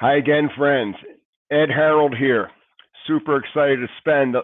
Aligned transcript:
Hi 0.00 0.14
again, 0.14 0.48
friends. 0.56 0.94
Ed 1.50 1.70
Harrold 1.70 2.16
here. 2.16 2.52
Super 3.08 3.36
excited 3.36 3.78
to 3.80 3.88
spend 3.98 4.36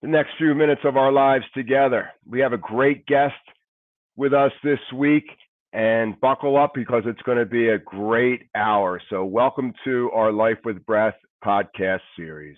the 0.00 0.08
next 0.08 0.30
few 0.38 0.54
minutes 0.54 0.80
of 0.84 0.96
our 0.96 1.12
lives 1.12 1.44
together. 1.54 2.08
We 2.26 2.40
have 2.40 2.54
a 2.54 2.56
great 2.56 3.04
guest 3.04 3.34
with 4.16 4.32
us 4.32 4.52
this 4.64 4.78
week, 4.94 5.26
and 5.74 6.18
buckle 6.18 6.56
up 6.56 6.72
because 6.74 7.02
it's 7.04 7.20
going 7.26 7.36
to 7.36 7.44
be 7.44 7.68
a 7.68 7.78
great 7.78 8.44
hour. 8.54 8.98
So, 9.10 9.22
welcome 9.22 9.74
to 9.84 10.10
our 10.14 10.32
Life 10.32 10.60
with 10.64 10.86
Breath 10.86 11.16
podcast 11.44 12.00
series. 12.16 12.56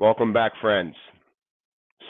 Welcome 0.00 0.32
back, 0.32 0.52
friends. 0.60 0.94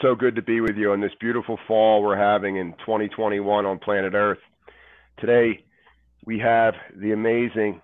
So 0.03 0.13
good 0.13 0.35
to 0.35 0.43
be 0.43 0.61
with 0.61 0.75
you 0.77 0.91
on 0.91 1.01
this 1.01 1.11
beautiful 1.19 1.57
fall 1.67 2.03
we're 2.03 2.15
having 2.15 2.57
in 2.57 2.73
2021 2.85 3.65
on 3.65 3.79
planet 3.79 4.13
Earth. 4.13 4.37
Today, 5.17 5.65
we 6.23 6.37
have 6.37 6.75
the 6.95 7.13
amazing 7.13 7.81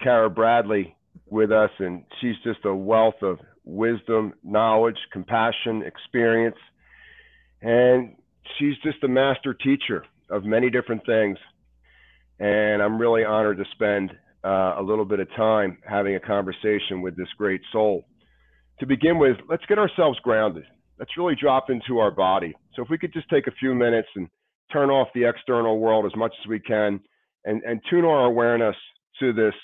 Cara 0.00 0.30
Bradley 0.30 0.96
with 1.28 1.52
us, 1.52 1.68
and 1.80 2.02
she's 2.18 2.36
just 2.42 2.64
a 2.64 2.74
wealth 2.74 3.20
of 3.20 3.40
wisdom, 3.62 4.32
knowledge, 4.42 4.96
compassion, 5.12 5.82
experience. 5.82 6.56
And 7.60 8.16
she's 8.58 8.78
just 8.82 9.04
a 9.04 9.08
master 9.08 9.52
teacher 9.52 10.06
of 10.30 10.44
many 10.44 10.70
different 10.70 11.04
things. 11.04 11.36
And 12.40 12.82
I'm 12.82 12.96
really 12.96 13.26
honored 13.26 13.58
to 13.58 13.64
spend 13.72 14.12
uh, 14.42 14.76
a 14.78 14.82
little 14.82 15.04
bit 15.04 15.20
of 15.20 15.28
time 15.36 15.76
having 15.86 16.14
a 16.14 16.20
conversation 16.20 17.02
with 17.02 17.18
this 17.18 17.28
great 17.36 17.60
soul 17.70 18.06
to 18.80 18.86
begin 18.86 19.18
with, 19.18 19.36
let's 19.48 19.64
get 19.66 19.78
ourselves 19.78 20.18
grounded. 20.20 20.64
Let's 20.98 21.16
really 21.16 21.34
drop 21.40 21.70
into 21.70 21.98
our 21.98 22.10
body. 22.10 22.54
So 22.74 22.82
if 22.82 22.88
we 22.90 22.98
could 22.98 23.12
just 23.12 23.28
take 23.28 23.46
a 23.46 23.52
few 23.58 23.74
minutes 23.74 24.08
and 24.14 24.28
turn 24.72 24.90
off 24.90 25.08
the 25.14 25.28
external 25.28 25.78
world 25.78 26.06
as 26.06 26.16
much 26.16 26.32
as 26.42 26.48
we 26.48 26.60
can 26.60 27.00
and, 27.44 27.62
and 27.64 27.80
tune 27.90 28.04
our 28.04 28.24
awareness 28.24 28.76
to 29.20 29.32
this 29.32 29.54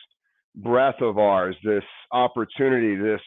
breath 0.55 1.01
of 1.01 1.19
ours, 1.19 1.57
this 1.65 1.85
opportunity, 2.13 2.97
this 2.97 3.21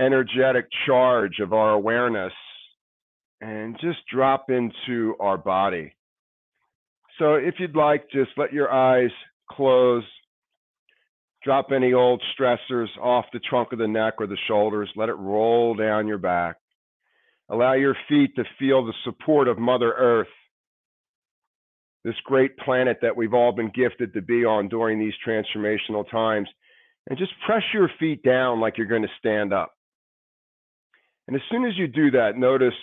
energetic 0.00 0.66
charge 0.86 1.38
of 1.40 1.52
our 1.52 1.70
awareness, 1.70 2.32
and 3.40 3.76
just 3.80 3.98
drop 4.12 4.46
into 4.50 5.14
our 5.20 5.38
body. 5.38 5.94
So 7.18 7.34
if 7.34 7.54
you'd 7.58 7.76
like, 7.76 8.10
just 8.10 8.30
let 8.36 8.52
your 8.52 8.72
eyes 8.72 9.10
close 9.50 10.04
Drop 11.44 11.72
any 11.72 11.92
old 11.92 12.22
stressors 12.38 12.88
off 13.00 13.24
the 13.32 13.40
trunk 13.40 13.72
of 13.72 13.78
the 13.78 13.88
neck 13.88 14.14
or 14.18 14.26
the 14.26 14.36
shoulders. 14.46 14.90
Let 14.94 15.08
it 15.08 15.14
roll 15.14 15.74
down 15.74 16.06
your 16.06 16.18
back. 16.18 16.56
Allow 17.48 17.72
your 17.72 17.96
feet 18.08 18.36
to 18.36 18.44
feel 18.58 18.84
the 18.84 18.94
support 19.04 19.48
of 19.48 19.58
Mother 19.58 19.92
Earth, 19.92 20.28
this 22.04 22.14
great 22.24 22.56
planet 22.58 22.98
that 23.02 23.16
we've 23.16 23.34
all 23.34 23.52
been 23.52 23.72
gifted 23.74 24.14
to 24.14 24.22
be 24.22 24.44
on 24.44 24.68
during 24.68 24.98
these 24.98 25.14
transformational 25.26 26.08
times. 26.10 26.48
And 27.08 27.18
just 27.18 27.32
press 27.44 27.62
your 27.74 27.90
feet 27.98 28.22
down 28.22 28.60
like 28.60 28.78
you're 28.78 28.86
going 28.86 29.02
to 29.02 29.08
stand 29.18 29.52
up. 29.52 29.72
And 31.26 31.36
as 31.36 31.42
soon 31.50 31.64
as 31.64 31.76
you 31.76 31.88
do 31.88 32.12
that, 32.12 32.36
notice 32.36 32.74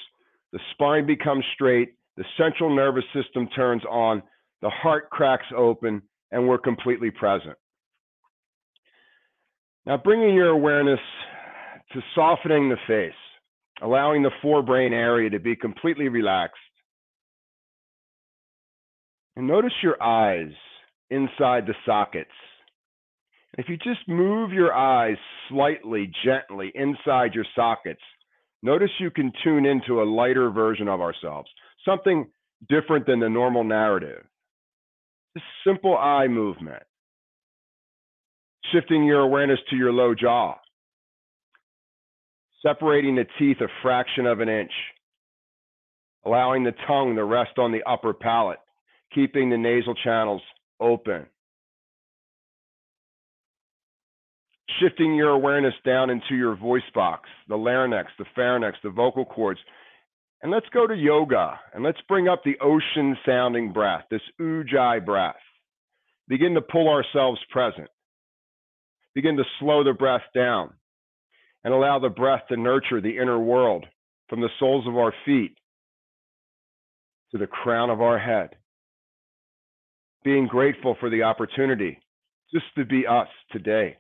the 0.52 0.60
spine 0.74 1.06
becomes 1.06 1.46
straight, 1.54 1.94
the 2.18 2.26
central 2.38 2.76
nervous 2.76 3.06
system 3.14 3.48
turns 3.56 3.84
on, 3.90 4.22
the 4.62 4.70
heart 4.70 5.10
cracks 5.10 5.46
open, 5.56 6.02
and 6.32 6.48
we're 6.48 6.58
completely 6.58 7.12
present. 7.12 7.56
Now, 9.86 9.98
bringing 9.98 10.36
your 10.36 10.50
awareness 10.50 11.00
to 11.94 12.02
softening 12.14 12.70
the 12.70 12.78
face, 12.88 13.14
allowing 13.82 14.24
the 14.24 14.32
forebrain 14.44 14.92
area 14.92 15.30
to 15.30 15.40
be 15.40 15.56
completely 15.56 16.08
relaxed. 16.08 16.58
And 19.36 19.48
notice 19.48 19.74
your 19.82 20.02
eyes 20.02 20.52
inside 21.10 21.66
the 21.66 21.74
sockets. 21.86 22.30
If 23.58 23.68
you 23.68 23.78
just 23.78 24.08
move 24.08 24.52
your 24.52 24.74
eyes 24.74 25.18
slightly, 25.50 26.12
gently 26.24 26.72
inside 26.76 27.34
your 27.34 27.46
sockets, 27.56 28.02
notice 28.62 28.92
you 29.00 29.10
can 29.10 29.32
tune 29.44 29.66
into 29.66 30.02
a 30.02 30.04
lighter 30.04 30.52
version 30.52 30.88
of 30.88 31.02
ourselves, 31.02 31.50
something 31.84 32.28
different 32.68 33.08
than 33.08 33.20
the 33.20 33.30
normal 33.30 33.64
narrative. 33.64 34.24
This 35.34 35.44
simple 35.66 35.98
eye 35.98 36.28
movement 36.28 36.84
shifting 38.72 39.04
your 39.04 39.22
awareness 39.22 39.60
to 39.70 39.76
your 39.76 39.92
low 39.92 40.14
jaw, 40.14 40.56
separating 42.62 43.16
the 43.16 43.26
teeth 43.38 43.58
a 43.62 43.68
fraction 43.82 44.26
of 44.26 44.40
an 44.40 44.50
inch, 44.50 44.72
allowing 46.26 46.64
the 46.64 46.74
tongue 46.88 47.16
to 47.16 47.24
rest 47.24 47.58
on 47.58 47.72
the 47.72 47.84
upper 47.90 48.14
palate, 48.14 48.60
keeping 49.14 49.50
the 49.50 49.58
nasal 49.58 49.96
channels 49.96 50.42
open. 50.80 51.26
Shifting 54.80 55.16
your 55.16 55.32
awareness 55.32 55.74
down 55.86 56.10
into 56.10 56.36
your 56.36 56.56
voice 56.56 56.82
box, 56.94 57.28
the 57.50 57.58
larynx, 57.58 58.12
the 58.18 58.26
pharynx, 58.36 58.78
the 58.84 58.90
vocal 58.90 59.26
cords. 59.26 59.60
And 60.42 60.52
let's 60.52 60.68
go 60.74 60.88
to 60.88 60.96
yoga 60.96 61.60
and 61.74 61.84
let's 61.84 62.00
bring 62.08 62.30
up 62.30 62.44
the 62.46 62.58
ocean 62.62 63.18
sounding 63.26 63.74
breath, 63.74 64.06
this 64.10 64.22
ujjayi 64.40 65.06
breath. 65.06 65.36
Begin 66.30 66.54
to 66.54 66.62
pull 66.62 66.88
ourselves 66.88 67.42
present 67.52 67.90
begin 69.16 69.38
to 69.38 69.44
slow 69.60 69.84
the 69.84 69.94
breath 69.94 70.24
down 70.34 70.74
and 71.64 71.74
allow 71.74 72.00
the 72.00 72.10
breath 72.10 72.44
to 72.50 72.58
nurture 72.58 73.02
the 73.02 73.18
inner 73.18 73.40
world 73.40 73.86
from 74.30 74.42
the 74.42 74.50
soles 74.60 74.88
of 74.88 74.96
our 74.96 75.14
feet 75.26 75.58
to 77.32 77.38
the 77.38 77.48
crown 77.48 77.90
of 77.90 78.02
our 78.02 78.20
head. 78.20 78.50
Being 80.24 80.48
grateful 80.48 80.96
for 81.00 81.10
the 81.10 81.24
opportunity 81.24 82.00
just 82.54 82.66
to 82.76 82.86
be 82.86 83.06
us 83.08 83.28
today. 83.52 83.98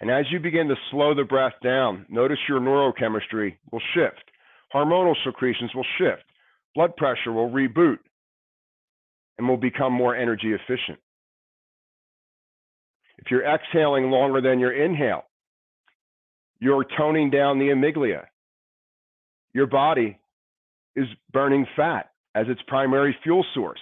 And 0.00 0.10
as 0.10 0.24
you 0.30 0.40
begin 0.40 0.66
to 0.68 0.74
slow 0.90 1.14
the 1.14 1.24
breath 1.24 1.52
down, 1.62 2.06
notice 2.08 2.38
your 2.48 2.60
neurochemistry 2.60 3.56
will 3.70 3.82
shift, 3.94 4.30
hormonal 4.74 5.14
secretions 5.24 5.72
will 5.74 5.86
shift, 5.98 6.24
blood 6.74 6.96
pressure 6.96 7.30
will 7.32 7.50
reboot, 7.50 7.98
and 9.38 9.48
will 9.48 9.56
become 9.56 9.92
more 9.92 10.16
energy 10.16 10.52
efficient. 10.52 10.98
If 13.18 13.30
you're 13.30 13.44
exhaling 13.44 14.10
longer 14.10 14.40
than 14.40 14.58
your 14.58 14.72
inhale, 14.72 15.24
you're 16.60 16.84
toning 16.96 17.30
down 17.30 17.58
the 17.58 17.66
amygdala. 17.66 18.24
Your 19.52 19.66
body 19.66 20.18
is 20.96 21.06
burning 21.32 21.66
fat 21.76 22.10
as 22.34 22.46
its 22.48 22.60
primary 22.66 23.16
fuel 23.22 23.44
source. 23.54 23.80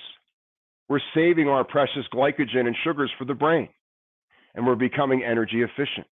We're 0.89 1.01
saving 1.15 1.49
our 1.49 1.65
precious 1.65 2.05
glycogen 2.13 2.67
and 2.67 2.77
sugars 2.83 3.13
for 3.19 3.25
the 3.25 3.35
brain, 3.35 3.69
and 4.55 4.67
we're 4.67 4.75
becoming 4.75 5.23
energy 5.23 5.63
efficient. 5.63 6.07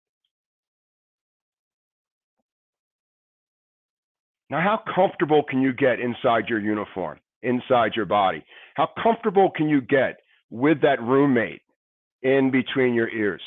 Now, 4.50 4.60
how 4.60 4.80
comfortable 4.94 5.42
can 5.42 5.60
you 5.60 5.72
get 5.72 6.00
inside 6.00 6.48
your 6.48 6.60
uniform, 6.60 7.18
inside 7.42 7.92
your 7.96 8.06
body? 8.06 8.44
How 8.76 8.88
comfortable 9.02 9.50
can 9.54 9.68
you 9.68 9.80
get 9.80 10.20
with 10.50 10.80
that 10.82 11.02
roommate 11.02 11.60
in 12.22 12.50
between 12.50 12.94
your 12.94 13.08
ears. 13.08 13.42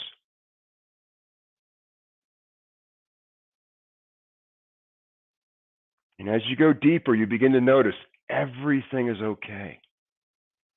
And 6.20 6.30
as 6.30 6.42
you 6.48 6.56
go 6.56 6.72
deeper, 6.72 7.16
you 7.16 7.26
begin 7.26 7.52
to 7.54 7.62
notice 7.62 7.96
everything 8.30 9.10
is 9.10 9.18
okay. 9.22 9.80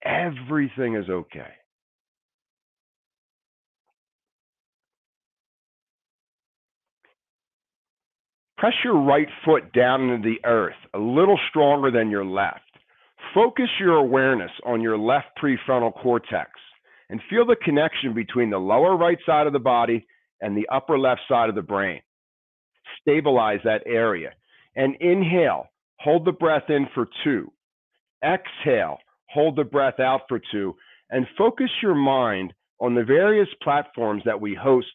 Everything 0.02 0.96
is 0.96 1.08
okay. 1.08 1.52
Press 8.56 8.72
your 8.82 8.98
right 8.98 9.28
foot 9.44 9.72
down 9.74 10.08
into 10.08 10.26
the 10.26 10.48
earth 10.48 10.72
a 10.94 10.98
little 10.98 11.38
stronger 11.50 11.90
than 11.90 12.08
your 12.08 12.24
left. 12.24 12.60
Focus 13.34 13.68
your 13.78 13.96
awareness 13.96 14.50
on 14.64 14.80
your 14.80 14.96
left 14.96 15.26
prefrontal 15.42 15.92
cortex 15.92 16.50
and 17.10 17.20
feel 17.28 17.46
the 17.46 17.56
connection 17.56 18.14
between 18.14 18.50
the 18.50 18.58
lower 18.58 18.96
right 18.96 19.18
side 19.26 19.46
of 19.46 19.52
the 19.52 19.58
body 19.58 20.06
and 20.40 20.56
the 20.56 20.68
upper 20.68 20.98
left 20.98 21.22
side 21.28 21.48
of 21.48 21.54
the 21.54 21.62
brain. 21.62 22.00
Stabilize 23.00 23.60
that 23.64 23.82
area. 23.86 24.30
And 24.76 24.96
inhale, 25.00 25.66
hold 26.00 26.24
the 26.24 26.32
breath 26.32 26.68
in 26.68 26.88
for 26.94 27.08
two. 27.22 27.50
Exhale, 28.24 28.98
hold 29.30 29.56
the 29.56 29.64
breath 29.64 30.00
out 30.00 30.22
for 30.28 30.40
two. 30.50 30.74
And 31.10 31.26
focus 31.36 31.70
your 31.82 31.94
mind 31.94 32.52
on 32.80 32.94
the 32.94 33.04
various 33.04 33.48
platforms 33.62 34.22
that 34.24 34.40
we 34.40 34.54
host 34.54 34.86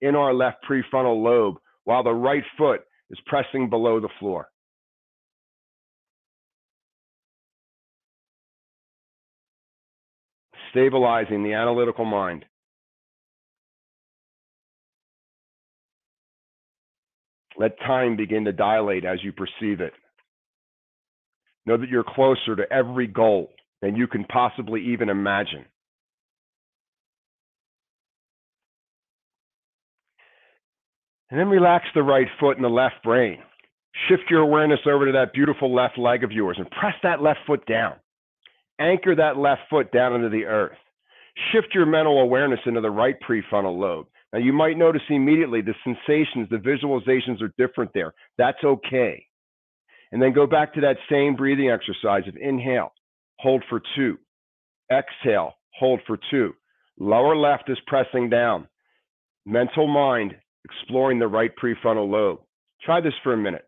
in 0.00 0.14
our 0.14 0.32
left 0.32 0.58
prefrontal 0.68 1.22
lobe 1.22 1.56
while 1.84 2.02
the 2.02 2.12
right 2.12 2.44
foot 2.56 2.82
is 3.10 3.18
pressing 3.26 3.68
below 3.68 4.00
the 4.00 4.08
floor. 4.18 4.48
Stabilizing 10.76 11.42
the 11.42 11.54
analytical 11.54 12.04
mind. 12.04 12.44
Let 17.58 17.78
time 17.80 18.16
begin 18.16 18.44
to 18.44 18.52
dilate 18.52 19.06
as 19.06 19.24
you 19.24 19.32
perceive 19.32 19.80
it. 19.80 19.94
Know 21.64 21.78
that 21.78 21.88
you're 21.88 22.04
closer 22.04 22.54
to 22.56 22.70
every 22.70 23.06
goal 23.06 23.50
than 23.80 23.96
you 23.96 24.06
can 24.06 24.24
possibly 24.24 24.92
even 24.92 25.08
imagine. 25.08 25.64
And 31.30 31.40
then 31.40 31.48
relax 31.48 31.86
the 31.94 32.02
right 32.02 32.28
foot 32.38 32.56
and 32.56 32.64
the 32.64 32.68
left 32.68 33.02
brain. 33.02 33.38
Shift 34.08 34.24
your 34.28 34.42
awareness 34.42 34.80
over 34.86 35.06
to 35.06 35.12
that 35.12 35.32
beautiful 35.32 35.74
left 35.74 35.96
leg 35.96 36.22
of 36.22 36.30
yours 36.30 36.56
and 36.58 36.70
press 36.70 36.94
that 37.02 37.22
left 37.22 37.40
foot 37.46 37.64
down. 37.66 37.94
Anchor 38.80 39.14
that 39.14 39.36
left 39.36 39.62
foot 39.70 39.90
down 39.92 40.14
into 40.14 40.28
the 40.28 40.44
earth. 40.44 40.76
Shift 41.52 41.68
your 41.74 41.86
mental 41.86 42.20
awareness 42.20 42.60
into 42.66 42.80
the 42.80 42.90
right 42.90 43.16
prefrontal 43.28 43.78
lobe. 43.78 44.06
Now, 44.32 44.38
you 44.38 44.52
might 44.52 44.76
notice 44.76 45.02
immediately 45.08 45.60
the 45.60 45.74
sensations, 45.84 46.48
the 46.50 46.56
visualizations 46.56 47.40
are 47.42 47.52
different 47.58 47.90
there. 47.94 48.12
That's 48.38 48.62
okay. 48.64 49.26
And 50.12 50.20
then 50.20 50.32
go 50.32 50.46
back 50.46 50.74
to 50.74 50.80
that 50.82 50.96
same 51.10 51.36
breathing 51.36 51.70
exercise 51.70 52.26
of 52.28 52.36
inhale, 52.36 52.92
hold 53.38 53.64
for 53.68 53.80
two, 53.96 54.18
exhale, 54.90 55.54
hold 55.78 56.00
for 56.06 56.18
two. 56.30 56.54
Lower 56.98 57.36
left 57.36 57.68
is 57.68 57.78
pressing 57.86 58.30
down. 58.30 58.68
Mental 59.44 59.86
mind 59.86 60.34
exploring 60.64 61.18
the 61.18 61.28
right 61.28 61.52
prefrontal 61.62 62.10
lobe. 62.10 62.40
Try 62.82 63.00
this 63.00 63.14
for 63.22 63.32
a 63.32 63.36
minute. 63.36 63.65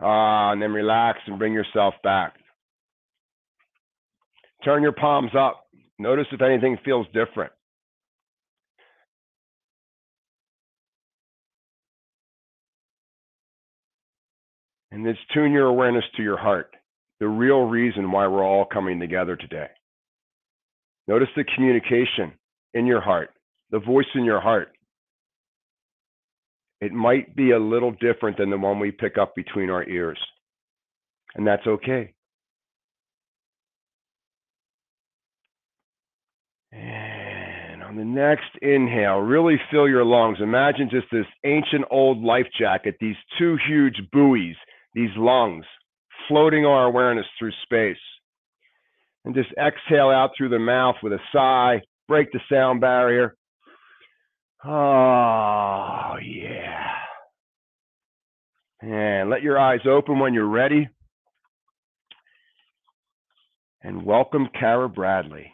Ah, 0.00 0.52
and 0.52 0.60
then 0.60 0.72
relax 0.72 1.18
and 1.26 1.38
bring 1.38 1.52
yourself 1.52 1.94
back. 2.02 2.34
Turn 4.64 4.82
your 4.82 4.92
palms 4.92 5.30
up. 5.38 5.64
Notice 5.98 6.26
if 6.32 6.42
anything 6.42 6.78
feels 6.84 7.06
different. 7.14 7.52
And 14.92 15.04
let's 15.04 15.18
tune 15.34 15.52
your 15.52 15.66
awareness 15.66 16.04
to 16.16 16.22
your 16.22 16.38
heart, 16.38 16.74
the 17.20 17.28
real 17.28 17.62
reason 17.62 18.10
why 18.10 18.26
we're 18.26 18.44
all 18.44 18.64
coming 18.64 18.98
together 18.98 19.36
today. 19.36 19.68
Notice 21.06 21.28
the 21.36 21.44
communication 21.54 22.32
in 22.74 22.86
your 22.86 23.00
heart, 23.00 23.30
the 23.70 23.78
voice 23.78 24.06
in 24.14 24.24
your 24.24 24.40
heart. 24.40 24.75
It 26.80 26.92
might 26.92 27.34
be 27.34 27.52
a 27.52 27.58
little 27.58 27.92
different 27.92 28.36
than 28.36 28.50
the 28.50 28.58
one 28.58 28.78
we 28.78 28.90
pick 28.90 29.16
up 29.18 29.34
between 29.34 29.70
our 29.70 29.84
ears, 29.88 30.18
and 31.34 31.46
that's 31.46 31.66
okay. 31.66 32.12
And 36.72 37.82
on 37.82 37.96
the 37.96 38.04
next 38.04 38.50
inhale, 38.60 39.18
really 39.18 39.56
fill 39.70 39.88
your 39.88 40.04
lungs. 40.04 40.38
Imagine 40.42 40.90
just 40.90 41.06
this 41.10 41.26
ancient 41.44 41.86
old 41.90 42.22
life 42.22 42.46
jacket, 42.58 42.96
these 43.00 43.16
two 43.38 43.56
huge 43.66 43.96
buoys, 44.12 44.56
these 44.92 45.10
lungs, 45.16 45.64
floating 46.28 46.66
our 46.66 46.84
awareness 46.84 47.26
through 47.38 47.52
space. 47.62 47.96
And 49.24 49.34
just 49.34 49.48
exhale 49.58 50.10
out 50.10 50.30
through 50.36 50.50
the 50.50 50.58
mouth 50.58 50.96
with 51.02 51.12
a 51.14 51.18
sigh, 51.32 51.80
break 52.06 52.30
the 52.32 52.40
sound 52.52 52.80
barrier. 52.80 53.34
Oh, 54.68 56.16
yeah. 56.24 56.88
And 58.80 59.30
let 59.30 59.42
your 59.42 59.60
eyes 59.60 59.86
open 59.88 60.18
when 60.18 60.34
you're 60.34 60.48
ready. 60.48 60.88
And 63.82 64.04
welcome, 64.04 64.48
Cara 64.58 64.88
Bradley. 64.88 65.52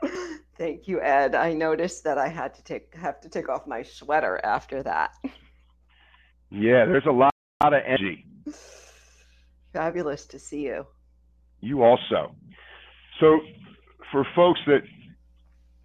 Thank 0.58 0.86
you, 0.86 1.00
Ed. 1.00 1.34
I 1.34 1.52
noticed 1.54 2.04
that 2.04 2.18
I 2.18 2.28
had 2.28 2.54
to 2.54 2.62
take 2.62 2.94
have 2.94 3.20
to 3.22 3.28
take 3.28 3.48
off 3.48 3.66
my 3.66 3.82
sweater 3.82 4.40
after 4.44 4.84
that. 4.84 5.10
Yeah, 6.50 6.84
there's 6.86 7.06
a 7.06 7.12
lot, 7.12 7.34
lot 7.62 7.74
of 7.74 7.82
energy. 7.84 8.24
Fabulous 9.72 10.24
to 10.26 10.38
see 10.38 10.62
you. 10.62 10.86
You 11.60 11.82
also. 11.82 12.36
So, 13.18 13.40
for 14.12 14.24
folks 14.36 14.60
that 14.66 14.82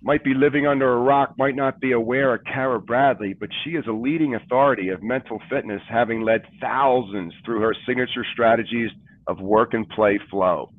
might 0.03 0.23
be 0.23 0.33
living 0.33 0.67
under 0.67 0.91
a 0.91 0.99
rock, 0.99 1.33
might 1.37 1.55
not 1.55 1.79
be 1.79 1.93
aware 1.93 2.35
of 2.35 2.43
Cara 2.43 2.79
Bradley, 2.79 3.33
but 3.33 3.49
she 3.63 3.71
is 3.71 3.85
a 3.87 3.93
leading 3.93 4.35
authority 4.35 4.89
of 4.89 5.01
mental 5.01 5.39
fitness, 5.49 5.81
having 5.89 6.21
led 6.21 6.41
thousands 6.59 7.33
through 7.45 7.61
her 7.61 7.73
signature 7.87 8.25
strategies 8.33 8.91
of 9.27 9.39
work 9.39 9.73
and 9.73 9.87
play 9.89 10.19
flow. 10.29 10.69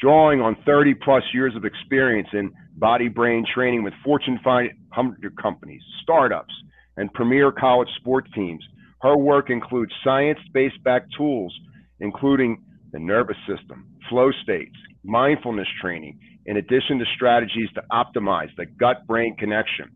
Drawing 0.00 0.40
on 0.40 0.56
30 0.64 0.94
plus 0.94 1.22
years 1.34 1.54
of 1.54 1.66
experience 1.66 2.28
in 2.32 2.52
body 2.76 3.08
brain 3.08 3.44
training 3.54 3.82
with 3.82 3.92
Fortune 4.02 4.40
500 4.42 5.36
companies, 5.36 5.82
startups, 6.02 6.54
and 6.96 7.12
premier 7.12 7.52
college 7.52 7.88
sports 7.98 8.30
teams, 8.34 8.64
her 9.02 9.16
work 9.16 9.50
includes 9.50 9.92
science 10.02 10.38
based 10.54 10.82
backed 10.84 11.12
tools, 11.16 11.54
including 12.00 12.62
the 12.92 12.98
nervous 12.98 13.36
system, 13.48 13.86
flow 14.08 14.30
states, 14.42 14.76
mindfulness 15.04 15.68
training, 15.80 16.18
in 16.46 16.56
addition 16.56 16.98
to 16.98 17.04
strategies 17.14 17.68
to 17.74 17.82
optimize 17.92 18.48
the 18.56 18.66
gut 18.66 19.06
brain 19.06 19.36
connection. 19.36 19.90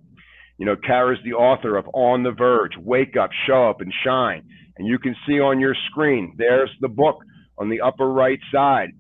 You 0.59 0.67
know, 0.67 0.77
Cara's 0.77 1.19
the 1.25 1.33
author 1.33 1.77
of 1.77 1.87
On 1.95 2.23
the 2.23 2.31
Verge, 2.31 2.73
Wake 2.79 3.17
Up, 3.21 3.31
Show 3.47 3.69
Up, 3.69 3.81
and 3.81 3.93
Shine. 4.05 4.45
And 4.77 4.87
you 4.87 4.99
can 4.99 5.17
see 5.27 5.41
on 5.41 5.61
your 5.61 5.75
screen, 5.91 6.35
there's 6.37 6.71
the 6.81 6.89
book 6.89 7.17
on 7.59 7.69
the 7.71 7.81
upper 7.81 8.07
right 8.07 8.39
side. 8.53 8.91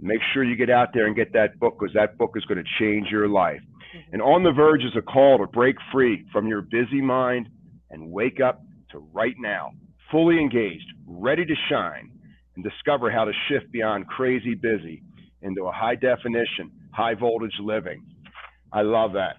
Make 0.00 0.20
sure 0.32 0.44
you 0.44 0.56
get 0.56 0.70
out 0.70 0.88
there 0.92 1.06
and 1.06 1.16
get 1.16 1.32
that 1.32 1.58
book 1.58 1.78
because 1.78 1.94
that 1.94 2.18
book 2.18 2.32
is 2.36 2.44
going 2.44 2.62
to 2.62 2.70
change 2.78 3.08
your 3.10 3.28
life. 3.28 3.60
Mm-hmm. 3.60 4.14
And 4.14 4.22
On 4.22 4.42
the 4.42 4.52
Verge 4.52 4.82
is 4.82 4.96
a 4.96 5.02
call 5.02 5.38
to 5.38 5.46
break 5.46 5.76
free 5.92 6.24
from 6.32 6.46
your 6.46 6.62
busy 6.62 7.00
mind 7.00 7.48
and 7.90 8.10
wake 8.10 8.40
up 8.40 8.60
to 8.92 8.98
right 9.12 9.34
now, 9.38 9.72
fully 10.10 10.38
engaged, 10.38 10.86
ready 11.06 11.44
to 11.44 11.54
shine, 11.70 12.10
and 12.58 12.64
discover 12.64 13.08
how 13.08 13.24
to 13.24 13.32
shift 13.48 13.70
beyond 13.70 14.08
crazy 14.08 14.54
busy 14.54 15.00
into 15.42 15.66
a 15.66 15.72
high 15.72 15.94
definition, 15.94 16.72
high 16.90 17.14
voltage 17.14 17.54
living. 17.60 18.04
I 18.72 18.82
love 18.82 19.12
that. 19.12 19.36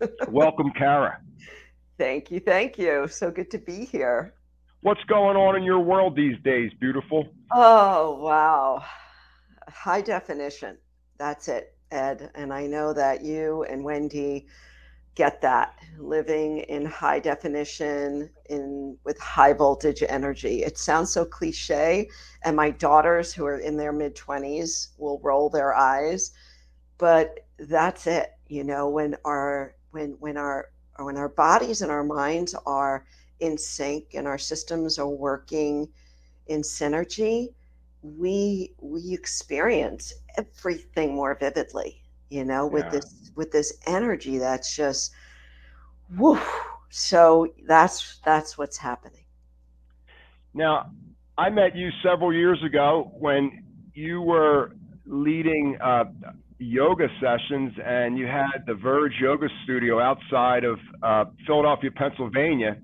Welcome, 0.28 0.72
Cara. 0.76 1.20
Thank 1.98 2.32
you. 2.32 2.40
Thank 2.40 2.78
you. 2.78 3.06
So 3.06 3.30
good 3.30 3.48
to 3.52 3.58
be 3.58 3.84
here. 3.84 4.34
What's 4.80 5.02
going 5.04 5.36
on 5.36 5.56
in 5.56 5.62
your 5.62 5.78
world 5.78 6.16
these 6.16 6.36
days, 6.42 6.72
beautiful? 6.80 7.28
Oh, 7.52 8.18
wow. 8.20 8.84
High 9.68 10.00
definition. 10.00 10.78
That's 11.18 11.46
it, 11.46 11.76
Ed. 11.92 12.32
And 12.34 12.52
I 12.52 12.66
know 12.66 12.92
that 12.92 13.22
you 13.22 13.64
and 13.70 13.84
Wendy 13.84 14.48
get 15.16 15.40
that 15.40 15.74
living 15.98 16.58
in 16.58 16.84
high 16.86 17.18
definition 17.18 18.30
in 18.50 18.96
with 19.04 19.18
high 19.18 19.52
voltage 19.54 20.04
energy. 20.08 20.62
It 20.62 20.78
sounds 20.78 21.10
so 21.10 21.24
cliche 21.24 22.08
and 22.44 22.54
my 22.54 22.70
daughters 22.70 23.32
who 23.32 23.46
are 23.46 23.58
in 23.58 23.76
their 23.76 23.92
mid 23.92 24.14
20s 24.14 24.88
will 24.98 25.20
roll 25.24 25.50
their 25.50 25.74
eyes 25.74 26.32
but 26.98 27.40
that's 27.58 28.06
it 28.06 28.32
you 28.48 28.64
know 28.64 28.88
when 28.88 29.16
our 29.24 29.74
when 29.90 30.12
when 30.20 30.36
our 30.36 30.70
when 30.98 31.16
our 31.16 31.28
bodies 31.28 31.82
and 31.82 31.90
our 31.90 32.04
minds 32.04 32.54
are 32.66 33.04
in 33.40 33.58
sync 33.58 34.14
and 34.14 34.26
our 34.26 34.38
systems 34.38 34.98
are 34.98 35.08
working 35.08 35.88
in 36.46 36.62
synergy 36.62 37.48
we 38.02 38.72
we 38.80 39.12
experience 39.12 40.14
everything 40.38 41.14
more 41.14 41.34
vividly 41.34 42.02
you 42.30 42.44
know 42.44 42.66
with 42.66 42.84
yeah. 42.84 42.90
this 42.90 43.30
with 43.36 43.50
this 43.52 43.78
energy 43.86 44.38
that's 44.38 44.74
just 44.74 45.12
whoo 46.16 46.38
so 46.88 47.46
that's 47.66 48.18
that's 48.24 48.56
what's 48.56 48.76
happening. 48.76 49.24
Now 50.54 50.90
i 51.38 51.50
met 51.50 51.76
you 51.76 51.90
several 52.02 52.32
years 52.32 52.62
ago 52.64 53.12
when 53.18 53.64
you 53.94 54.22
were 54.22 54.72
leading 55.04 55.76
uh, 55.82 56.04
yoga 56.58 57.08
sessions 57.20 57.72
and 57.84 58.16
you 58.16 58.26
had 58.26 58.64
the 58.66 58.74
verge 58.74 59.12
yoga 59.20 59.48
studio 59.64 60.00
outside 60.00 60.64
of 60.64 60.78
uh, 61.02 61.24
philadelphia 61.46 61.90
pennsylvania. 61.90 62.76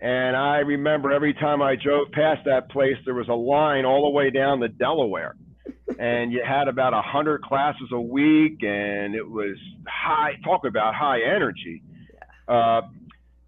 And 0.00 0.36
i 0.36 0.58
remember 0.58 1.10
every 1.10 1.34
time 1.34 1.60
i 1.60 1.74
drove 1.74 2.12
past 2.12 2.42
that 2.44 2.70
place 2.70 2.96
there 3.04 3.14
was 3.14 3.28
a 3.28 3.34
line 3.34 3.84
all 3.84 4.04
the 4.04 4.10
way 4.10 4.30
down 4.30 4.60
to 4.60 4.68
delaware 4.68 5.34
and 5.98 6.32
you 6.32 6.42
had 6.46 6.68
about 6.68 6.94
a 6.94 7.02
hundred 7.02 7.42
classes 7.42 7.88
a 7.92 8.00
week, 8.00 8.62
and 8.62 9.14
it 9.14 9.28
was 9.28 9.56
high. 9.86 10.34
Talk 10.44 10.64
about 10.64 10.94
high 10.94 11.20
energy. 11.20 11.82
Yeah. 12.48 12.54
Uh, 12.54 12.82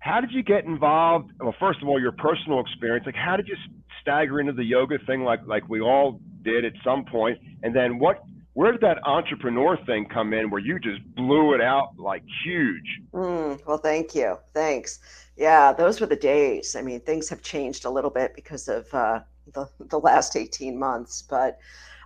how 0.01 0.21
did 0.21 0.33
you 0.33 0.43
get 0.43 0.65
involved? 0.65 1.31
Well, 1.39 1.55
first 1.61 1.81
of 1.81 1.89
all, 1.89 2.01
your 2.01 2.13
personal 2.13 2.61
experience. 2.61 3.07
Like, 3.07 3.15
how 3.15 3.37
did 3.37 3.47
you 3.47 3.57
stagger 4.03 4.41
into 4.41 4.53
the 4.53 4.65
yoga 4.65 4.99
thing 5.07 5.23
like 5.23 5.41
like 5.47 5.69
we 5.69 5.81
all 5.81 6.21
did 6.43 6.65
at 6.65 6.73
some 6.83 7.05
point? 7.05 7.39
And 7.63 7.75
then 7.75 7.99
what 7.99 8.23
where 8.55 8.73
did 8.73 8.81
that 8.81 8.99
entrepreneur 9.07 9.79
thing 9.87 10.07
come 10.07 10.33
in 10.33 10.51
where 10.51 10.61
you 10.61 10.81
just 10.81 11.03
blew 11.15 11.55
it 11.55 11.61
out 11.61 11.91
like 11.99 12.23
huge? 12.45 13.01
Mm, 13.13 13.65
well, 13.65 13.79
thank 13.79 14.15
you. 14.15 14.39
Thanks. 14.55 14.99
Yeah, 15.37 15.73
those 15.73 16.01
were 16.01 16.07
the 16.07 16.17
days. 16.17 16.75
I 16.75 16.83
mean, 16.83 17.01
things 17.01 17.29
have 17.29 17.43
changed 17.43 17.85
a 17.85 17.91
little 17.91 18.11
bit 18.11 18.35
because 18.35 18.67
of 18.67 18.93
uh, 18.93 19.21
the, 19.55 19.69
the 19.79 20.01
last 20.01 20.37
18 20.37 20.79
months, 20.79 21.23
but 21.23 21.59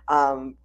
um, 0.07 0.55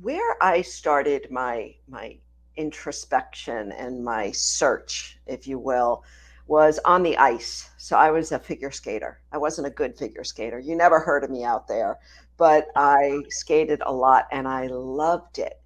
where 0.00 0.36
I 0.42 0.62
started 0.62 1.30
my, 1.30 1.74
my 1.88 2.18
introspection 2.56 3.72
and 3.72 4.04
my 4.04 4.30
search, 4.32 5.18
if 5.26 5.46
you 5.46 5.58
will, 5.58 6.04
was 6.46 6.80
on 6.84 7.02
the 7.02 7.16
ice. 7.16 7.70
So 7.78 7.96
I 7.96 8.10
was 8.10 8.32
a 8.32 8.38
figure 8.38 8.72
skater. 8.72 9.20
I 9.32 9.38
wasn't 9.38 9.68
a 9.68 9.70
good 9.70 9.96
figure 9.96 10.24
skater. 10.24 10.58
You 10.58 10.76
never 10.76 10.98
heard 10.98 11.22
of 11.22 11.30
me 11.30 11.44
out 11.44 11.68
there, 11.68 11.98
but 12.36 12.68
I 12.74 13.22
skated 13.28 13.82
a 13.86 13.92
lot 13.92 14.26
and 14.32 14.48
I 14.48 14.66
loved 14.66 15.38
it. 15.38 15.60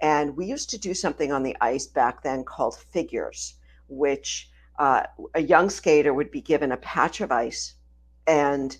And 0.00 0.36
we 0.36 0.44
used 0.44 0.68
to 0.70 0.78
do 0.78 0.92
something 0.92 1.32
on 1.32 1.42
the 1.42 1.56
ice 1.60 1.86
back 1.86 2.22
then 2.22 2.44
called 2.44 2.76
figures, 2.76 3.54
which 3.88 4.50
uh, 4.78 5.04
a 5.34 5.40
young 5.40 5.70
skater 5.70 6.12
would 6.12 6.30
be 6.30 6.42
given 6.42 6.72
a 6.72 6.76
patch 6.76 7.22
of 7.22 7.32
ice 7.32 7.74
and 8.26 8.76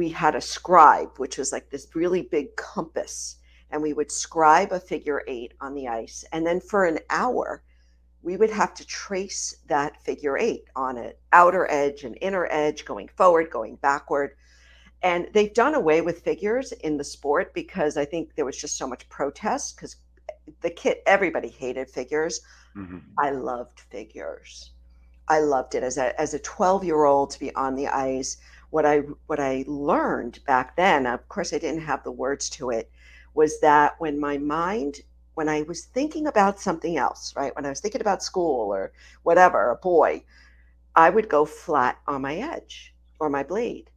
we 0.00 0.08
had 0.08 0.34
a 0.34 0.40
scribe, 0.40 1.10
which 1.18 1.36
was 1.36 1.52
like 1.52 1.68
this 1.68 1.94
really 1.94 2.22
big 2.22 2.56
compass. 2.56 3.36
And 3.70 3.82
we 3.82 3.92
would 3.92 4.10
scribe 4.10 4.72
a 4.72 4.80
figure 4.80 5.22
eight 5.28 5.52
on 5.60 5.74
the 5.74 5.88
ice. 5.88 6.24
And 6.32 6.46
then 6.46 6.58
for 6.58 6.86
an 6.86 7.00
hour, 7.10 7.62
we 8.22 8.38
would 8.38 8.48
have 8.48 8.72
to 8.76 8.86
trace 8.86 9.56
that 9.66 10.02
figure 10.02 10.38
eight 10.38 10.64
on 10.74 10.96
an 10.96 11.12
outer 11.34 11.70
edge 11.70 12.04
and 12.04 12.16
inner 12.22 12.48
edge, 12.50 12.86
going 12.86 13.08
forward, 13.08 13.50
going 13.50 13.76
backward. 13.76 14.30
And 15.02 15.28
they've 15.34 15.52
done 15.52 15.74
away 15.74 16.00
with 16.00 16.24
figures 16.24 16.72
in 16.72 16.96
the 16.96 17.04
sport 17.04 17.52
because 17.52 17.98
I 17.98 18.06
think 18.06 18.34
there 18.34 18.46
was 18.46 18.56
just 18.56 18.78
so 18.78 18.86
much 18.86 19.06
protest 19.10 19.76
because 19.76 19.96
the 20.62 20.70
kit, 20.70 21.02
everybody 21.06 21.48
hated 21.48 21.90
figures. 21.90 22.40
Mm-hmm. 22.74 23.00
I 23.18 23.32
loved 23.32 23.80
figures. 23.80 24.70
I 25.28 25.40
loved 25.40 25.74
it 25.74 25.82
as 25.82 25.98
a 25.98 26.18
as 26.18 26.32
a 26.32 26.38
12 26.38 26.84
year 26.84 27.04
old 27.04 27.30
to 27.32 27.38
be 27.38 27.54
on 27.54 27.76
the 27.76 27.88
ice. 27.88 28.38
What 28.70 28.86
I 28.86 28.98
what 29.26 29.40
I 29.40 29.64
learned 29.66 30.40
back 30.46 30.76
then, 30.76 31.06
of 31.06 31.28
course, 31.28 31.52
I 31.52 31.58
didn't 31.58 31.82
have 31.82 32.04
the 32.04 32.12
words 32.12 32.48
to 32.50 32.70
it, 32.70 32.90
was 33.34 33.60
that 33.60 33.94
when 33.98 34.18
my 34.18 34.38
mind 34.38 35.00
when 35.34 35.48
I 35.48 35.62
was 35.62 35.84
thinking 35.84 36.26
about 36.26 36.60
something 36.60 36.96
else, 36.96 37.34
right? 37.36 37.54
When 37.54 37.64
I 37.64 37.70
was 37.70 37.80
thinking 37.80 38.00
about 38.00 38.22
school 38.22 38.68
or 38.74 38.92
whatever, 39.22 39.70
a 39.70 39.76
boy, 39.76 40.24
I 40.94 41.10
would 41.10 41.28
go 41.28 41.44
flat 41.44 41.98
on 42.06 42.22
my 42.22 42.36
edge 42.36 42.94
or 43.18 43.30
my 43.30 43.42
blade. 43.42 43.90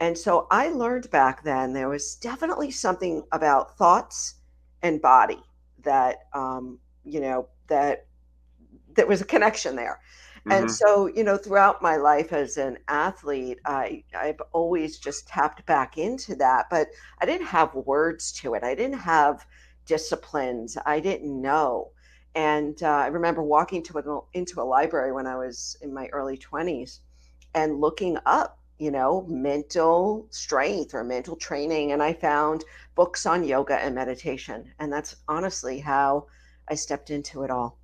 And 0.00 0.16
so 0.16 0.46
I 0.50 0.70
learned 0.70 1.10
back 1.10 1.44
then 1.44 1.74
there 1.74 1.88
was 1.88 2.14
definitely 2.16 2.70
something 2.70 3.22
about 3.32 3.76
thoughts 3.76 4.36
and 4.82 5.00
body 5.00 5.42
that, 5.82 6.26
um, 6.32 6.78
you 7.04 7.20
know, 7.20 7.48
that 7.68 8.06
there 8.94 9.06
was 9.06 9.20
a 9.20 9.26
connection 9.26 9.76
there. 9.76 10.00
Mm-hmm. 10.46 10.52
And 10.52 10.70
so, 10.70 11.06
you 11.06 11.24
know, 11.24 11.36
throughout 11.36 11.82
my 11.82 11.96
life 11.96 12.32
as 12.32 12.56
an 12.56 12.78
athlete, 12.88 13.58
I 13.66 14.04
I've 14.14 14.40
always 14.52 14.98
just 14.98 15.28
tapped 15.28 15.66
back 15.66 15.98
into 15.98 16.34
that, 16.36 16.66
but 16.70 16.88
I 17.20 17.26
didn't 17.26 17.48
have 17.48 17.74
words 17.74 18.32
to 18.40 18.54
it. 18.54 18.64
I 18.64 18.74
didn't 18.74 19.00
have 19.00 19.46
disciplines 19.86 20.78
I 20.86 21.00
didn't 21.00 21.40
know. 21.40 21.92
And 22.34 22.82
uh, 22.82 22.86
I 22.88 23.06
remember 23.08 23.42
walking 23.42 23.82
to 23.84 23.98
a, 23.98 24.38
into 24.38 24.60
a 24.62 24.64
library 24.64 25.12
when 25.12 25.26
I 25.26 25.36
was 25.36 25.76
in 25.82 25.92
my 25.92 26.08
early 26.12 26.38
20s 26.38 27.00
and 27.54 27.80
looking 27.80 28.18
up, 28.26 28.60
you 28.78 28.90
know, 28.92 29.26
mental 29.28 30.28
strength 30.30 30.94
or 30.94 31.02
mental 31.04 31.36
training. 31.36 31.92
And 31.92 32.02
I 32.02 32.12
found 32.14 32.64
books 32.94 33.26
on 33.26 33.44
yoga 33.44 33.76
and 33.82 33.94
meditation. 33.96 34.72
And 34.78 34.92
that's 34.92 35.16
honestly 35.28 35.80
how 35.80 36.28
I 36.68 36.76
stepped 36.76 37.10
into 37.10 37.42
it 37.42 37.50
all. 37.50 37.79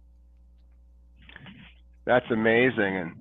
That's 2.06 2.26
amazing. 2.30 2.96
And, 2.96 3.12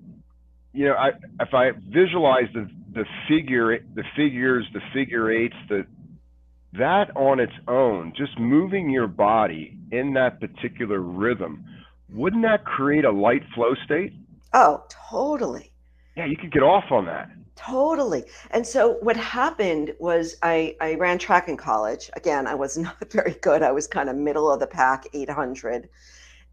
you 0.72 0.86
know, 0.86 0.94
I, 0.94 1.10
if 1.42 1.54
I 1.54 1.72
visualize 1.90 2.46
the, 2.54 2.70
the 2.94 3.06
figure, 3.28 3.80
the 3.96 4.04
figures, 4.16 4.66
the 4.74 4.82
figure 4.94 5.32
eights, 5.32 5.56
the, 5.68 5.86
that 6.74 7.16
on 7.16 7.40
its 7.40 7.54
own, 7.68 8.14
just 8.16 8.40
moving 8.40 8.90
your 8.90 9.08
body 9.08 9.78
in 9.92 10.14
that 10.14 10.40
particular 10.40 11.00
rhythm, 11.00 11.66
wouldn't 12.10 12.44
that 12.44 12.64
create 12.64 13.06
a 13.06 13.12
light 13.12 13.42
flow 13.56 13.74
state? 13.84 14.14
Oh, 14.54 14.84
totally. 15.10 15.72
Yeah, 16.16 16.26
you 16.26 16.38
could 16.38 16.52
get 16.52 16.64
off 16.64 16.92
on 16.92 17.06
that. 17.06 17.30
Totally. 17.56 18.26
And 18.52 18.68
so 18.68 18.94
what 19.02 19.18
happened 19.18 19.94
was 20.00 20.36
I, 20.44 20.76
I 20.82 20.96
ran 20.96 21.18
track 21.18 21.48
in 21.48 21.58
college. 21.58 22.10
Again, 22.16 22.48
I 22.48 22.56
was 22.56 22.78
not 22.78 23.12
very 23.12 23.34
good. 23.42 23.64
I 23.64 23.72
was 23.72 23.88
kind 23.88 24.10
of 24.10 24.16
middle 24.16 24.52
of 24.52 24.60
the 24.60 24.68
pack, 24.68 25.08
800. 25.14 25.90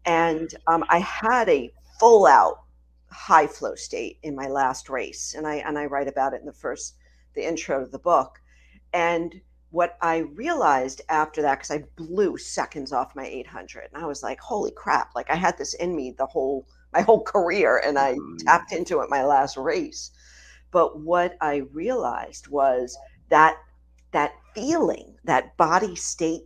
And 0.05 0.53
um, 0.67 0.83
I 0.89 0.99
had 0.99 1.47
a 1.49 1.71
full 2.03 2.25
out 2.25 2.63
high 3.09 3.47
flow 3.47 3.75
state 3.75 4.19
in 4.23 4.35
my 4.35 4.47
last 4.47 4.89
race. 4.89 5.35
And 5.37 5.47
I, 5.47 5.55
and 5.55 5.79
I 5.79 5.85
write 5.85 6.09
about 6.09 6.33
it 6.33 6.41
in 6.41 6.45
the 6.45 6.51
first, 6.51 6.95
the 7.33 7.47
intro 7.47 7.79
to 7.79 7.89
the 7.89 7.97
book. 7.97 8.41
And 8.91 9.39
what 9.69 9.97
I 10.01 10.17
realized 10.17 11.01
after 11.07 11.41
that, 11.43 11.59
because 11.59 11.71
I 11.71 11.85
blew 11.95 12.37
seconds 12.37 12.91
off 12.91 13.15
my 13.15 13.25
800, 13.25 13.87
and 13.93 14.03
I 14.03 14.05
was 14.05 14.21
like, 14.21 14.41
holy 14.41 14.71
crap, 14.71 15.15
like 15.15 15.29
I 15.29 15.35
had 15.35 15.57
this 15.57 15.75
in 15.75 15.95
me 15.95 16.11
the 16.11 16.25
whole, 16.25 16.67
my 16.91 16.99
whole 16.99 17.23
career, 17.35 17.81
and 17.85 17.97
I 17.97 18.15
mm-hmm. 18.15 18.35
tapped 18.35 18.73
into 18.73 18.99
it 18.99 19.09
my 19.09 19.23
last 19.23 19.55
race. 19.55 20.11
But 20.71 20.99
what 20.99 21.37
I 21.39 21.63
realized 21.71 22.49
was 22.49 22.97
that 23.29 23.55
that 24.11 24.33
feeling, 24.53 25.15
that 25.23 25.55
body 25.55 25.95
state, 25.95 26.41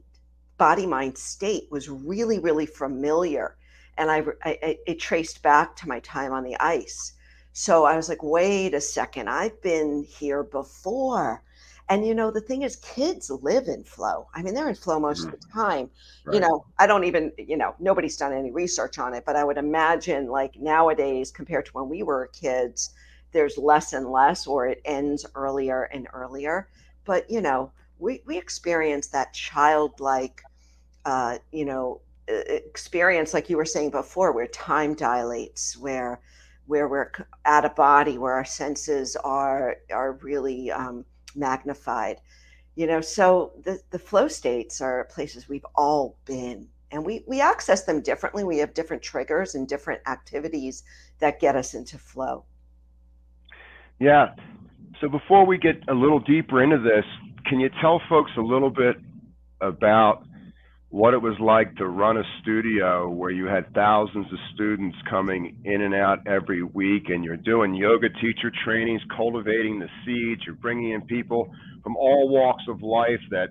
body 0.60 0.86
mind 0.86 1.18
state 1.18 1.64
was 1.72 1.90
really, 1.90 2.38
really 2.38 2.68
familiar. 2.68 3.58
And 3.98 4.12
I, 4.12 4.24
I 4.44 4.78
it 4.86 5.00
traced 5.00 5.42
back 5.42 5.76
to 5.78 5.88
my 5.88 6.00
time 6.02 6.32
on 6.32 6.44
the 6.44 6.56
ice. 6.60 7.14
So 7.54 7.86
I 7.86 7.96
was 7.96 8.08
like, 8.10 8.22
wait 8.22 8.74
a 8.74 8.82
second, 8.82 9.30
I've 9.30 9.60
been 9.62 10.04
here 10.04 10.44
before 10.44 11.42
and 11.90 12.06
you 12.06 12.14
know, 12.14 12.32
the 12.32 12.42
thing 12.42 12.64
is, 12.64 12.76
kids 12.78 13.30
live 13.30 13.68
in 13.68 13.84
flow. 13.84 14.28
I 14.34 14.42
mean, 14.42 14.54
they're 14.54 14.68
in 14.68 14.76
flow 14.76 15.00
most 15.00 15.26
mm-hmm. 15.26 15.34
of 15.34 15.42
the 15.42 15.48
time. 15.48 15.90
Right. 16.26 16.34
You 16.36 16.40
know, 16.42 16.66
I 16.78 16.86
don't 16.86 17.06
even, 17.06 17.32
you 17.38 17.56
know, 17.56 17.76
nobody's 17.80 18.18
done 18.18 18.34
any 18.34 18.52
research 18.52 19.00
on 19.00 19.14
it, 19.14 19.24
but 19.26 19.36
I 19.36 19.44
would 19.44 19.58
imagine 19.58 20.28
like 20.28 20.60
nowadays 20.60 21.32
compared 21.32 21.66
to 21.68 21.72
when 21.72 21.88
we 21.88 22.04
were 22.04 22.30
kids, 22.34 22.92
there's 23.32 23.58
less 23.58 23.94
and 23.94 24.12
less, 24.12 24.48
or 24.48 24.68
it 24.68 24.82
ends 24.84 25.26
earlier 25.36 25.84
and 25.84 26.08
earlier. 26.14 26.68
But 27.06 27.30
you 27.30 27.40
know, 27.40 27.72
we 28.00 28.22
we 28.26 28.38
experience 28.38 29.08
that 29.08 29.34
childlike, 29.34 30.42
uh, 31.06 31.38
you 31.52 31.64
know, 31.64 32.02
experience 32.28 33.34
like 33.34 33.50
you 33.50 33.58
were 33.58 33.66
saying 33.66 33.92
before, 33.92 34.32
where 34.32 34.48
time 34.48 34.94
dilates, 34.94 35.78
where 35.78 36.22
where 36.66 36.90
we're 36.90 37.12
at 37.46 37.64
a 37.64 37.70
body, 37.70 38.18
where 38.18 38.34
our 38.34 38.46
senses 38.46 39.16
are 39.18 39.78
are 39.92 40.14
really 40.22 40.72
um, 40.72 41.06
magnified. 41.36 42.18
You 42.76 42.88
know 42.88 43.02
so 43.02 43.54
the, 43.64 43.80
the 43.90 44.00
flow 44.00 44.28
states 44.28 44.82
are 44.82 45.06
places 45.06 45.50
we've 45.50 45.66
all 45.76 46.18
been 46.26 46.68
and 46.92 47.06
we 47.06 47.24
we 47.28 47.42
access 47.42 47.84
them 47.84 48.02
differently. 48.02 48.44
We 48.44 48.58
have 48.60 48.74
different 48.74 49.02
triggers 49.02 49.56
and 49.56 49.68
different 49.68 50.02
activities 50.08 50.84
that 51.20 51.40
get 51.40 51.56
us 51.56 51.74
into 51.74 51.98
flow. 51.98 52.46
Yeah. 54.00 54.36
So 55.02 55.10
before 55.10 55.46
we 55.46 55.58
get 55.58 55.76
a 55.88 55.94
little 55.94 56.20
deeper 56.20 56.62
into 56.62 56.80
this 56.80 57.06
can 57.48 57.60
you 57.60 57.70
tell 57.82 58.02
folks 58.10 58.32
a 58.38 58.42
little 58.42 58.70
bit 58.70 58.98
about 59.62 60.27
what 60.90 61.14
it 61.14 61.22
was 61.22 61.38
like 61.40 61.76
to 61.76 61.86
run 61.86 62.18
a 62.18 62.24
studio 62.42 63.10
where 63.10 63.30
you 63.30 63.46
had 63.46 63.74
thousands 63.74 64.32
of 64.32 64.40
students 64.54 64.98
coming 65.10 65.58
in 65.66 65.82
and 65.82 65.94
out 65.94 66.26
every 66.26 66.64
week 66.64 67.10
and 67.10 67.26
you're 67.26 67.36
doing 67.36 67.74
yoga 67.74 68.08
teacher 68.10 68.52
trainings 68.64 69.02
cultivating 69.16 69.80
the 69.80 69.90
seeds 70.06 70.42
you're 70.46 70.56
bringing 70.56 70.92
in 70.92 71.02
people 71.02 71.52
from 71.84 71.98
all 71.98 72.30
walks 72.30 72.64
of 72.70 72.82
life 72.82 73.20
that 73.30 73.50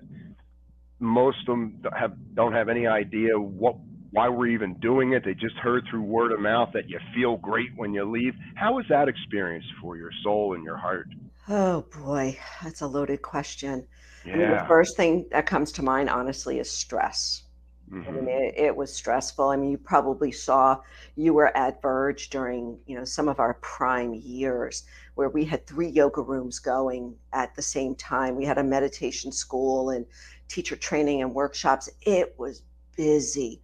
most 0.99 1.37
of 1.41 1.45
them 1.45 1.79
have 1.95 2.13
don't 2.33 2.53
have 2.53 2.69
any 2.69 2.87
idea 2.87 3.39
what 3.39 3.75
why 4.11 4.29
we're 4.29 4.47
even 4.47 4.73
doing 4.75 5.13
it. 5.13 5.23
They 5.25 5.33
just 5.33 5.55
heard 5.57 5.83
through 5.89 6.01
word 6.01 6.31
of 6.31 6.39
mouth 6.39 6.69
that 6.73 6.89
you 6.89 6.97
feel 7.13 7.37
great 7.37 7.69
when 7.75 7.93
you 7.93 8.09
leave. 8.09 8.33
How 8.55 8.75
was 8.75 8.85
that 8.89 9.07
experience 9.07 9.65
for 9.81 9.97
your 9.97 10.11
soul 10.23 10.55
and 10.55 10.63
your 10.63 10.77
heart? 10.77 11.07
Oh 11.49 11.85
boy. 12.03 12.39
That's 12.63 12.81
a 12.81 12.87
loaded 12.87 13.21
question 13.21 13.85
yeah. 14.27 14.33
I 14.33 14.37
mean, 14.37 14.51
the 14.51 14.65
first 14.67 14.97
thing 14.97 15.25
that 15.31 15.45
comes 15.45 15.71
to 15.73 15.83
mind, 15.83 16.09
honestly, 16.09 16.59
is 16.59 16.69
stress. 16.69 17.43
Mm-hmm. 17.91 18.09
I 18.09 18.11
mean, 18.11 18.27
it, 18.27 18.53
it, 18.57 18.75
was 18.75 18.93
stressful. 18.93 19.49
I 19.49 19.55
mean, 19.55 19.71
you 19.71 19.77
probably 19.77 20.31
saw 20.31 20.81
you 21.15 21.33
were 21.33 21.55
at 21.55 21.81
Verge 21.81 22.29
during, 22.29 22.77
you 22.85 22.97
know, 22.97 23.05
some 23.05 23.29
of 23.29 23.39
our 23.39 23.53
prime 23.55 24.13
years 24.13 24.83
where 25.15 25.29
we 25.29 25.45
had 25.45 25.65
three 25.65 25.87
yoga 25.87 26.21
rooms 26.21 26.59
going 26.59 27.15
at 27.31 27.55
the 27.55 27.61
same 27.61 27.95
time. 27.95 28.35
We 28.35 28.43
had 28.43 28.57
a 28.57 28.63
meditation 28.63 29.31
school 29.31 29.91
and 29.91 30.05
teacher 30.49 30.75
training 30.75 31.21
and 31.21 31.33
workshops. 31.33 31.89
It 32.01 32.35
was 32.37 32.63
busy. 32.97 33.61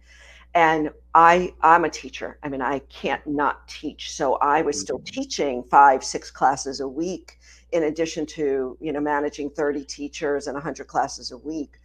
And 0.54 0.90
I, 1.14 1.52
I'm 1.60 1.84
a 1.84 1.90
teacher. 1.90 2.38
I 2.42 2.48
mean, 2.48 2.62
I 2.62 2.78
can't 2.78 3.26
not 3.26 3.68
teach. 3.68 4.12
So 4.12 4.36
I 4.36 4.62
was 4.62 4.80
still 4.80 5.00
mm-hmm. 5.00 5.20
teaching 5.20 5.64
five, 5.70 6.02
six 6.02 6.30
classes 6.30 6.80
a 6.80 6.88
week 6.88 7.38
in 7.74 7.82
addition 7.84 8.24
to 8.24 8.78
you 8.80 8.92
know 8.92 9.00
managing 9.00 9.50
30 9.50 9.84
teachers 9.84 10.46
and 10.46 10.54
100 10.54 10.86
classes 10.86 11.32
a 11.32 11.36
week. 11.36 11.80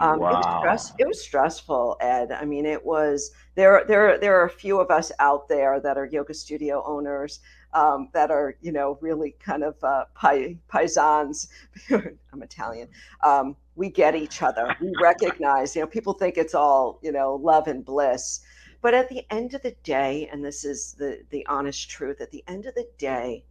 Um, 0.00 0.20
wow. 0.20 0.30
it, 0.30 0.32
was 0.32 0.58
stress, 0.58 0.92
it 1.00 1.06
was 1.06 1.22
stressful, 1.22 1.98
Ed. 2.00 2.32
I 2.32 2.46
mean, 2.46 2.64
it 2.64 2.82
was 2.82 3.32
there. 3.56 3.84
There, 3.86 4.18
there 4.18 4.40
are 4.40 4.46
a 4.46 4.50
few 4.50 4.80
of 4.80 4.90
us 4.90 5.12
out 5.18 5.48
there 5.48 5.80
that 5.80 5.98
are 5.98 6.06
yoga 6.06 6.32
studio 6.32 6.82
owners 6.86 7.40
um, 7.74 8.08
that 8.14 8.30
are, 8.30 8.56
you 8.62 8.72
know, 8.72 8.96
really 9.02 9.36
kind 9.38 9.62
of 9.62 9.76
uh, 9.84 10.04
paisans. 10.16 11.48
I'm 11.90 12.42
Italian. 12.42 12.88
Um, 13.22 13.54
we 13.74 13.90
get 13.90 14.14
each 14.14 14.40
other. 14.40 14.74
We 14.80 14.94
recognize. 15.02 15.76
You 15.76 15.82
know, 15.82 15.88
people 15.88 16.14
think 16.14 16.38
it's 16.38 16.54
all, 16.54 16.98
you 17.02 17.12
know, 17.12 17.34
love 17.34 17.66
and 17.66 17.84
bliss, 17.84 18.40
but 18.80 18.94
at 18.94 19.10
the 19.10 19.26
end 19.30 19.52
of 19.52 19.60
the 19.60 19.76
day, 19.82 20.28
and 20.32 20.42
this 20.42 20.64
is 20.64 20.94
the 20.94 21.22
the 21.28 21.44
honest 21.46 21.90
truth. 21.90 22.22
At 22.22 22.30
the 22.30 22.44
end 22.48 22.64
of 22.64 22.74
the 22.74 22.88
day, 22.96 23.44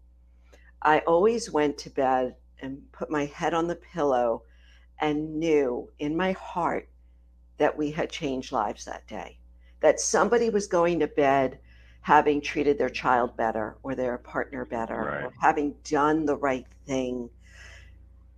I 0.81 0.99
always 0.99 1.51
went 1.51 1.77
to 1.79 1.89
bed 1.89 2.35
and 2.61 2.91
put 2.91 3.11
my 3.11 3.25
head 3.25 3.53
on 3.53 3.67
the 3.67 3.75
pillow 3.75 4.43
and 4.99 5.39
knew 5.39 5.89
in 5.99 6.15
my 6.15 6.31
heart 6.33 6.89
that 7.57 7.77
we 7.77 7.91
had 7.91 8.09
changed 8.09 8.51
lives 8.51 8.85
that 8.85 9.07
day, 9.07 9.37
that 9.81 9.99
somebody 9.99 10.49
was 10.49 10.67
going 10.67 10.99
to 10.99 11.07
bed 11.07 11.59
having 12.01 12.41
treated 12.41 12.77
their 12.77 12.89
child 12.89 13.37
better 13.37 13.77
or 13.83 13.93
their 13.93 14.17
partner 14.17 14.65
better 14.65 14.95
right. 14.95 15.23
or 15.25 15.33
having 15.39 15.75
done 15.83 16.25
the 16.25 16.35
right 16.35 16.65
thing. 16.87 17.29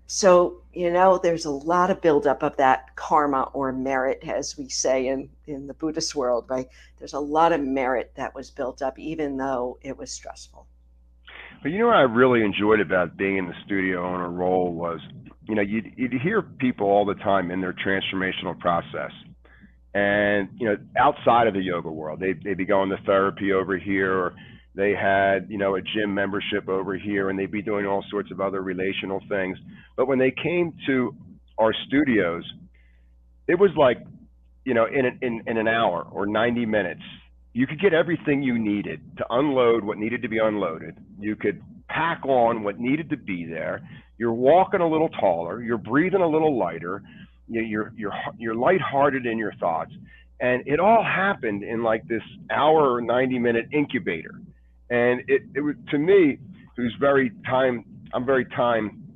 So, 0.05 0.61
you 0.73 0.91
know, 0.91 1.17
there's 1.17 1.45
a 1.45 1.51
lot 1.51 1.89
of 1.89 2.01
buildup 2.01 2.43
of 2.43 2.57
that 2.57 2.93
karma 2.97 3.49
or 3.53 3.71
merit, 3.71 4.19
as 4.27 4.57
we 4.57 4.67
say 4.67 5.07
in, 5.07 5.29
in 5.47 5.67
the 5.67 5.73
Buddhist 5.73 6.13
world, 6.13 6.45
right? 6.49 6.67
There's 6.99 7.13
a 7.13 7.19
lot 7.19 7.53
of 7.53 7.61
merit 7.61 8.11
that 8.15 8.35
was 8.35 8.51
built 8.51 8.81
up, 8.81 8.99
even 8.99 9.37
though 9.37 9.77
it 9.81 9.97
was 9.97 10.11
stressful. 10.11 10.67
But 11.63 11.71
you 11.71 11.79
know 11.79 11.87
what 11.87 11.95
I 11.95 12.01
really 12.01 12.43
enjoyed 12.43 12.81
about 12.81 13.17
being 13.17 13.37
in 13.37 13.47
the 13.47 13.55
studio 13.65 14.05
owner 14.05 14.29
role 14.29 14.73
was 14.73 14.99
you 15.47 15.55
know, 15.55 15.61
you'd, 15.61 15.93
you'd 15.97 16.13
hear 16.13 16.41
people 16.41 16.87
all 16.87 17.05
the 17.05 17.15
time 17.15 17.51
in 17.51 17.61
their 17.61 17.73
transformational 17.73 18.57
process. 18.57 19.11
And, 19.93 20.49
you 20.57 20.67
know, 20.67 20.77
outside 20.97 21.47
of 21.47 21.53
the 21.53 21.61
yoga 21.61 21.91
world, 21.91 22.19
they, 22.19 22.33
they'd 22.33 22.57
be 22.57 22.65
going 22.65 22.89
to 22.89 22.97
therapy 23.05 23.51
over 23.51 23.77
here, 23.77 24.11
or 24.11 24.33
they 24.73 24.91
had, 24.91 25.47
you 25.49 25.57
know, 25.57 25.75
a 25.75 25.81
gym 25.81 26.13
membership 26.13 26.67
over 26.67 26.97
here, 26.97 27.29
and 27.29 27.37
they'd 27.37 27.51
be 27.51 27.61
doing 27.61 27.85
all 27.85 28.03
sorts 28.09 28.31
of 28.31 28.39
other 28.39 28.61
relational 28.61 29.21
things. 29.29 29.57
But 29.95 30.07
when 30.07 30.17
they 30.17 30.31
came 30.31 30.73
to 30.87 31.15
our 31.59 31.73
studios, 31.87 32.43
it 33.47 33.59
was 33.59 33.69
like, 33.77 33.97
you 34.65 34.73
know, 34.73 34.85
in, 34.85 35.19
in, 35.21 35.43
in 35.45 35.57
an 35.57 35.67
hour 35.67 36.07
or 36.09 36.25
90 36.25 36.65
minutes, 36.65 37.01
you 37.53 37.67
could 37.67 37.79
get 37.79 37.93
everything 37.93 38.41
you 38.41 38.57
needed 38.57 38.99
to 39.17 39.25
unload 39.29 39.83
what 39.83 39.97
needed 39.97 40.23
to 40.23 40.27
be 40.27 40.39
unloaded. 40.39 40.97
You 41.19 41.35
could 41.35 41.61
pack 41.87 42.25
on 42.25 42.63
what 42.63 42.79
needed 42.79 43.11
to 43.11 43.17
be 43.17 43.45
there. 43.45 43.87
You're 44.17 44.33
walking 44.33 44.81
a 44.81 44.87
little 44.89 45.09
taller. 45.09 45.61
You're 45.61 45.77
breathing 45.77 46.21
a 46.21 46.27
little 46.27 46.57
lighter. 46.57 47.03
You're 47.47 47.93
you're 47.95 48.13
you're 48.37 48.55
lighthearted 48.55 49.25
in 49.25 49.37
your 49.37 49.53
thoughts, 49.55 49.91
and 50.39 50.63
it 50.65 50.79
all 50.79 51.03
happened 51.03 51.63
in 51.63 51.83
like 51.83 52.07
this 52.07 52.21
hour 52.51 52.95
or 52.95 53.01
90 53.01 53.37
minute 53.39 53.65
incubator. 53.71 54.39
And 54.89 55.21
it 55.27 55.43
it 55.55 55.61
was 55.61 55.75
to 55.91 55.97
me, 55.99 56.39
who's 56.75 56.95
very 56.99 57.31
time. 57.45 57.85
I'm 58.13 58.25
very 58.25 58.45
time, 58.45 59.15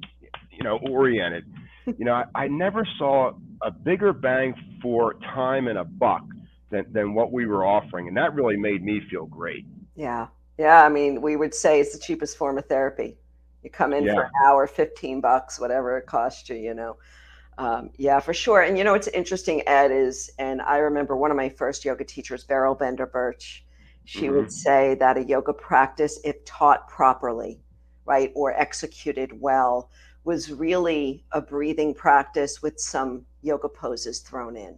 you 0.51 0.63
know, 0.63 0.79
oriented. 0.89 1.45
You 1.97 2.03
know, 2.03 2.15
I, 2.15 2.25
I 2.35 2.47
never 2.49 2.85
saw 2.97 3.31
a 3.61 3.71
bigger 3.71 4.11
bang 4.11 4.53
for 4.81 5.13
time 5.33 5.69
and 5.69 5.77
a 5.77 5.85
buck 5.85 6.23
than, 6.69 6.85
than 6.91 7.13
what 7.13 7.31
we 7.31 7.45
were 7.45 7.65
offering. 7.65 8.07
And 8.07 8.17
that 8.17 8.33
really 8.33 8.57
made 8.57 8.83
me 8.83 9.01
feel 9.09 9.25
great. 9.25 9.65
Yeah. 9.95 10.27
Yeah. 10.57 10.83
I 10.83 10.89
mean, 10.89 11.21
we 11.21 11.35
would 11.35 11.53
say 11.53 11.79
it's 11.79 11.93
the 11.93 11.99
cheapest 11.99 12.37
form 12.37 12.57
of 12.57 12.65
therapy. 12.65 13.17
You 13.63 13.69
come 13.69 13.93
in 13.93 14.03
yeah. 14.03 14.13
for 14.13 14.23
an 14.23 14.31
hour, 14.45 14.67
15 14.67 15.21
bucks, 15.21 15.59
whatever 15.59 15.97
it 15.97 16.05
costs 16.05 16.49
you, 16.49 16.55
you 16.55 16.73
know. 16.73 16.97
Um, 17.57 17.89
yeah, 17.97 18.19
for 18.19 18.33
sure. 18.33 18.61
And 18.61 18.77
you 18.77 18.83
know, 18.83 18.91
what's 18.91 19.07
interesting, 19.07 19.67
Ed, 19.67 19.91
is, 19.91 20.29
and 20.37 20.61
I 20.61 20.77
remember 20.77 21.17
one 21.17 21.31
of 21.31 21.37
my 21.37 21.49
first 21.49 21.83
yoga 21.83 22.03
teachers, 22.03 22.43
Beryl 22.43 22.75
Bender 22.75 23.07
Birch, 23.07 23.65
she 24.05 24.27
mm-hmm. 24.27 24.35
would 24.35 24.51
say 24.51 24.95
that 24.95 25.17
a 25.17 25.23
yoga 25.23 25.53
practice, 25.53 26.19
if 26.23 26.45
taught 26.45 26.87
properly, 26.87 27.59
right, 28.05 28.31
or 28.35 28.53
executed 28.53 29.31
well, 29.41 29.89
was 30.23 30.51
really 30.51 31.25
a 31.31 31.41
breathing 31.41 31.95
practice 31.95 32.61
with 32.61 32.79
some 32.79 33.25
yoga 33.41 33.67
poses 33.67 34.19
thrown 34.19 34.55
in 34.55 34.77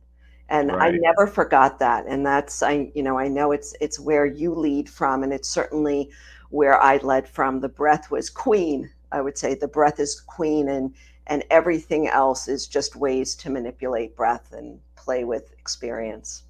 and 0.50 0.70
right. 0.70 0.94
i 0.94 0.98
never 0.98 1.26
forgot 1.26 1.80
that 1.80 2.06
and 2.08 2.26
that's 2.26 2.62
i 2.62 2.92
you 2.94 3.02
know 3.04 3.18
i 3.18 3.28
know 3.28 3.52
it's 3.52 3.74
it's 3.80 4.00
where 4.00 4.26
you 4.26 4.54
lead 4.54 4.90
from 4.90 5.24
and 5.24 5.32
it's 5.32 5.50
certainly 5.50 6.10
where 6.50 6.82
i 6.82 6.98
led 6.98 7.28
from. 7.28 7.60
The 7.60 7.70
breath 7.70 8.12
was 8.12 8.30
queen 8.30 8.90
i 9.12 9.22
would 9.22 9.38
say. 9.38 9.56
The 9.56 9.68
breath 9.68 10.00
is 10.00 10.20
queen 10.20 10.70
and 10.70 10.94
and 11.28 11.44
everything 11.52 12.08
else 12.08 12.48
is 12.48 12.68
just 12.68 12.96
ways 12.96 13.36
to 13.36 13.52
manipulate 13.52 14.16
breath 14.16 14.52
and 14.52 14.80
play 14.96 15.24
with 15.24 15.54
experience. 15.54 16.44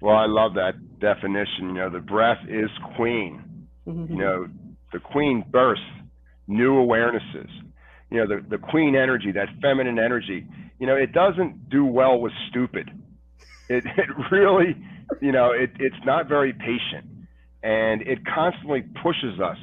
Well 0.00 0.16
i 0.16 0.26
love 0.26 0.54
that 0.54 1.00
definition 1.00 1.68
you 1.68 1.72
know 1.72 1.90
the 1.90 2.00
breath 2.00 2.44
is 2.48 2.70
queen. 2.96 3.66
Mm-hmm. 3.86 4.12
you 4.12 4.18
know 4.18 4.48
the 4.92 5.00
queen 5.00 5.44
bursts 5.50 5.84
new 6.50 6.74
awarenesses. 6.74 7.48
You 8.10 8.18
know 8.18 8.26
the, 8.26 8.44
the 8.48 8.58
queen 8.58 8.96
energy 8.96 9.32
that 9.32 9.48
feminine 9.62 9.98
energy 9.98 10.46
you 10.80 10.86
know, 10.86 10.96
it 10.96 11.12
doesn't 11.12 11.68
do 11.68 11.84
well 11.84 12.18
with 12.18 12.32
stupid. 12.48 12.90
It, 13.68 13.84
it 13.96 14.08
really, 14.32 14.74
you 15.20 15.30
know, 15.30 15.52
it, 15.52 15.70
it's 15.78 16.04
not 16.04 16.26
very 16.26 16.52
patient. 16.52 17.06
And 17.62 18.02
it 18.02 18.20
constantly 18.26 18.82
pushes 19.02 19.38
us 19.38 19.58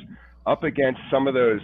up 0.46 0.64
against 0.64 1.02
some 1.12 1.28
of 1.28 1.34
those 1.34 1.60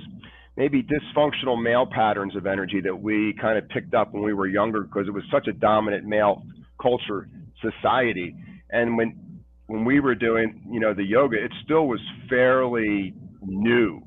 maybe 0.58 0.84
dysfunctional 0.84 1.62
male 1.62 1.86
patterns 1.86 2.36
of 2.36 2.48
energy 2.48 2.82
that 2.82 2.96
we 2.96 3.36
kind 3.40 3.58
of 3.58 3.70
picked 3.70 3.94
up 3.94 4.14
when 4.14 4.24
we 4.24 4.34
were 4.34 4.48
younger 4.48 4.82
because 4.82 5.08
it 5.08 5.14
was 5.14 5.24
such 5.32 5.48
a 5.48 5.54
dominant 5.54 6.06
male 6.06 6.44
culture 6.82 7.30
society. 7.62 8.36
And 8.72 8.98
when 8.98 9.20
when 9.68 9.86
we 9.86 10.00
were 10.00 10.16
doing, 10.16 10.62
you 10.70 10.80
know, 10.80 10.94
the 10.94 11.04
yoga, 11.04 11.42
it 11.42 11.52
still 11.64 11.88
was 11.88 12.00
fairly 12.30 13.14
new. 13.42 14.02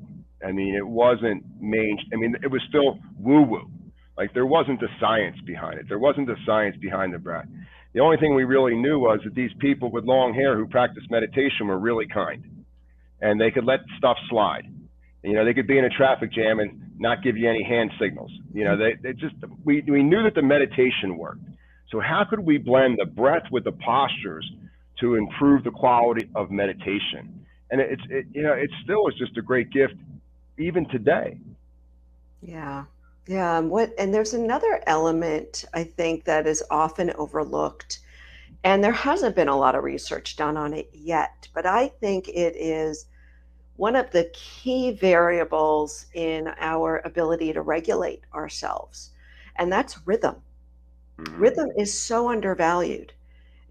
I 0.45 0.51
mean, 0.51 0.75
it 0.75 0.85
wasn't 0.85 1.43
main. 1.59 1.97
I 2.13 2.17
mean, 2.17 2.35
it 2.43 2.51
was 2.51 2.61
still 2.69 2.99
woo 3.17 3.41
woo. 3.41 3.69
Like 4.17 4.33
there 4.33 4.45
wasn't 4.45 4.79
the 4.79 4.89
science 4.99 5.37
behind 5.45 5.79
it. 5.79 5.85
There 5.87 5.99
wasn't 5.99 6.27
the 6.27 6.35
science 6.45 6.75
behind 6.77 7.13
the 7.13 7.19
breath. 7.19 7.47
The 7.93 7.99
only 7.99 8.17
thing 8.17 8.35
we 8.35 8.43
really 8.43 8.75
knew 8.75 8.99
was 8.99 9.19
that 9.23 9.35
these 9.35 9.51
people 9.59 9.91
with 9.91 10.03
long 10.05 10.33
hair 10.33 10.57
who 10.57 10.67
practiced 10.67 11.09
meditation 11.09 11.67
were 11.67 11.79
really 11.79 12.07
kind, 12.07 12.65
and 13.21 13.39
they 13.39 13.51
could 13.51 13.65
let 13.65 13.79
stuff 13.97 14.17
slide. 14.29 14.65
You 15.23 15.33
know, 15.33 15.45
they 15.45 15.53
could 15.53 15.67
be 15.67 15.77
in 15.77 15.85
a 15.85 15.89
traffic 15.89 16.31
jam 16.31 16.59
and 16.59 16.91
not 16.99 17.23
give 17.23 17.37
you 17.37 17.49
any 17.49 17.63
hand 17.63 17.91
signals. 17.99 18.31
You 18.53 18.65
know, 18.65 18.77
they, 18.77 18.95
they 19.01 19.13
just 19.13 19.35
we 19.63 19.83
we 19.87 20.03
knew 20.03 20.23
that 20.23 20.35
the 20.35 20.41
meditation 20.41 21.17
worked. 21.17 21.41
So 21.91 21.99
how 21.99 22.25
could 22.29 22.39
we 22.39 22.57
blend 22.57 22.97
the 22.99 23.05
breath 23.05 23.43
with 23.51 23.63
the 23.63 23.71
postures 23.71 24.49
to 24.99 25.15
improve 25.15 25.63
the 25.63 25.71
quality 25.71 26.29
of 26.35 26.51
meditation? 26.51 27.45
And 27.69 27.81
it's 27.81 28.01
it, 28.09 28.25
you 28.31 28.43
know 28.43 28.53
it 28.53 28.69
still 28.83 29.07
is 29.07 29.15
just 29.15 29.37
a 29.37 29.41
great 29.41 29.71
gift 29.71 29.95
even 30.57 30.87
today. 30.89 31.39
Yeah. 32.41 32.85
Yeah, 33.27 33.59
what 33.59 33.93
and 33.97 34.13
there's 34.13 34.33
another 34.33 34.81
element 34.87 35.65
I 35.73 35.83
think 35.83 36.23
that 36.25 36.47
is 36.47 36.63
often 36.71 37.11
overlooked, 37.17 37.99
and 38.63 38.81
there 38.81 38.93
hasn't 38.93 39.35
been 39.35 39.49
a 39.49 39.57
lot 39.57 39.75
of 39.75 39.83
research 39.83 40.37
done 40.37 40.55
on 40.55 40.73
it 40.73 40.89
yet, 40.93 41.47
but 41.53 41.65
I 41.65 41.89
think 41.89 42.29
it 42.29 42.55
is 42.55 43.07
one 43.75 43.95
of 43.95 44.09
the 44.11 44.31
key 44.33 44.91
variables 44.91 46.07
in 46.13 46.49
our 46.59 47.01
ability 47.03 47.51
to 47.53 47.61
regulate 47.61 48.23
ourselves, 48.33 49.11
and 49.57 49.71
that's 49.71 50.07
rhythm. 50.07 50.37
Mm-hmm. 51.19 51.41
Rhythm 51.41 51.69
is 51.77 51.93
so 51.93 52.29
undervalued. 52.29 53.13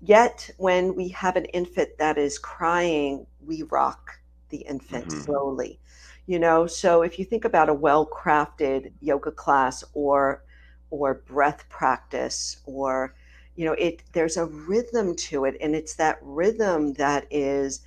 Yet, 0.03 0.51
when 0.59 0.95
we 0.95 1.09
have 1.09 1.37
an 1.37 1.47
infant 1.47 1.97
that 1.99 2.19
is 2.19 2.38
crying, 2.38 3.27
we 3.40 3.62
rock 3.62 4.11
the 4.51 4.59
infant 4.59 5.09
mm-hmm. 5.09 5.21
slowly 5.21 5.81
you 6.26 6.38
know 6.38 6.66
so 6.66 7.02
if 7.02 7.18
you 7.18 7.24
think 7.24 7.44
about 7.44 7.68
a 7.68 7.74
well 7.74 8.06
crafted 8.06 8.92
yoga 9.00 9.30
class 9.30 9.84
or 9.94 10.42
or 10.90 11.14
breath 11.14 11.64
practice 11.68 12.58
or 12.66 13.14
you 13.54 13.64
know 13.64 13.72
it 13.72 14.02
there's 14.12 14.36
a 14.36 14.46
rhythm 14.46 15.14
to 15.14 15.44
it 15.44 15.56
and 15.60 15.74
it's 15.74 15.94
that 15.94 16.18
rhythm 16.22 16.92
that 16.94 17.26
is 17.30 17.80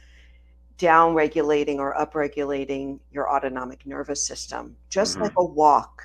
down 0.78 1.14
regulating 1.14 1.80
or 1.80 1.98
up 2.00 2.16
regulating 2.16 3.00
your 3.12 3.30
autonomic 3.34 3.86
nervous 3.86 4.26
system 4.26 4.76
just 4.90 5.14
mm-hmm. 5.14 5.24
like 5.24 5.34
a 5.38 5.44
walk 5.44 6.04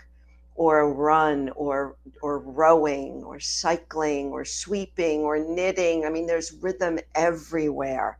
or 0.56 0.80
a 0.80 0.88
run 0.88 1.50
or 1.50 1.96
or 2.22 2.40
rowing 2.40 3.22
or 3.24 3.38
cycling 3.38 4.28
or 4.30 4.44
sweeping 4.44 5.20
or 5.20 5.38
knitting 5.38 6.04
i 6.04 6.10
mean 6.10 6.26
there's 6.26 6.52
rhythm 6.60 6.98
everywhere 7.14 8.18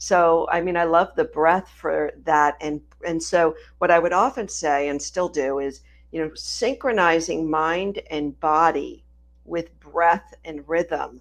so, 0.00 0.48
I 0.50 0.62
mean, 0.62 0.78
I 0.78 0.84
love 0.84 1.14
the 1.14 1.24
breath 1.24 1.68
for 1.68 2.12
that. 2.24 2.56
And, 2.62 2.80
and 3.06 3.22
so, 3.22 3.54
what 3.78 3.90
I 3.90 3.98
would 3.98 4.12
often 4.12 4.48
say 4.48 4.88
and 4.88 5.00
still 5.00 5.28
do 5.28 5.58
is, 5.58 5.80
you 6.12 6.20
know, 6.20 6.30
synchronizing 6.34 7.50
mind 7.50 8.00
and 8.10 8.38
body 8.40 9.04
with 9.44 9.78
breath 9.80 10.34
and 10.44 10.66
rhythm. 10.68 11.20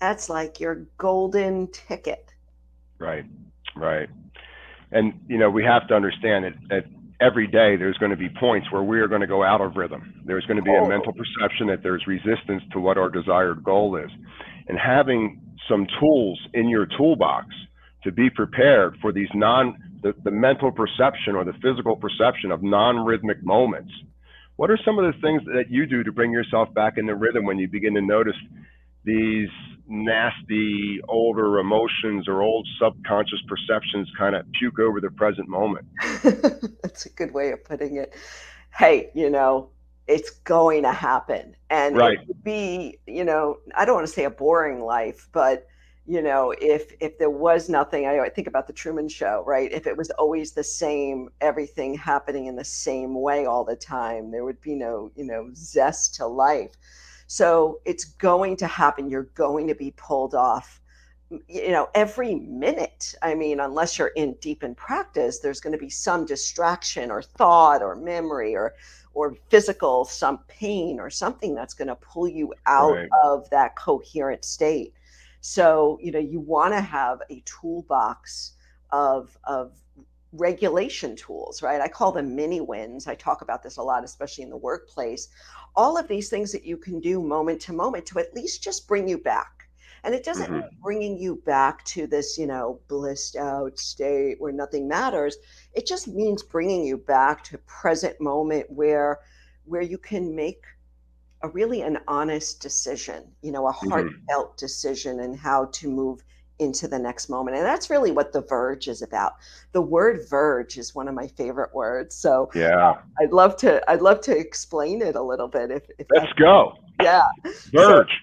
That's 0.00 0.28
like 0.28 0.60
your 0.60 0.86
golden 0.98 1.68
ticket. 1.68 2.32
Right, 2.98 3.24
right. 3.74 4.08
And, 4.92 5.20
you 5.28 5.38
know, 5.38 5.50
we 5.50 5.64
have 5.64 5.88
to 5.88 5.94
understand 5.94 6.44
that, 6.44 6.54
that 6.68 6.84
every 7.20 7.46
day 7.46 7.76
there's 7.76 7.96
going 7.98 8.10
to 8.10 8.16
be 8.16 8.28
points 8.28 8.70
where 8.70 8.82
we 8.82 9.00
are 9.00 9.08
going 9.08 9.20
to 9.22 9.26
go 9.26 9.42
out 9.42 9.60
of 9.60 9.76
rhythm. 9.76 10.22
There's 10.24 10.44
going 10.46 10.58
to 10.58 10.62
be 10.62 10.74
a 10.74 10.82
Oh. 10.82 10.88
mental 10.88 11.12
perception 11.12 11.66
that 11.68 11.82
there's 11.82 12.06
resistance 12.06 12.62
to 12.72 12.80
what 12.80 12.98
our 12.98 13.08
desired 13.08 13.64
goal 13.64 13.96
is. 13.96 14.10
And 14.68 14.78
having 14.78 15.40
some 15.68 15.86
tools 15.98 16.38
in 16.54 16.68
your 16.68 16.86
toolbox 16.86 17.46
to 18.04 18.12
be 18.12 18.30
prepared 18.30 18.96
for 19.00 19.12
these 19.12 19.28
non 19.34 19.76
the, 20.06 20.14
the 20.22 20.30
mental 20.30 20.70
perception 20.70 21.34
or 21.34 21.44
the 21.44 21.54
physical 21.54 21.96
perception 21.96 22.52
of 22.52 22.62
non-rhythmic 22.62 23.42
moments. 23.42 23.92
What 24.56 24.70
are 24.70 24.78
some 24.84 24.98
of 24.98 25.12
the 25.12 25.20
things 25.20 25.42
that 25.46 25.64
you 25.68 25.86
do 25.86 26.02
to 26.04 26.12
bring 26.12 26.32
yourself 26.32 26.72
back 26.72 26.96
into 26.96 27.14
rhythm 27.14 27.44
when 27.44 27.58
you 27.58 27.68
begin 27.68 27.94
to 27.94 28.00
notice 28.00 28.36
these 29.04 29.48
nasty 29.88 31.00
older 31.08 31.58
emotions 31.58 32.26
or 32.26 32.42
old 32.42 32.66
subconscious 32.80 33.40
perceptions 33.48 34.08
kind 34.18 34.34
of 34.34 34.46
puke 34.58 34.78
over 34.78 35.00
the 35.00 35.10
present 35.10 35.48
moment? 35.48 35.86
That's 36.82 37.06
a 37.06 37.10
good 37.10 37.32
way 37.34 37.50
of 37.50 37.64
putting 37.64 37.96
it. 37.96 38.14
Hey, 38.76 39.10
you 39.14 39.28
know, 39.30 39.70
it's 40.06 40.30
going 40.30 40.84
to 40.84 40.92
happen. 40.92 41.56
And 41.68 41.96
Right. 41.96 42.18
it 42.18 42.28
would 42.28 42.44
be, 42.44 42.98
you 43.06 43.24
know, 43.24 43.58
I 43.74 43.84
don't 43.84 43.96
want 43.96 44.06
to 44.06 44.12
say 44.12 44.24
a 44.24 44.30
boring 44.30 44.80
life, 44.80 45.28
but 45.32 45.66
you 46.06 46.22
know, 46.22 46.54
if 46.60 46.92
if 47.00 47.18
there 47.18 47.30
was 47.30 47.68
nothing, 47.68 48.06
I, 48.06 48.20
I 48.20 48.28
think 48.30 48.46
about 48.48 48.66
the 48.66 48.72
Truman 48.72 49.08
Show, 49.08 49.42
right? 49.46 49.72
If 49.72 49.86
it 49.86 49.96
was 49.96 50.10
always 50.12 50.52
the 50.52 50.64
same, 50.64 51.30
everything 51.40 51.94
happening 51.94 52.46
in 52.46 52.56
the 52.56 52.64
same 52.64 53.20
way 53.20 53.46
all 53.46 53.64
the 53.64 53.76
time, 53.76 54.30
there 54.30 54.44
would 54.44 54.60
be 54.60 54.74
no, 54.74 55.10
you 55.16 55.24
know, 55.24 55.50
zest 55.54 56.14
to 56.16 56.26
life. 56.26 56.72
So 57.26 57.80
it's 57.84 58.04
going 58.04 58.56
to 58.58 58.66
happen. 58.66 59.10
You're 59.10 59.30
going 59.34 59.68
to 59.68 59.74
be 59.74 59.92
pulled 59.96 60.34
off 60.34 60.80
you 61.48 61.72
know 61.72 61.88
every 61.94 62.36
minute 62.36 63.14
i 63.22 63.34
mean 63.34 63.58
unless 63.58 63.98
you're 63.98 64.12
in 64.16 64.34
deep 64.40 64.62
in 64.62 64.74
practice 64.76 65.40
there's 65.40 65.60
going 65.60 65.72
to 65.72 65.78
be 65.78 65.90
some 65.90 66.24
distraction 66.24 67.10
or 67.10 67.20
thought 67.22 67.82
or 67.82 67.96
memory 67.96 68.54
or 68.54 68.74
or 69.14 69.34
physical 69.50 70.04
some 70.04 70.38
pain 70.48 71.00
or 71.00 71.10
something 71.10 71.54
that's 71.54 71.74
going 71.74 71.88
to 71.88 71.96
pull 71.96 72.28
you 72.28 72.54
out 72.66 72.98
Right. 72.98 73.08
of 73.24 73.48
that 73.50 73.76
coherent 73.76 74.44
state 74.44 74.94
so 75.46 75.96
you 76.02 76.10
know 76.10 76.18
you 76.18 76.40
want 76.40 76.74
to 76.74 76.80
have 76.80 77.20
a 77.30 77.40
toolbox 77.46 78.54
of 78.90 79.36
of 79.44 79.80
regulation 80.32 81.14
tools 81.14 81.62
right? 81.62 81.80
I 81.80 81.88
call 81.88 82.10
them 82.12 82.34
mini 82.34 82.60
wins. 82.60 83.06
I 83.06 83.14
talk 83.14 83.42
about 83.42 83.62
this 83.62 83.76
a 83.76 83.82
lot 83.82 84.02
especially 84.04 84.42
in 84.44 84.50
the 84.50 84.56
workplace. 84.56 85.28
All 85.76 85.96
of 85.96 86.08
these 86.08 86.28
things 86.28 86.50
that 86.52 86.64
you 86.64 86.76
can 86.76 87.00
do 87.00 87.22
moment 87.22 87.60
to 87.62 87.72
moment 87.72 88.06
to 88.06 88.18
at 88.18 88.34
least 88.34 88.62
just 88.62 88.88
bring 88.88 89.08
you 89.08 89.18
back. 89.18 89.68
And 90.02 90.14
it 90.14 90.24
doesn't 90.24 90.50
Mhm. 90.50 90.52
mean 90.52 90.78
bringing 90.82 91.16
you 91.16 91.36
back 91.46 91.84
to 91.94 92.06
this 92.08 92.36
you 92.38 92.46
know 92.46 92.80
blissed 92.88 93.36
out 93.36 93.78
state 93.78 94.40
where 94.40 94.52
nothing 94.52 94.88
matters. 94.88 95.36
It 95.74 95.86
just 95.86 96.08
means 96.08 96.42
bringing 96.42 96.84
you 96.84 96.98
back 96.98 97.44
to 97.44 97.58
present 97.58 98.20
moment 98.20 98.66
where 98.70 99.20
where 99.64 99.82
you 99.82 99.98
can 99.98 100.34
make 100.34 100.64
a 101.42 101.48
really 101.48 101.82
an 101.82 101.98
honest 102.08 102.60
decision 102.60 103.24
you 103.42 103.52
know 103.52 103.66
a 103.68 103.72
Mhm. 103.72 103.90
heartfelt 103.90 104.56
decision 104.56 105.20
and 105.20 105.36
how 105.38 105.66
to 105.66 105.88
move 105.90 106.22
into 106.58 106.88
the 106.88 106.98
next 106.98 107.28
moment 107.28 107.56
and 107.56 107.66
that's 107.66 107.90
really 107.90 108.10
what 108.10 108.32
the 108.32 108.40
verge 108.40 108.88
is 108.88 109.02
about 109.02 109.34
the 109.72 109.82
word 109.82 110.20
verge 110.30 110.78
is 110.78 110.94
one 110.94 111.06
of 111.08 111.14
my 111.14 111.26
favorite 111.26 111.74
words 111.74 112.14
so 112.16 112.50
Yeah. 112.54 112.94
i'd 113.20 113.32
love 113.32 113.56
to 113.58 113.82
i'd 113.90 114.00
love 114.00 114.22
to 114.22 114.36
explain 114.36 115.02
it 115.02 115.16
a 115.16 115.22
little 115.22 115.48
bit 115.48 115.70
if, 115.70 115.82
if 115.98 116.06
Let's 116.10 116.32
go. 116.32 116.72
yeah 117.02 117.20
Verge. 117.74 118.18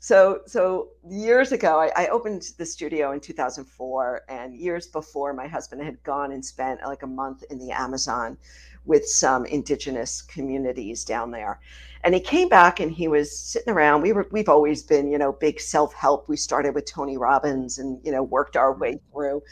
so 0.00 0.40
so 0.46 0.88
years 1.08 1.50
ago 1.52 1.80
I, 1.80 1.90
I 2.04 2.06
opened 2.08 2.42
the 2.58 2.66
studio 2.66 3.12
in 3.12 3.20
2004 3.20 4.22
and 4.28 4.54
years 4.54 4.86
before 4.88 5.32
my 5.32 5.46
husband 5.48 5.82
had 5.82 6.02
gone 6.02 6.32
and 6.32 6.44
spent 6.44 6.80
like 6.84 7.02
a 7.02 7.06
month 7.06 7.42
in 7.50 7.58
the 7.58 7.70
amazon 7.70 8.36
with 8.84 9.06
some 9.06 9.44
indigenous 9.46 10.22
communities 10.22 11.04
down 11.04 11.30
there. 11.30 11.60
And 12.04 12.14
he 12.14 12.20
came 12.20 12.48
back 12.48 12.80
and 12.80 12.92
he 12.92 13.08
was 13.08 13.36
sitting 13.36 13.72
around. 13.72 14.02
We 14.02 14.12
were 14.12 14.28
we've 14.30 14.48
always 14.48 14.82
been 14.82 15.10
you 15.10 15.18
know 15.18 15.32
big 15.32 15.60
self-help. 15.60 16.28
We 16.28 16.36
started 16.36 16.74
with 16.74 16.84
tony 16.84 17.16
robbins 17.16 17.78
and 17.78 18.00
you 18.04 18.12
know 18.12 18.22
worked 18.22 18.56
our 18.56 18.72
way 18.74 18.94
mm-hmm. 18.94 19.12
through. 19.12 19.42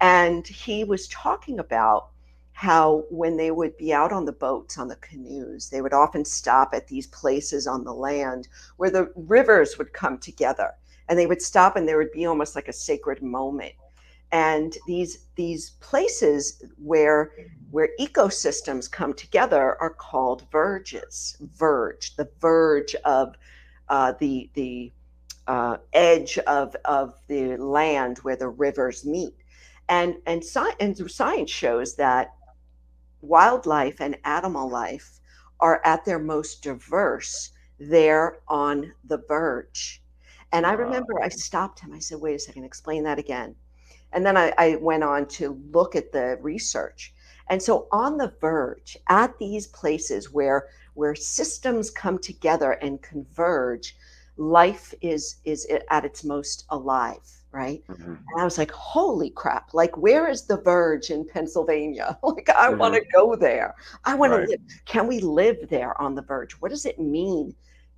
And 0.00 0.46
he 0.46 0.84
was 0.84 1.08
talking 1.08 1.58
about 1.58 2.08
how 2.52 3.04
when 3.10 3.36
they 3.36 3.50
would 3.50 3.76
be 3.76 3.92
out 3.92 4.12
on 4.12 4.24
the 4.24 4.32
boats 4.32 4.78
on 4.78 4.88
the 4.88 4.96
canoes 4.96 5.68
they 5.68 5.82
would 5.82 5.92
often 5.92 6.24
stop 6.24 6.70
at 6.72 6.88
these 6.88 7.06
places 7.08 7.66
on 7.66 7.84
the 7.84 7.92
land 7.92 8.48
where 8.78 8.90
the 8.90 9.12
rivers 9.14 9.78
would 9.78 9.92
come 9.92 10.18
together. 10.18 10.72
And 11.08 11.18
they 11.18 11.26
would 11.26 11.42
stop 11.42 11.76
and 11.76 11.88
there 11.88 11.98
would 11.98 12.12
be 12.12 12.26
almost 12.26 12.56
like 12.56 12.68
a 12.68 12.72
sacred 12.72 13.22
moment 13.22 13.74
and 14.36 14.76
these 14.86 15.28
these 15.34 15.70
places 15.80 16.62
where 16.76 17.32
where 17.70 17.88
ecosystems 17.98 18.90
come 18.90 19.14
together 19.14 19.80
are 19.80 19.94
called 19.94 20.44
verges 20.52 21.38
verge 21.40 22.14
the 22.16 22.28
verge 22.38 22.94
of 23.06 23.34
uh, 23.88 24.12
the 24.20 24.50
the 24.52 24.92
uh, 25.46 25.78
edge 25.94 26.38
of 26.40 26.76
of 26.84 27.14
the 27.28 27.56
land 27.56 28.18
where 28.18 28.36
the 28.36 28.48
rivers 28.48 29.06
meet 29.06 29.34
and 29.88 30.16
and, 30.26 30.44
sci- 30.44 30.76
and 30.80 31.10
science 31.10 31.50
shows 31.50 31.94
that 31.96 32.34
wildlife 33.22 34.00
and 34.00 34.18
animal 34.24 34.68
life 34.68 35.20
are 35.60 35.80
at 35.84 36.04
their 36.04 36.18
most 36.18 36.62
diverse 36.62 37.52
there 37.78 38.38
on 38.48 38.92
the 39.04 39.22
verge. 39.28 40.02
And 40.52 40.66
I 40.66 40.72
remember 40.72 41.22
I 41.22 41.28
stopped 41.28 41.80
him. 41.80 41.92
I 41.92 41.98
said, 41.98 42.20
wait 42.20 42.34
a 42.34 42.38
second, 42.38 42.64
explain 42.64 43.04
that 43.04 43.18
again. 43.18 43.54
And 44.12 44.24
then 44.24 44.36
I, 44.36 44.52
I 44.58 44.76
went 44.76 45.04
on 45.04 45.26
to 45.28 45.60
look 45.72 45.94
at 45.96 46.12
the 46.12 46.38
research. 46.40 47.12
And 47.48 47.62
so 47.62 47.86
on 47.92 48.16
the 48.18 48.32
verge, 48.40 48.96
at 49.08 49.38
these 49.38 49.66
places 49.68 50.32
where 50.32 50.66
where 50.94 51.14
systems 51.14 51.90
come 51.90 52.18
together 52.18 52.72
and 52.72 53.02
converge, 53.02 53.96
life 54.36 54.94
is 55.02 55.36
is 55.44 55.66
at 55.90 56.04
its 56.04 56.24
most 56.24 56.64
alive, 56.70 57.42
right? 57.52 57.82
Mhm. 57.88 58.26
And 58.32 58.40
I 58.42 58.44
was 58.44 58.58
like, 58.58 58.70
holy 58.72 59.30
crap, 59.30 59.72
like 59.74 59.96
where 59.96 60.28
is 60.28 60.46
the 60.46 60.56
verge 60.62 61.10
in 61.10 61.26
Pennsylvania? 61.26 62.18
like 62.22 62.48
I 62.50 62.70
want 62.70 62.94
to 62.94 63.04
go 63.14 63.36
there. 63.36 63.74
I 64.04 64.14
want 64.14 64.32
Right. 64.32 64.46
to 64.46 64.50
live. 64.50 64.60
Can 64.86 65.06
we 65.06 65.20
live 65.20 65.56
there 65.68 66.00
on 66.00 66.14
the 66.14 66.22
verge? 66.22 66.52
What 66.60 66.70
does 66.70 66.86
it 66.86 66.98
mean 66.98 67.54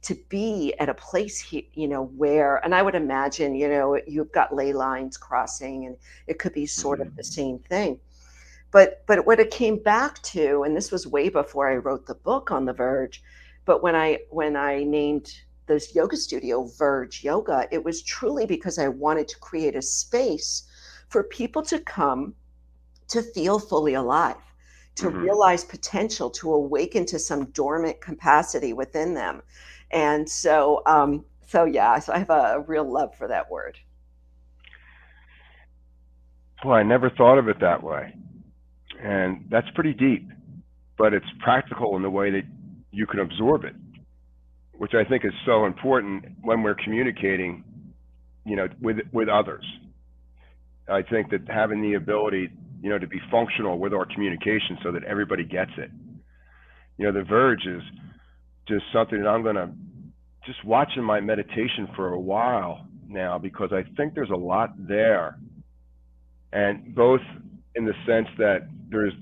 to 0.08 0.16
be 0.30 0.74
at 0.80 0.88
a 0.90 0.94
place 0.94 1.40
he, 1.40 1.70
you 1.74 1.88
know, 1.88 2.04
where 2.16 2.56
and 2.64 2.74
I 2.74 2.82
would 2.82 2.94
imagine, 2.96 3.54
you 3.54 3.68
know, 3.68 3.98
you've 4.06 4.32
got 4.32 4.54
ley 4.54 4.72
lines 4.72 5.16
crossing 5.18 5.86
and 5.86 5.96
it 6.28 6.38
could 6.40 6.54
be 6.54 6.66
sort 6.66 7.00
of 7.00 7.08
the 7.16 7.24
same 7.24 7.58
thing. 7.60 8.00
But 8.72 9.04
but 9.06 9.26
what 9.26 9.40
it 9.40 9.50
came 9.50 9.78
back 9.82 10.22
to, 10.34 10.62
and 10.64 10.76
this 10.76 10.90
was 10.92 11.06
way 11.06 11.28
before 11.30 11.68
I 11.70 11.76
wrote 11.76 12.06
the 12.06 12.14
book 12.14 12.50
on 12.50 12.64
the 12.66 12.72
verge, 12.74 13.22
but 13.66 13.82
when 13.82 13.94
I 13.96 14.20
when 14.30 14.56
I 14.56 14.84
named 14.84 15.32
this 15.66 15.94
yoga 15.94 16.16
studio 16.16 16.64
Verge 16.64 17.24
Yoga, 17.24 17.68
it 17.72 17.84
was 17.84 18.02
truly 18.02 18.46
because 18.46 18.78
I 18.78 18.88
wanted 18.88 19.28
to 19.28 19.38
create 19.40 19.76
a 19.76 19.82
space 19.82 20.64
for 21.08 21.22
people 21.24 21.62
to 21.64 21.78
come 21.80 22.34
to 23.08 23.22
feel 23.22 23.58
fully 23.58 23.94
alive, 23.94 24.36
to 24.96 25.08
Mhm. 25.08 25.18
realize 25.20 25.64
potential, 25.64 26.30
to 26.30 26.52
awaken 26.52 27.06
to 27.06 27.18
some 27.18 27.46
dormant 27.50 28.00
capacity 28.00 28.72
within 28.72 29.14
them. 29.14 29.42
And 29.90 30.28
so, 30.28 30.82
um, 30.86 31.24
so 31.46 31.64
yeah, 31.64 31.98
so 31.98 32.12
I 32.12 32.18
have 32.18 32.30
a 32.30 32.64
real 32.66 32.90
love 32.90 33.14
for 33.16 33.28
that 33.28 33.50
word. 33.50 33.78
Well, 36.64 36.74
I 36.74 36.82
never 36.82 37.10
thought 37.10 37.38
of 37.38 37.48
it 37.48 37.60
that 37.60 37.82
way. 37.82 38.14
And 39.02 39.46
that's 39.50 39.68
pretty 39.74 39.94
deep, 39.94 40.28
but 40.96 41.14
it's 41.14 41.26
practical 41.40 41.96
in 41.96 42.02
the 42.02 42.10
way 42.10 42.30
that 42.32 42.42
you 42.90 43.06
can 43.06 43.20
absorb 43.20 43.64
it, 43.64 43.74
which 44.72 44.92
I 44.94 45.04
think 45.04 45.24
is 45.24 45.32
so 45.46 45.66
important 45.66 46.24
when 46.42 46.62
we're 46.62 46.74
communicating, 46.74 47.64
you 48.44 48.56
know, 48.56 48.68
with 48.80 48.96
with 49.12 49.28
others. 49.28 49.64
I 50.88 51.02
think 51.02 51.30
that 51.30 51.42
having 51.48 51.82
the 51.82 51.94
ability, 51.94 52.48
you 52.82 52.90
know, 52.90 52.98
to 52.98 53.06
be 53.06 53.20
functional 53.30 53.78
with 53.78 53.92
our 53.92 54.06
communication 54.06 54.78
so 54.82 54.90
that 54.92 55.04
everybody 55.04 55.44
gets 55.44 55.70
it. 55.76 55.90
You 56.96 57.06
know, 57.06 57.12
the 57.12 57.24
verge 57.24 57.66
is 57.66 57.82
just 58.68 58.84
something 58.92 59.20
that 59.22 59.28
I'm 59.28 59.42
going 59.42 59.56
to 59.56 59.70
just 60.46 60.64
watch 60.64 60.90
in 60.96 61.04
my 61.04 61.20
meditation 61.20 61.88
for 61.96 62.12
a 62.12 62.20
while 62.20 62.86
now 63.06 63.38
because 63.38 63.70
I 63.72 63.82
think 63.96 64.14
there's 64.14 64.30
a 64.30 64.36
lot 64.36 64.70
there. 64.78 65.38
And 66.52 66.94
both 66.94 67.20
in 67.74 67.84
the 67.84 67.92
sense 68.06 68.28
that 68.38 68.68
there's 68.90 69.12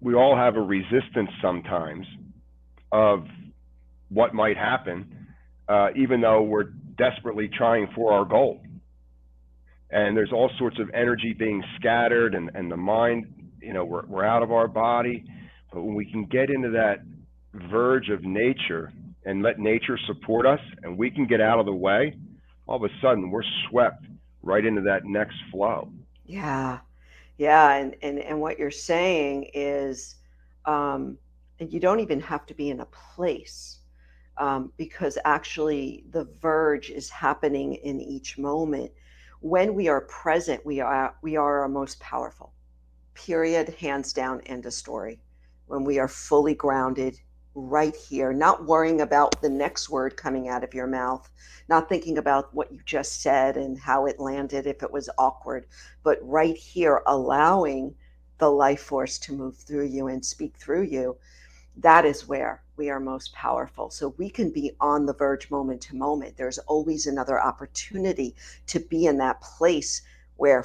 we 0.00 0.14
all 0.14 0.36
have 0.36 0.56
a 0.56 0.60
resistance 0.60 1.30
sometimes 1.40 2.06
of 2.90 3.24
what 4.08 4.34
might 4.34 4.56
happen 4.56 5.22
uh, 5.68 5.88
even 5.96 6.20
though 6.20 6.42
we're 6.42 6.70
desperately 6.98 7.48
trying 7.48 7.88
for 7.94 8.12
our 8.12 8.24
goal. 8.24 8.60
And 9.90 10.16
there's 10.16 10.32
all 10.32 10.50
sorts 10.58 10.78
of 10.80 10.90
energy 10.94 11.34
being 11.38 11.62
scattered 11.78 12.34
and, 12.34 12.50
and 12.54 12.70
the 12.70 12.76
mind 12.76 13.26
you 13.60 13.72
know 13.72 13.84
we're, 13.84 14.06
we're 14.06 14.24
out 14.24 14.42
of 14.42 14.50
our 14.50 14.68
body. 14.68 15.24
But 15.72 15.82
when 15.82 15.94
we 15.94 16.10
can 16.10 16.24
get 16.24 16.50
into 16.50 16.70
that 16.70 16.96
verge 17.54 18.08
of 18.10 18.24
nature 18.24 18.92
and 19.24 19.42
let 19.42 19.58
nature 19.58 19.98
support 20.06 20.46
us 20.46 20.60
and 20.82 20.96
we 20.96 21.10
can 21.10 21.26
get 21.26 21.40
out 21.40 21.58
of 21.58 21.66
the 21.66 21.72
way 21.72 22.16
all 22.66 22.76
of 22.76 22.84
a 22.84 22.94
sudden 23.00 23.30
we're 23.30 23.42
swept 23.68 24.04
right 24.42 24.64
into 24.64 24.80
that 24.80 25.04
next 25.04 25.36
flow 25.50 25.90
Yeah. 26.24 26.80
Yeah. 27.38 27.74
And, 27.74 27.96
and, 28.02 28.18
and 28.18 28.40
what 28.40 28.58
you're 28.58 28.70
saying 28.70 29.50
is 29.54 30.16
um, 30.64 31.18
and 31.60 31.72
you 31.72 31.80
don't 31.80 32.00
even 32.00 32.20
have 32.20 32.46
to 32.46 32.54
be 32.54 32.70
in 32.70 32.80
a 32.80 32.86
place 32.86 33.80
um, 34.38 34.72
because 34.76 35.18
actually 35.24 36.04
the 36.10 36.24
verge 36.40 36.90
is 36.90 37.10
happening 37.10 37.74
in 37.74 38.00
each 38.00 38.38
moment. 38.38 38.90
When 39.40 39.74
we 39.74 39.88
are 39.88 40.02
present, 40.02 40.64
we 40.64 40.80
are 40.80 41.14
we 41.22 41.36
are 41.36 41.60
our 41.62 41.68
most 41.68 42.00
powerful. 42.00 42.52
Period. 43.14 43.70
Hands 43.80 44.12
down. 44.12 44.40
End 44.42 44.66
of 44.66 44.72
story. 44.72 45.20
When 45.66 45.84
we 45.84 45.98
are 45.98 46.08
fully 46.08 46.54
grounded 46.54 47.20
right 47.54 47.94
here, 47.94 48.32
not 48.32 48.64
worrying 48.66 49.00
about 49.00 49.40
the 49.42 49.48
next 49.48 49.90
word 49.90 50.16
coming 50.16 50.48
out 50.48 50.64
of 50.64 50.74
your 50.74 50.86
mouth, 50.86 51.28
not 51.68 51.88
thinking 51.88 52.18
about 52.18 52.54
what 52.54 52.72
you 52.72 52.80
just 52.84 53.20
said 53.20 53.56
and 53.56 53.78
how 53.78 54.06
it 54.06 54.18
landed 54.18 54.66
if 54.66 54.82
it 54.82 54.90
was 54.90 55.10
awkward, 55.18 55.66
but 56.02 56.18
right 56.22 56.56
here, 56.56 57.02
allowing 57.06 57.94
the 58.38 58.50
life 58.50 58.80
force 58.80 59.18
to 59.18 59.32
move 59.32 59.56
through 59.56 59.86
you 59.86 60.08
and 60.08 60.24
speak 60.24 60.56
through 60.56 60.82
you. 60.82 61.16
That 61.76 62.04
is 62.04 62.26
where 62.26 62.62
we 62.76 62.90
are 62.90 63.00
most 63.00 63.32
powerful. 63.34 63.90
So 63.90 64.14
we 64.18 64.28
can 64.28 64.50
be 64.50 64.72
on 64.80 65.06
the 65.06 65.14
verge 65.14 65.50
moment 65.50 65.80
to 65.82 65.96
moment. 65.96 66.36
There's 66.36 66.58
always 66.58 67.06
another 67.06 67.40
opportunity 67.40 68.34
to 68.66 68.80
be 68.80 69.06
in 69.06 69.18
that 69.18 69.40
place 69.40 70.02
where, 70.36 70.64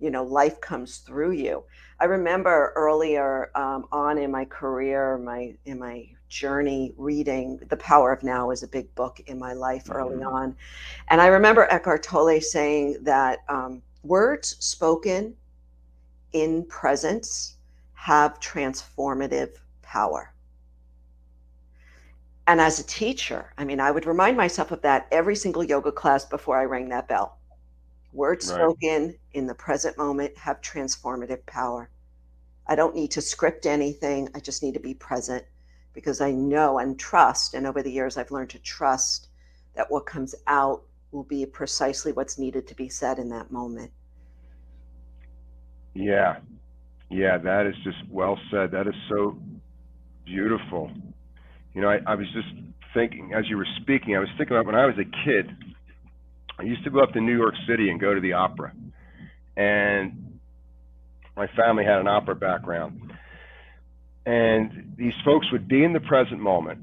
you 0.00 0.10
know, 0.10 0.24
life 0.24 0.60
comes 0.60 0.98
through 0.98 1.32
you. 1.32 1.64
I 2.02 2.06
remember 2.06 2.72
earlier 2.74 3.52
um, 3.54 3.86
on 3.92 4.18
in 4.18 4.32
my 4.32 4.44
career, 4.44 5.18
my 5.18 5.54
in 5.66 5.78
my 5.78 6.08
journey, 6.28 6.92
reading 6.96 7.60
"The 7.68 7.76
Power 7.76 8.12
of 8.12 8.24
Now" 8.24 8.50
is 8.50 8.64
a 8.64 8.66
big 8.66 8.92
book 8.96 9.20
in 9.26 9.38
my 9.38 9.52
life 9.52 9.84
mm-hmm. 9.84 9.92
early 9.92 10.24
on, 10.24 10.56
and 11.10 11.20
I 11.20 11.28
remember 11.28 11.68
Eckhart 11.70 12.02
Tolle 12.02 12.40
saying 12.40 12.96
that 13.02 13.44
um, 13.48 13.82
words 14.02 14.56
spoken 14.58 15.36
in 16.32 16.64
presence 16.64 17.58
have 17.92 18.40
transformative 18.40 19.50
power. 19.82 20.34
And 22.48 22.60
as 22.60 22.80
a 22.80 22.84
teacher, 22.84 23.52
I 23.58 23.64
mean, 23.64 23.78
I 23.78 23.92
would 23.92 24.06
remind 24.06 24.36
myself 24.36 24.72
of 24.72 24.82
that 24.82 25.06
every 25.12 25.36
single 25.36 25.62
yoga 25.62 25.92
class 25.92 26.24
before 26.24 26.58
I 26.58 26.64
rang 26.64 26.88
that 26.88 27.06
bell. 27.06 27.38
Words 28.12 28.50
right. 28.50 28.56
spoken 28.56 29.14
in 29.34 29.46
the 29.46 29.54
present 29.54 29.96
moment 29.96 30.36
have 30.36 30.60
transformative 30.62 31.46
power. 31.46 31.88
I 32.66 32.74
don't 32.74 32.94
need 32.94 33.10
to 33.12 33.20
script 33.20 33.66
anything. 33.66 34.28
I 34.34 34.40
just 34.40 34.62
need 34.62 34.74
to 34.74 34.80
be 34.80 34.94
present 34.94 35.44
because 35.92 36.20
I 36.20 36.30
know 36.30 36.78
and 36.78 36.98
trust. 36.98 37.54
And 37.54 37.66
over 37.66 37.82
the 37.82 37.90
years, 37.90 38.16
I've 38.16 38.30
learned 38.30 38.50
to 38.50 38.58
trust 38.60 39.28
that 39.74 39.90
what 39.90 40.06
comes 40.06 40.34
out 40.46 40.82
will 41.10 41.24
be 41.24 41.44
precisely 41.44 42.12
what's 42.12 42.38
needed 42.38 42.66
to 42.68 42.74
be 42.74 42.88
said 42.88 43.18
in 43.18 43.28
that 43.30 43.50
moment. 43.50 43.90
Yeah. 45.94 46.36
Yeah, 47.10 47.36
that 47.38 47.66
is 47.66 47.74
just 47.84 47.98
well 48.08 48.38
said. 48.50 48.70
That 48.70 48.86
is 48.86 48.94
so 49.08 49.38
beautiful. 50.24 50.90
You 51.74 51.82
know, 51.82 51.88
I, 51.88 51.98
I 52.06 52.14
was 52.14 52.26
just 52.32 52.48
thinking 52.94 53.32
as 53.34 53.48
you 53.48 53.56
were 53.56 53.66
speaking, 53.80 54.16
I 54.16 54.18
was 54.18 54.28
thinking 54.38 54.56
about 54.56 54.66
when 54.66 54.74
I 54.74 54.86
was 54.86 54.96
a 54.98 55.04
kid, 55.24 55.50
I 56.58 56.62
used 56.62 56.84
to 56.84 56.90
go 56.90 57.00
up 57.00 57.12
to 57.12 57.20
New 57.20 57.36
York 57.36 57.54
City 57.68 57.90
and 57.90 58.00
go 58.00 58.14
to 58.14 58.20
the 58.20 58.34
opera. 58.34 58.72
And 59.56 60.21
my 61.42 61.48
family 61.56 61.84
had 61.84 61.98
an 61.98 62.06
opera 62.06 62.36
background. 62.36 63.12
And 64.24 64.94
these 64.96 65.14
folks 65.24 65.46
would 65.50 65.66
be 65.66 65.82
in 65.82 65.92
the 65.92 66.00
present 66.00 66.40
moment. 66.40 66.78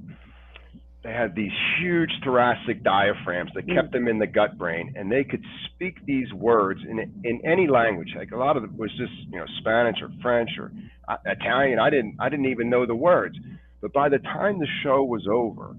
They 1.01 1.13
had 1.13 1.33
these 1.33 1.53
huge 1.79 2.11
thoracic 2.25 2.83
diaphragms 2.83 3.51
that 3.55 3.65
kept 3.69 3.93
them 3.93 4.09
in 4.09 4.19
the 4.19 4.27
gut 4.27 4.57
brain, 4.57 4.95
and 4.97 5.09
they 5.09 5.23
could 5.23 5.41
speak 5.65 6.05
these 6.05 6.31
words 6.33 6.81
in 6.83 6.99
in 7.23 7.39
any 7.45 7.67
language. 7.67 8.09
Like 8.17 8.31
a 8.31 8.37
lot 8.37 8.57
of 8.57 8.65
it 8.65 8.73
was 8.77 8.91
just 8.97 9.13
you 9.31 9.39
know 9.39 9.45
Spanish 9.59 9.95
or 10.01 10.09
French 10.21 10.49
or 10.59 10.73
uh, 11.07 11.15
Italian. 11.25 11.79
I 11.79 11.89
didn't 11.89 12.17
I 12.19 12.27
didn't 12.27 12.47
even 12.47 12.69
know 12.69 12.85
the 12.85 12.95
words. 12.95 13.37
But 13.81 13.93
by 13.93 14.09
the 14.09 14.19
time 14.19 14.59
the 14.59 14.67
show 14.83 15.05
was 15.05 15.25
over, 15.31 15.73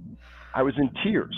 I 0.55 0.63
was 0.63 0.73
in 0.79 0.89
tears 1.05 1.37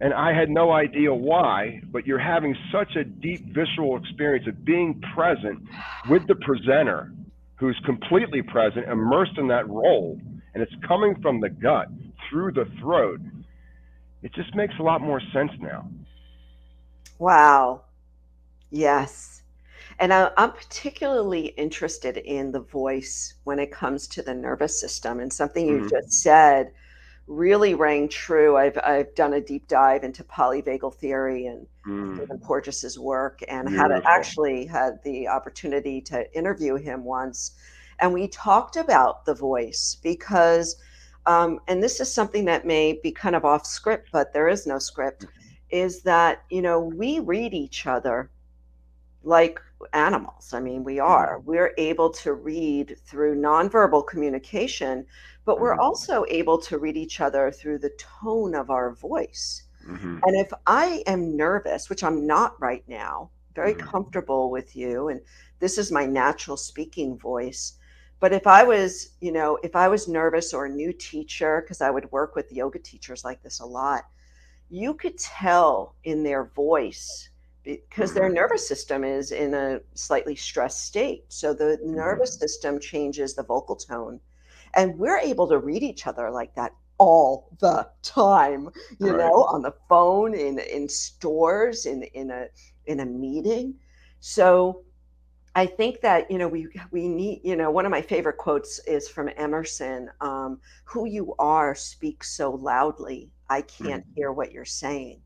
and 0.00 0.14
I 0.14 0.32
had 0.32 0.48
no 0.48 0.72
idea 0.72 1.12
why, 1.14 1.82
but 1.90 2.06
you're 2.06 2.18
having 2.18 2.56
such 2.72 2.96
a 2.96 3.04
deep 3.04 3.54
visceral 3.54 3.96
experience 3.96 4.46
of 4.46 4.64
being 4.64 5.00
present 5.14 5.62
with 6.08 6.26
the 6.26 6.36
presenter 6.36 7.12
who's 7.56 7.78
completely 7.84 8.40
present, 8.40 8.88
immersed 8.88 9.36
in 9.36 9.46
that 9.48 9.68
role, 9.68 10.18
and 10.54 10.62
it's 10.62 10.72
coming 10.88 11.20
from 11.20 11.40
the 11.40 11.50
gut 11.50 11.88
through 12.28 12.52
the 12.52 12.64
throat. 12.80 13.20
It 14.22 14.32
just 14.34 14.54
makes 14.54 14.74
a 14.78 14.82
lot 14.82 15.02
more 15.02 15.20
sense 15.32 15.52
now. 15.60 15.86
Wow. 17.18 17.82
Yes. 18.70 19.42
And 19.98 20.14
I, 20.14 20.30
am 20.38 20.52
particularly 20.52 21.48
interested 21.58 22.16
in 22.16 22.52
the 22.52 22.60
voice 22.60 23.34
when 23.44 23.58
it 23.58 23.70
comes 23.70 24.08
to 24.08 24.22
the 24.22 24.32
nervous 24.32 24.80
system. 24.80 25.20
And 25.20 25.30
something 25.30 25.66
you 25.66 25.78
mm-hmm. 25.80 25.88
just 25.88 26.12
said 26.22 26.72
really 27.30 27.74
rang 27.74 28.08
true. 28.08 28.56
I've 28.56 28.76
I've 28.84 29.14
done 29.14 29.34
a 29.34 29.40
deep 29.40 29.68
dive 29.68 30.02
into 30.02 30.24
polyvagal 30.24 30.96
theory 30.96 31.46
and 31.46 31.66
mm. 31.86 32.16
Stephen 32.16 33.02
work, 33.02 33.40
and 33.48 33.68
Beautiful. 33.68 33.92
had 33.92 34.02
actually 34.04 34.66
had 34.66 34.98
the 35.04 35.28
opportunity 35.28 36.00
to 36.02 36.30
interview 36.36 36.74
him 36.74 37.04
once, 37.04 37.52
and 38.00 38.12
we 38.12 38.26
talked 38.28 38.76
about 38.76 39.24
the 39.24 39.34
voice 39.34 39.96
because, 40.02 40.76
um, 41.26 41.60
and 41.68 41.82
this 41.82 42.00
is 42.00 42.12
something 42.12 42.44
that 42.46 42.66
may 42.66 42.98
be 43.00 43.12
kind 43.12 43.36
of 43.36 43.44
off 43.44 43.64
script, 43.64 44.08
but 44.12 44.32
there 44.32 44.48
is 44.48 44.66
no 44.66 44.78
script, 44.78 45.22
mm-hmm. 45.22 45.46
is 45.70 46.02
that 46.02 46.42
you 46.50 46.60
know 46.60 46.80
we 46.80 47.20
read 47.20 47.54
each 47.54 47.86
other 47.86 48.28
like 49.22 49.60
animals. 49.92 50.52
I 50.52 50.60
mean, 50.60 50.82
we 50.82 50.98
are. 50.98 51.40
We're 51.44 51.74
able 51.78 52.10
to 52.10 52.34
read 52.34 52.96
through 53.06 53.36
nonverbal 53.36 54.06
communication 54.06 55.06
but 55.50 55.58
we're 55.58 55.72
mm-hmm. 55.72 55.80
also 55.80 56.24
able 56.28 56.58
to 56.58 56.78
read 56.78 56.96
each 56.96 57.20
other 57.20 57.50
through 57.50 57.76
the 57.76 57.90
tone 57.98 58.54
of 58.54 58.70
our 58.70 58.92
voice. 58.92 59.64
Mm-hmm. 59.84 60.20
And 60.22 60.36
if 60.36 60.52
I 60.64 61.02
am 61.08 61.36
nervous, 61.36 61.90
which 61.90 62.04
I'm 62.04 62.24
not 62.24 62.54
right 62.60 62.84
now, 62.86 63.30
very 63.56 63.74
mm-hmm. 63.74 63.84
comfortable 63.84 64.52
with 64.52 64.76
you, 64.76 65.08
and 65.08 65.20
this 65.58 65.76
is 65.76 65.90
my 65.90 66.06
natural 66.06 66.56
speaking 66.56 67.18
voice. 67.18 67.72
But 68.20 68.32
if 68.32 68.46
I 68.46 68.62
was, 68.62 69.16
you 69.20 69.32
know, 69.32 69.58
if 69.64 69.74
I 69.74 69.88
was 69.88 70.06
nervous 70.06 70.54
or 70.54 70.66
a 70.66 70.70
new 70.70 70.92
teacher, 70.92 71.62
because 71.62 71.80
I 71.80 71.90
would 71.90 72.12
work 72.12 72.36
with 72.36 72.52
yoga 72.52 72.78
teachers 72.78 73.24
like 73.24 73.42
this 73.42 73.58
a 73.58 73.66
lot, 73.66 74.04
you 74.68 74.94
could 74.94 75.18
tell 75.18 75.96
in 76.04 76.22
their 76.22 76.44
voice 76.44 77.28
because 77.64 78.14
their 78.14 78.26
mm-hmm. 78.26 78.34
nervous 78.34 78.68
system 78.68 79.02
is 79.02 79.32
in 79.32 79.54
a 79.54 79.80
slightly 79.94 80.36
stressed 80.36 80.84
state. 80.84 81.24
So 81.26 81.52
the 81.52 81.76
mm-hmm. 81.82 81.96
nervous 81.96 82.38
system 82.38 82.78
changes 82.78 83.34
the 83.34 83.42
vocal 83.42 83.74
tone 83.74 84.20
and 84.74 84.98
we're 84.98 85.18
able 85.18 85.48
to 85.48 85.58
read 85.58 85.82
each 85.82 86.06
other 86.06 86.30
like 86.30 86.54
that 86.54 86.72
all 86.98 87.48
the 87.60 87.88
time, 88.02 88.68
you 88.98 89.10
right. 89.10 89.18
know, 89.18 89.44
on 89.44 89.62
the 89.62 89.74
phone, 89.88 90.34
in 90.34 90.58
in 90.58 90.88
stores, 90.88 91.86
in 91.86 92.02
in 92.14 92.30
a 92.30 92.46
in 92.86 93.00
a 93.00 93.06
meeting. 93.06 93.74
So 94.20 94.82
I 95.54 95.66
think 95.66 96.00
that 96.02 96.30
you 96.30 96.38
know 96.38 96.46
we 96.46 96.68
we 96.90 97.08
need 97.08 97.40
you 97.42 97.56
know 97.56 97.70
one 97.70 97.86
of 97.86 97.90
my 97.90 98.02
favorite 98.02 98.36
quotes 98.36 98.78
is 98.80 99.08
from 99.08 99.30
Emerson. 99.36 100.10
Um, 100.20 100.60
Who 100.84 101.06
you 101.06 101.34
are 101.38 101.74
speaks 101.74 102.36
so 102.36 102.52
loudly, 102.52 103.30
I 103.48 103.62
can't 103.62 104.04
mm-hmm. 104.04 104.14
hear 104.14 104.32
what 104.32 104.52
you're 104.52 104.64
saying. 104.64 105.20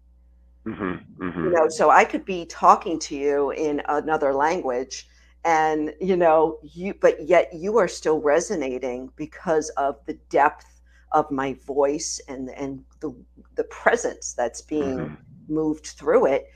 Mm-hmm, 0.67 1.25
mm-hmm. 1.25 1.45
You 1.45 1.51
know, 1.51 1.69
so 1.69 1.91
I 1.91 2.05
could 2.05 2.25
be 2.25 2.47
talking 2.47 2.99
to 3.01 3.17
you 3.17 3.51
in 3.51 3.83
another 3.89 4.33
language, 4.33 5.09
and 5.45 5.95
you 6.01 6.17
know 6.17 6.59
you 6.63 6.95
but 6.95 7.27
yet 7.27 7.53
you 7.53 7.79
are 7.79 7.89
still 7.89 8.21
resonating 8.21 9.11
because 9.17 9.69
of 9.71 9.97
the 10.07 10.15
depth 10.31 10.81
of 11.13 11.31
my 11.31 11.55
voice 11.67 12.21
and 12.29 12.51
and 12.51 12.83
the 13.01 13.15
the 13.55 13.65
presence 13.65 14.33
that's 14.33 14.63
being 14.63 14.99
mm-hmm. 14.99 15.55
moved 15.55 15.87
through 15.87 16.27
it 16.27 16.47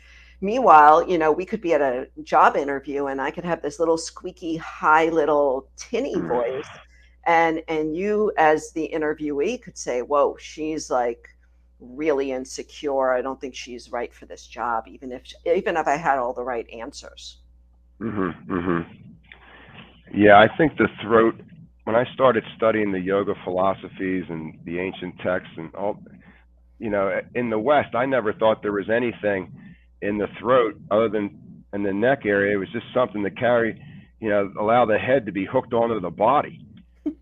meanwhile 0.40 1.08
you 1.08 1.18
know 1.18 1.30
we 1.30 1.44
could 1.44 1.60
be 1.60 1.74
at 1.74 1.82
a 1.82 2.08
job 2.22 2.56
interview 2.56 3.06
and 3.06 3.20
i 3.20 3.30
could 3.30 3.44
have 3.44 3.60
this 3.62 3.78
little 3.78 3.98
squeaky 3.98 4.56
high 4.56 5.08
little 5.10 5.68
tinny 5.76 6.16
mm-hmm. 6.16 6.28
voice 6.28 6.68
and 7.26 7.62
and 7.68 7.94
you 7.96 8.32
as 8.38 8.72
the 8.72 8.90
interviewee 8.92 9.60
could 9.60 9.76
say 9.76 10.00
whoa 10.00 10.36
she's 10.38 10.90
like 10.90 11.28
really 11.78 12.32
insecure 12.32 13.12
i 13.12 13.20
don't 13.20 13.40
think 13.40 13.54
she's 13.54 13.92
right 13.92 14.12
for 14.14 14.26
this 14.26 14.46
job 14.46 14.84
even 14.88 15.12
if 15.12 15.22
even 15.44 15.76
if 15.76 15.86
i 15.86 15.96
had 15.96 16.18
all 16.18 16.32
the 16.32 16.42
right 16.42 16.68
answers 16.70 17.38
Mm-hmm, 18.00 18.52
mm-hmm. 18.52 18.92
Yeah, 20.14 20.38
I 20.38 20.46
think 20.56 20.76
the 20.76 20.88
throat. 21.02 21.40
When 21.84 21.96
I 21.96 22.04
started 22.12 22.44
studying 22.56 22.92
the 22.92 23.00
yoga 23.00 23.32
philosophies 23.44 24.24
and 24.28 24.58
the 24.64 24.78
ancient 24.78 25.14
texts 25.24 25.52
and 25.56 25.74
all, 25.74 25.98
you 26.78 26.90
know, 26.90 27.20
in 27.34 27.48
the 27.48 27.58
West, 27.58 27.94
I 27.94 28.04
never 28.04 28.32
thought 28.34 28.62
there 28.62 28.72
was 28.72 28.90
anything 28.90 29.52
in 30.02 30.18
the 30.18 30.26
throat 30.38 30.74
other 30.90 31.08
than 31.08 31.64
in 31.72 31.82
the 31.82 31.92
neck 31.92 32.20
area. 32.26 32.54
It 32.56 32.58
was 32.58 32.70
just 32.72 32.86
something 32.94 33.24
to 33.24 33.30
carry, 33.30 33.80
you 34.20 34.28
know, 34.28 34.52
allow 34.60 34.84
the 34.84 34.98
head 34.98 35.26
to 35.26 35.32
be 35.32 35.46
hooked 35.46 35.72
onto 35.72 35.98
the 36.00 36.10
body. 36.10 36.60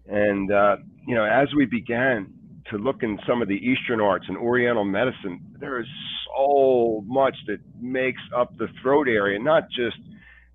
And 0.08 0.50
uh, 0.50 0.76
you 1.06 1.14
know, 1.14 1.24
as 1.24 1.48
we 1.56 1.64
began 1.66 2.32
to 2.70 2.76
look 2.78 3.02
in 3.02 3.18
some 3.28 3.42
of 3.42 3.48
the 3.48 3.54
Eastern 3.54 4.00
arts 4.00 4.26
and 4.28 4.36
Oriental 4.36 4.84
medicine, 4.84 5.40
there 5.60 5.78
is 5.80 5.86
so 6.36 7.04
much 7.06 7.36
that 7.46 7.58
makes 7.80 8.20
up 8.36 8.56
the 8.58 8.66
throat 8.82 9.06
area, 9.08 9.38
not 9.38 9.64
just 9.70 9.96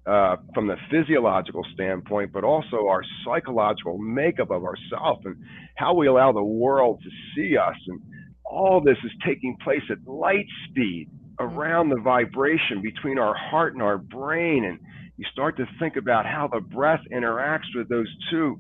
uh, 0.06 0.38
from 0.54 0.68
the 0.68 0.78
physiological 0.90 1.64
standpoint, 1.74 2.32
but 2.34 2.44
also 2.44 2.88
our 2.88 3.04
psychological 3.24 3.98
makeup 3.98 4.50
of 4.50 4.64
ourselves 4.64 5.22
and 5.26 5.36
how 5.76 5.94
we 5.94 6.08
allow 6.08 6.32
the 6.32 6.44
world 6.44 7.00
to 7.04 7.10
see 7.36 7.58
us. 7.58 7.76
And 7.88 8.02
all 8.44 8.82
this 8.82 8.98
is 9.04 9.12
taking 9.26 9.58
place 9.64 9.84
at 9.90 9.98
light 10.08 10.48
speed 10.70 11.10
around 11.40 11.90
the 11.90 12.00
vibration 12.00 12.82
between 12.82 13.20
our 13.20 13.36
heart 13.36 13.74
and 13.74 13.82
our 13.82 13.98
brain. 13.98 14.66
And 14.66 14.80
you 15.18 15.26
start 15.32 15.58
to 15.58 15.66
think 15.80 15.96
about 15.96 16.26
how 16.26 16.50
the 16.52 16.62
breath 16.62 17.02
interacts 17.14 17.70
with 17.76 17.88
those 17.88 18.08
two 18.32 18.60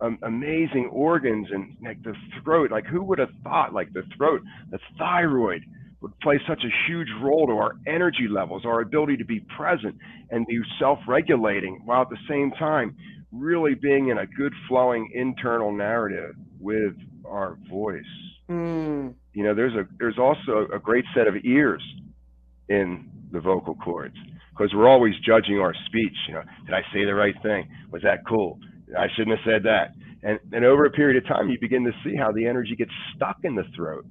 um, 0.00 0.18
amazing 0.22 0.88
organs 0.92 1.48
and 1.50 1.76
like 1.84 2.02
the 2.02 2.14
throat. 2.44 2.70
Like, 2.70 2.86
who 2.86 3.02
would 3.02 3.18
have 3.18 3.30
thought, 3.42 3.72
like, 3.72 3.92
the 3.92 4.04
throat, 4.16 4.40
the 4.70 4.78
thyroid 4.98 5.62
would 6.06 6.20
play 6.20 6.40
such 6.48 6.62
a 6.62 6.70
huge 6.88 7.08
role 7.20 7.46
to 7.46 7.52
our 7.54 7.72
energy 7.86 8.28
levels, 8.30 8.64
our 8.64 8.80
ability 8.80 9.16
to 9.16 9.24
be 9.24 9.40
present 9.56 9.96
and 10.30 10.46
be 10.46 10.60
self 10.78 10.98
regulating, 11.08 11.80
while 11.84 12.02
at 12.02 12.10
the 12.10 12.18
same 12.28 12.52
time 12.52 12.94
really 13.32 13.74
being 13.74 14.08
in 14.08 14.18
a 14.18 14.26
good 14.26 14.52
flowing 14.68 15.10
internal 15.14 15.72
narrative 15.72 16.34
with 16.60 16.94
our 17.26 17.58
voice. 17.68 18.04
Mm. 18.48 19.14
You 19.34 19.42
know, 19.42 19.54
there's 19.54 19.74
a 19.74 19.86
there's 19.98 20.18
also 20.18 20.68
a 20.72 20.78
great 20.78 21.04
set 21.14 21.26
of 21.26 21.34
ears 21.44 21.82
in 22.68 23.10
the 23.32 23.40
vocal 23.40 23.74
cords 23.74 24.14
because 24.50 24.72
we're 24.72 24.88
always 24.88 25.14
judging 25.26 25.58
our 25.58 25.74
speech. 25.86 26.16
You 26.28 26.34
know, 26.34 26.42
did 26.66 26.74
I 26.74 26.82
say 26.92 27.04
the 27.04 27.14
right 27.14 27.34
thing? 27.42 27.68
Was 27.90 28.02
that 28.02 28.20
cool? 28.28 28.60
I 28.96 29.06
shouldn't 29.16 29.36
have 29.38 29.44
said 29.44 29.64
that. 29.64 29.90
And 30.22 30.38
and 30.52 30.64
over 30.64 30.84
a 30.84 30.90
period 30.90 31.20
of 31.22 31.28
time, 31.28 31.50
you 31.50 31.58
begin 31.60 31.84
to 31.84 31.92
see 32.04 32.14
how 32.16 32.30
the 32.30 32.46
energy 32.46 32.76
gets 32.76 32.92
stuck 33.16 33.38
in 33.42 33.56
the 33.56 33.64
throat, 33.74 34.06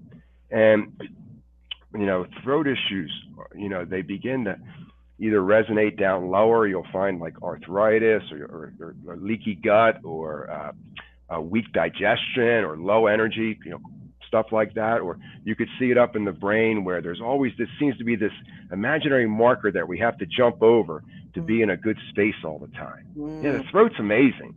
and 0.52 0.92
you 1.98 2.06
know, 2.06 2.26
throat 2.44 2.68
issues. 2.68 3.12
You 3.56 3.70
know, 3.70 3.86
they 3.86 4.02
begin 4.02 4.46
to 4.46 4.58
either 5.20 5.40
resonate 5.40 6.00
down 6.00 6.30
lower. 6.30 6.68
You'll 6.68 6.88
find 6.92 7.20
like 7.20 7.42
arthritis 7.42 8.24
or, 8.32 8.74
or, 8.80 8.96
or 9.08 9.18
leaky 9.18 9.56
gut 9.56 10.02
or 10.04 10.74
uh, 11.30 11.42
weak 11.42 11.72
digestion 11.74 12.64
or 12.64 12.78
low 12.78 13.08
energy. 13.08 13.58
You 13.64 13.72
know, 13.72 13.82
stuff 14.28 14.48
like 14.52 14.74
that, 14.74 15.00
or 15.00 15.18
you 15.44 15.56
could 15.56 15.70
see 15.80 15.92
it 15.92 15.98
up 15.98 16.16
in 16.16 16.26
the 16.26 16.32
brain 16.32 16.84
where 16.84 17.02
there's 17.02 17.22
always 17.22 17.54
this 17.58 17.70
seems 17.80 17.98
to 17.98 18.04
be 18.04 18.16
this 18.16 18.34
imaginary 18.72 19.28
marker 19.28 19.72
that 19.72 19.88
we 19.88 19.98
have 20.00 20.18
to 20.18 20.26
jump 20.26 20.62
over 20.62 21.04
to 21.34 21.42
be 21.42 21.62
in 21.62 21.70
a 21.70 21.78
good 21.78 21.98
space 22.10 22.36
all 22.44 22.60
the 22.60 22.68
time. 22.76 23.06
Mm. 23.18 23.44
Yeah, 23.44 23.52
the 23.54 23.60
mm. 23.60 23.72
throat's 23.72 23.96
amazing. 24.00 24.56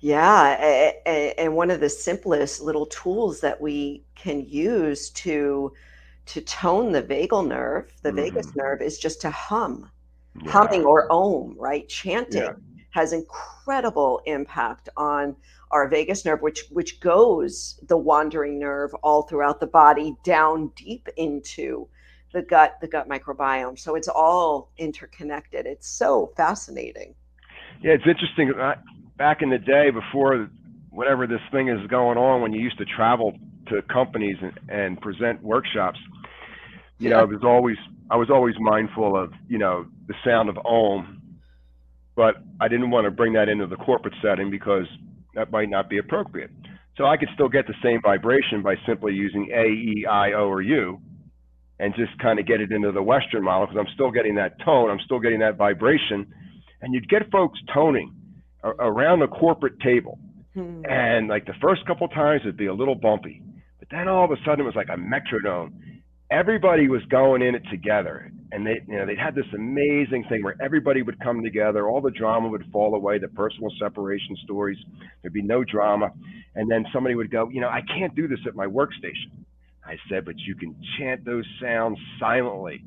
Yeah, 0.00 0.92
and 1.36 1.56
one 1.56 1.70
of 1.70 1.80
the 1.80 1.88
simplest 1.88 2.60
little 2.60 2.86
tools 2.86 3.40
that 3.40 3.60
we 3.60 4.04
can 4.14 4.44
use 4.46 5.10
to 5.10 5.72
to 6.26 6.40
tone 6.40 6.92
the 6.92 7.02
vagal 7.02 7.46
nerve, 7.46 7.92
the 8.02 8.10
mm-hmm. 8.10 8.18
vagus 8.18 8.54
nerve, 8.54 8.82
is 8.82 8.98
just 8.98 9.20
to 9.22 9.30
hum, 9.30 9.90
yeah. 10.42 10.50
humming 10.50 10.84
or 10.84 11.10
om, 11.10 11.56
right? 11.58 11.88
Chanting 11.88 12.42
yeah. 12.42 12.52
has 12.90 13.12
incredible 13.12 14.20
impact 14.26 14.88
on 14.96 15.36
our 15.70 15.88
vagus 15.88 16.24
nerve, 16.24 16.42
which 16.42 16.64
which 16.70 17.00
goes 17.00 17.80
the 17.88 17.96
wandering 17.96 18.58
nerve 18.58 18.94
all 19.02 19.22
throughout 19.22 19.60
the 19.60 19.66
body 19.66 20.16
down 20.22 20.70
deep 20.76 21.08
into 21.16 21.88
the 22.32 22.42
gut, 22.42 22.76
the 22.80 22.86
gut 22.86 23.08
microbiome. 23.08 23.78
So 23.78 23.94
it's 23.94 24.08
all 24.08 24.70
interconnected. 24.78 25.66
It's 25.66 25.88
so 25.88 26.32
fascinating. 26.36 27.14
Yeah, 27.82 27.92
it's 27.92 28.06
interesting. 28.06 28.52
Back 29.16 29.42
in 29.42 29.50
the 29.50 29.58
day, 29.58 29.90
before 29.90 30.48
whatever 30.90 31.26
this 31.26 31.40
thing 31.50 31.68
is 31.68 31.86
going 31.88 32.18
on, 32.18 32.42
when 32.42 32.52
you 32.52 32.60
used 32.60 32.78
to 32.78 32.84
travel 32.84 33.36
to 33.68 33.82
companies 33.82 34.36
and, 34.40 34.52
and 34.68 35.00
present 35.00 35.42
workshops, 35.42 35.98
you 36.98 37.10
know, 37.10 37.20
I 37.20 37.24
was 37.24 37.42
always 37.44 37.76
I 38.10 38.16
was 38.16 38.30
always 38.30 38.54
mindful 38.58 39.16
of 39.16 39.32
you 39.48 39.58
know 39.58 39.86
the 40.08 40.14
sound 40.24 40.48
of 40.48 40.58
Om, 40.64 41.20
but 42.14 42.36
I 42.60 42.68
didn't 42.68 42.90
want 42.90 43.04
to 43.04 43.10
bring 43.10 43.34
that 43.34 43.48
into 43.48 43.66
the 43.66 43.76
corporate 43.76 44.14
setting 44.22 44.50
because 44.50 44.86
that 45.34 45.50
might 45.50 45.68
not 45.68 45.88
be 45.90 45.98
appropriate. 45.98 46.50
So 46.96 47.04
I 47.04 47.16
could 47.18 47.28
still 47.34 47.48
get 47.48 47.66
the 47.66 47.74
same 47.82 48.00
vibration 48.02 48.62
by 48.62 48.76
simply 48.86 49.12
using 49.12 49.50
A, 49.52 49.66
E, 49.66 50.06
I, 50.10 50.32
O, 50.32 50.48
or 50.48 50.62
U, 50.62 50.98
and 51.78 51.94
just 51.94 52.18
kind 52.18 52.38
of 52.38 52.46
get 52.46 52.60
it 52.60 52.72
into 52.72 52.90
the 52.90 53.02
Western 53.02 53.42
model 53.42 53.66
because 53.66 53.84
I'm 53.86 53.92
still 53.94 54.10
getting 54.10 54.36
that 54.36 54.58
tone, 54.64 54.90
I'm 54.90 55.00
still 55.04 55.20
getting 55.20 55.40
that 55.40 55.56
vibration, 55.56 56.26
and 56.80 56.94
you'd 56.94 57.08
get 57.08 57.30
folks 57.30 57.58
toning 57.72 58.14
around 58.64 59.20
the 59.20 59.28
corporate 59.28 59.78
table, 59.80 60.18
hmm. 60.54 60.82
and 60.88 61.28
like 61.28 61.44
the 61.44 61.54
first 61.60 61.86
couple 61.86 62.08
times 62.08 62.40
it'd 62.44 62.56
be 62.56 62.66
a 62.66 62.74
little 62.74 62.94
bumpy, 62.94 63.42
but 63.78 63.88
then 63.90 64.08
all 64.08 64.24
of 64.24 64.30
a 64.30 64.36
sudden 64.44 64.60
it 64.60 64.64
was 64.64 64.74
like 64.74 64.88
a 64.92 64.96
metronome. 64.96 65.78
Everybody 66.30 66.88
was 66.88 67.02
going 67.04 67.40
in 67.42 67.54
it 67.54 67.62
together, 67.70 68.32
and 68.50 68.66
they 68.66 68.80
you 68.88 68.96
know 68.96 69.06
they 69.06 69.14
had 69.14 69.34
this 69.34 69.46
amazing 69.54 70.24
thing 70.28 70.42
where 70.42 70.56
everybody 70.60 71.02
would 71.02 71.20
come 71.20 71.42
together 71.42 71.88
all 71.88 72.00
the 72.00 72.10
drama 72.10 72.48
would 72.48 72.64
fall 72.72 72.94
away 72.94 73.18
the 73.18 73.28
personal 73.28 73.70
separation 73.78 74.36
stories 74.44 74.78
there'd 75.22 75.32
be 75.32 75.42
no 75.42 75.62
drama. 75.64 76.10
And 76.54 76.70
then 76.70 76.86
somebody 76.92 77.14
would 77.14 77.30
go 77.30 77.48
you 77.50 77.60
know 77.60 77.68
i 77.68 77.82
can't 77.96 78.14
do 78.14 78.26
this 78.26 78.40
at 78.46 78.54
my 78.54 78.66
workstation. 78.66 79.30
I 79.84 79.96
said 80.08 80.24
but 80.24 80.38
you 80.38 80.54
can 80.56 80.74
chant 80.98 81.24
those 81.24 81.44
sounds 81.62 81.98
silently 82.18 82.84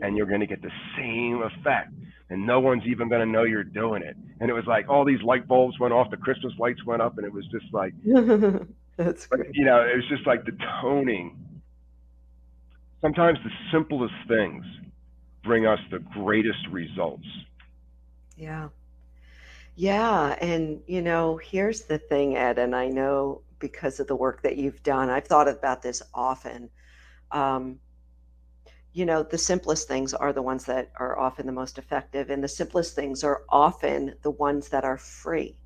and 0.00 0.16
you're 0.16 0.26
going 0.26 0.40
to 0.40 0.46
get 0.46 0.62
the 0.62 0.70
same 0.96 1.42
effect 1.42 1.92
and 2.30 2.46
no 2.46 2.60
one's 2.60 2.84
even 2.86 3.08
going 3.08 3.20
to 3.20 3.30
know 3.30 3.42
you're 3.42 3.64
doing 3.64 4.02
it. 4.02 4.16
And 4.40 4.48
it 4.48 4.52
was 4.54 4.64
like 4.66 4.88
all 4.88 5.04
these 5.04 5.20
light 5.22 5.48
bulbs 5.48 5.78
went 5.78 5.92
off 5.92 6.10
the 6.10 6.16
christmas 6.16 6.52
lights 6.58 6.84
went 6.84 7.02
up 7.02 7.18
and 7.18 7.26
it 7.26 7.32
was 7.32 7.46
just 7.48 7.66
like 7.72 7.92
that's 8.96 9.26
great. 9.26 9.50
you 9.52 9.64
know 9.64 9.82
it 9.82 9.96
was 9.96 10.06
just 10.08 10.26
like 10.26 10.44
the 10.44 10.56
toning 10.80 11.36
sometimes 13.00 13.38
the 13.44 13.50
simplest 13.72 14.14
things 14.28 14.64
bring 15.42 15.66
us 15.66 15.78
the 15.90 15.98
greatest 15.98 16.66
results. 16.70 17.26
Yeah. 18.36 18.68
Yeah. 19.74 20.36
And, 20.40 20.80
you 20.86 21.02
know, 21.02 21.38
here's 21.42 21.82
the 21.82 21.98
thing, 21.98 22.36
Ed, 22.36 22.58
and 22.58 22.74
I 22.76 22.88
know 22.88 23.42
because 23.58 24.00
of 24.00 24.06
the 24.06 24.16
work 24.16 24.42
that 24.42 24.56
you've 24.56 24.82
done, 24.82 25.08
I've 25.10 25.26
thought 25.26 25.48
about 25.48 25.82
this 25.82 26.02
often. 26.12 26.70
Um, 27.30 27.78
you 28.92 29.06
know, 29.06 29.22
the 29.22 29.38
simplest 29.38 29.86
things 29.86 30.12
are 30.12 30.32
the 30.32 30.42
ones 30.42 30.64
that 30.64 30.90
are 30.96 31.18
often 31.18 31.46
the 31.46 31.52
most 31.52 31.78
effective, 31.78 32.28
and 32.28 32.42
the 32.42 32.48
simplest 32.48 32.94
things 32.94 33.22
are 33.22 33.42
often 33.48 34.14
the 34.22 34.32
ones 34.32 34.68
that 34.68 34.84
are 34.84 34.98
free. 34.98 35.56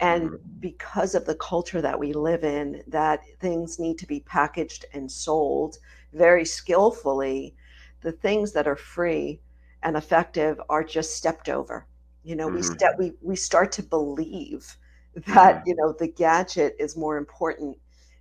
And 0.00 0.32
because 0.60 1.14
of 1.14 1.24
the 1.24 1.36
culture 1.36 1.80
that 1.80 1.98
we 1.98 2.12
live 2.12 2.44
in, 2.44 2.82
that 2.88 3.20
things 3.40 3.78
need 3.78 3.98
to 3.98 4.06
be 4.06 4.20
packaged 4.20 4.84
and 4.92 5.10
sold 5.10 5.78
very 6.16 6.44
skillfully 6.44 7.54
the 8.02 8.12
things 8.12 8.52
that 8.52 8.68
are 8.68 8.76
free 8.76 9.40
and 9.82 9.96
effective 9.96 10.60
are 10.68 10.84
just 10.84 11.16
stepped 11.16 11.48
over. 11.48 11.86
You 12.22 12.36
know, 12.36 12.46
mm-hmm. 12.46 12.56
we 12.56 12.62
step 12.62 12.96
we 12.98 13.12
we 13.20 13.36
start 13.36 13.72
to 13.72 13.82
believe 13.82 14.76
that 15.14 15.56
mm-hmm. 15.56 15.68
you 15.68 15.76
know 15.76 15.92
the 15.92 16.08
gadget 16.08 16.76
is 16.78 16.96
more 16.96 17.16
important 17.16 17.76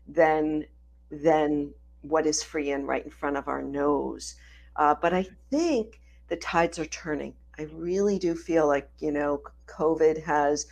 than 0.08 0.66
than 1.12 1.74
what 2.02 2.26
is 2.26 2.44
free 2.44 2.72
and 2.72 2.88
right 2.88 3.04
in 3.04 3.12
front 3.12 3.38
of 3.38 3.48
our 3.48 3.62
nose. 3.62 4.36
Uh, 4.76 4.96
but 5.02 5.14
I 5.14 5.28
think 5.50 6.02
the 6.28 6.36
tides 6.38 6.78
are 6.78 6.86
turning. 6.86 7.34
I 7.58 7.64
really 7.74 8.20
do 8.20 8.36
feel 8.36 8.68
like 8.68 8.90
you 9.00 9.12
know 9.12 9.42
COVID 9.68 10.24
has 10.24 10.68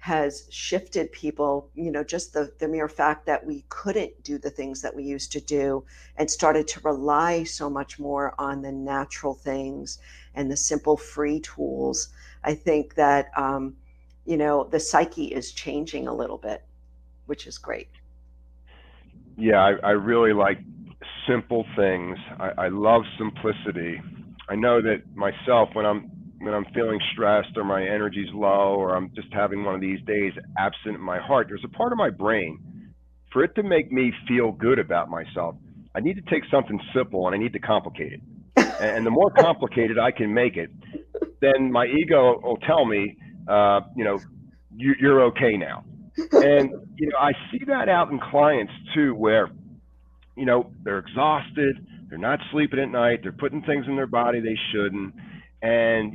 has 0.00 0.46
shifted 0.50 1.12
people 1.12 1.68
you 1.74 1.90
know 1.90 2.02
just 2.02 2.32
the, 2.32 2.50
the 2.58 2.66
mere 2.66 2.88
fact 2.88 3.26
that 3.26 3.46
we 3.46 3.64
couldn't 3.68 4.10
do 4.24 4.38
the 4.38 4.48
things 4.48 4.80
that 4.80 4.96
we 4.96 5.04
used 5.04 5.30
to 5.30 5.40
do 5.42 5.84
and 6.16 6.30
started 6.30 6.66
to 6.66 6.80
rely 6.80 7.44
so 7.44 7.68
much 7.68 7.98
more 7.98 8.34
on 8.38 8.62
the 8.62 8.72
natural 8.72 9.34
things 9.34 9.98
and 10.34 10.50
the 10.50 10.56
simple 10.56 10.96
free 10.96 11.38
tools 11.40 12.08
i 12.44 12.54
think 12.54 12.94
that 12.94 13.30
um, 13.36 13.76
you 14.24 14.38
know 14.38 14.64
the 14.64 14.80
psyche 14.80 15.26
is 15.26 15.52
changing 15.52 16.08
a 16.08 16.14
little 16.14 16.38
bit 16.38 16.64
which 17.26 17.46
is 17.46 17.58
great. 17.58 17.88
Yeah 19.36 19.60
i, 19.60 19.72
I 19.84 19.90
really 19.90 20.32
like 20.32 20.58
simple 21.28 21.66
things. 21.76 22.18
I, 22.40 22.64
I 22.64 22.68
love 22.68 23.02
simplicity. 23.18 24.00
I 24.48 24.56
know 24.56 24.80
that 24.80 25.02
myself 25.14 25.68
when 25.74 25.84
i'm 25.84 26.19
when 26.40 26.54
I'm 26.54 26.64
feeling 26.74 26.98
stressed 27.12 27.56
or 27.56 27.64
my 27.64 27.82
energy's 27.82 28.28
low 28.32 28.74
or 28.74 28.96
I'm 28.96 29.12
just 29.14 29.28
having 29.32 29.62
one 29.62 29.74
of 29.74 29.80
these 29.80 30.00
days 30.06 30.32
absent 30.58 30.94
in 30.94 31.00
my 31.00 31.18
heart, 31.18 31.48
there's 31.48 31.64
a 31.64 31.68
part 31.68 31.92
of 31.92 31.98
my 31.98 32.08
brain 32.08 32.92
for 33.30 33.44
it 33.44 33.54
to 33.56 33.62
make 33.62 33.92
me 33.92 34.12
feel 34.26 34.50
good 34.52 34.78
about 34.78 35.10
myself. 35.10 35.54
I 35.94 36.00
need 36.00 36.14
to 36.14 36.30
take 36.30 36.44
something 36.50 36.80
simple 36.94 37.26
and 37.26 37.34
I 37.34 37.38
need 37.38 37.52
to 37.52 37.58
complicate 37.58 38.14
it. 38.14 38.20
and 38.80 39.04
the 39.04 39.10
more 39.10 39.30
complicated 39.30 39.98
I 39.98 40.10
can 40.10 40.32
make 40.32 40.56
it, 40.56 40.70
then 41.40 41.70
my 41.70 41.86
ego 41.86 42.40
will 42.42 42.56
tell 42.56 42.86
me, 42.86 43.18
uh, 43.46 43.80
you 43.94 44.04
know, 44.04 44.18
you, 44.74 44.94
you're 44.98 45.22
okay 45.24 45.56
now. 45.56 45.84
And 46.32 46.70
you 46.96 47.08
know, 47.08 47.18
I 47.18 47.32
see 47.50 47.64
that 47.66 47.88
out 47.88 48.10
in 48.10 48.18
clients 48.18 48.72
too, 48.94 49.14
where 49.14 49.48
you 50.36 50.44
know 50.44 50.70
they're 50.82 50.98
exhausted, 50.98 51.86
they're 52.08 52.18
not 52.18 52.40
sleeping 52.50 52.78
at 52.78 52.88
night, 52.90 53.20
they're 53.22 53.32
putting 53.32 53.62
things 53.62 53.86
in 53.86 53.96
their 53.96 54.06
body 54.06 54.40
they 54.40 54.58
shouldn't 54.72 55.14
and 55.62 56.14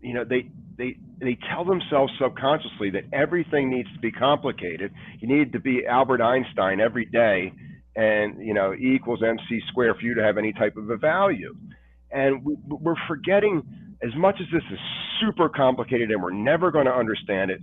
you 0.00 0.14
know 0.14 0.24
they 0.24 0.50
they 0.76 0.96
they 1.20 1.36
tell 1.50 1.64
themselves 1.64 2.12
subconsciously 2.20 2.90
that 2.90 3.04
everything 3.12 3.70
needs 3.70 3.92
to 3.92 3.98
be 3.98 4.12
complicated. 4.12 4.92
You 5.18 5.28
need 5.28 5.52
to 5.52 5.60
be 5.60 5.86
Albert 5.86 6.22
Einstein 6.22 6.80
every 6.80 7.04
day, 7.04 7.52
and 7.96 8.44
you 8.44 8.54
know 8.54 8.72
E 8.72 8.94
equals 8.94 9.22
mc 9.22 9.62
squared 9.68 9.96
for 9.96 10.02
you 10.02 10.14
to 10.14 10.22
have 10.22 10.38
any 10.38 10.52
type 10.52 10.76
of 10.76 10.90
a 10.90 10.96
value. 10.96 11.54
And 12.10 12.44
we, 12.44 12.56
we're 12.68 12.94
forgetting 13.06 13.62
as 14.02 14.14
much 14.16 14.36
as 14.40 14.46
this 14.52 14.62
is 14.72 14.78
super 15.20 15.48
complicated 15.48 16.10
and 16.10 16.22
we're 16.22 16.30
never 16.30 16.70
going 16.70 16.86
to 16.86 16.94
understand 16.94 17.50
it. 17.50 17.60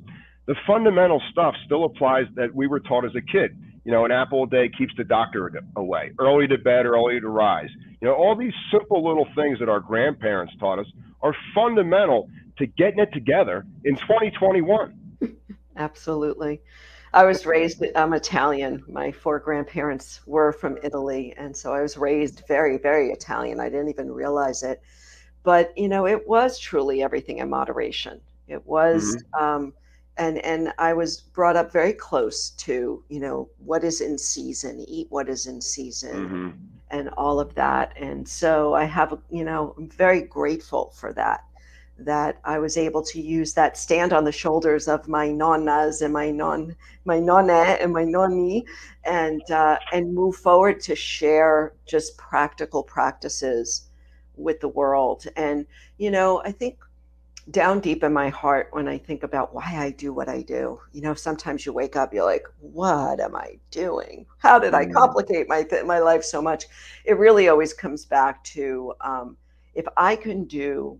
The 0.47 0.55
fundamental 0.67 1.21
stuff 1.31 1.55
still 1.65 1.85
applies 1.85 2.25
that 2.35 2.53
we 2.53 2.67
were 2.67 2.79
taught 2.79 3.05
as 3.05 3.15
a 3.15 3.21
kid. 3.21 3.57
You 3.83 3.91
know, 3.91 4.05
an 4.05 4.11
apple 4.11 4.43
a 4.43 4.47
day 4.47 4.69
keeps 4.75 4.93
the 4.97 5.03
doctor 5.03 5.51
away. 5.75 6.11
Early 6.19 6.47
to 6.47 6.57
bed, 6.57 6.85
early 6.85 7.19
to 7.19 7.29
rise. 7.29 7.69
You 8.01 8.07
know, 8.07 8.13
all 8.15 8.35
these 8.35 8.53
simple 8.71 9.07
little 9.07 9.27
things 9.35 9.59
that 9.59 9.69
our 9.69 9.79
grandparents 9.79 10.53
taught 10.59 10.79
us 10.79 10.87
are 11.25 11.35
fundamental 11.55 12.29
to 12.57 12.67
getting 12.67 12.99
it 12.99 13.11
together 13.11 13.65
in 13.83 13.95
2021. 13.95 14.93
Absolutely. 15.75 16.61
I 17.13 17.23
was 17.23 17.45
raised, 17.45 17.83
I'm 17.95 18.13
Italian. 18.13 18.83
My 18.87 19.11
four 19.11 19.39
grandparents 19.39 20.21
were 20.27 20.51
from 20.51 20.77
Italy. 20.83 21.33
And 21.35 21.55
so 21.55 21.73
I 21.73 21.81
was 21.81 21.97
raised 21.97 22.43
very, 22.47 22.77
very 22.77 23.09
Italian. 23.09 23.59
I 23.59 23.69
didn't 23.69 23.89
even 23.89 24.11
realize 24.11 24.61
it. 24.61 24.81
But, 25.41 25.75
you 25.75 25.89
know, 25.89 26.05
it 26.05 26.27
was 26.27 26.59
truly 26.59 27.01
everything 27.01 27.39
in 27.39 27.49
moderation. 27.49 28.21
It 28.47 28.63
was, 28.65 29.15
mm-hmm. 29.15 29.43
um, 29.43 29.73
and 30.17 30.37
and 30.45 30.71
I 30.77 30.93
was 30.93 31.19
brought 31.19 31.57
up 31.57 31.73
very 31.73 31.91
close 31.91 32.51
to 32.51 33.03
you 33.09 33.19
know 33.19 33.49
what 33.57 33.83
is 33.83 33.99
in 33.99 34.17
season, 34.17 34.79
eat 34.87 35.07
what 35.09 35.27
is 35.27 35.45
in 35.45 35.61
season, 35.61 36.15
mm-hmm. 36.15 36.49
And 36.91 37.09
all 37.17 37.39
of 37.39 37.55
that. 37.55 37.93
And 37.99 38.27
so 38.27 38.73
I 38.73 38.85
have 38.85 39.17
you 39.29 39.43
know 39.43 39.73
I'm 39.77 39.89
very 39.89 40.21
grateful 40.21 40.91
for 40.95 41.13
that 41.13 41.43
that 41.97 42.39
I 42.43 42.59
was 42.59 42.77
able 42.77 43.01
to 43.03 43.21
use 43.21 43.53
that 43.53 43.77
stand 43.77 44.11
on 44.11 44.25
the 44.25 44.31
shoulders 44.31 44.87
of 44.87 45.07
my 45.07 45.29
nonnas 45.29 46.01
and 46.01 46.13
my 46.13 46.29
non 46.29 46.75
my 47.05 47.19
nonna 47.19 47.77
and 47.79 47.93
my 47.93 48.03
nonni 48.03 48.65
and 49.05 49.41
uh, 49.49 49.77
and 49.93 50.13
move 50.13 50.35
forward 50.35 50.81
to 50.81 50.95
share 50.95 51.73
just 51.85 52.17
practical 52.17 52.83
practices 52.83 53.87
with 54.35 54.59
the 54.59 54.67
world. 54.67 55.25
And 55.37 55.65
you 55.97 56.11
know, 56.11 56.41
I 56.43 56.51
think 56.51 56.77
down 57.51 57.79
deep 57.79 58.03
in 58.03 58.11
my 58.11 58.29
heart 58.29 58.69
when 58.71 58.87
I 58.87 58.97
think 58.97 59.23
about 59.23 59.53
why 59.53 59.77
I 59.77 59.91
do 59.91 60.13
what 60.13 60.27
I 60.27 60.41
do. 60.41 60.79
You 60.93 61.01
know, 61.01 61.13
sometimes 61.13 61.65
you 61.65 61.73
wake 61.73 61.95
up, 61.95 62.13
you're 62.13 62.25
like, 62.25 62.45
"What 62.59 63.19
am 63.19 63.35
I 63.35 63.59
doing? 63.69 64.25
How 64.39 64.57
did 64.57 64.73
I 64.73 64.85
mm. 64.85 64.93
complicate 64.93 65.47
my 65.47 65.65
my 65.85 65.99
life 65.99 66.23
so 66.23 66.41
much?" 66.41 66.65
It 67.05 67.17
really 67.17 67.47
always 67.47 67.73
comes 67.73 68.05
back 68.05 68.43
to 68.45 68.93
um, 69.01 69.37
if 69.75 69.85
I 69.95 70.15
can 70.15 70.45
do, 70.45 70.99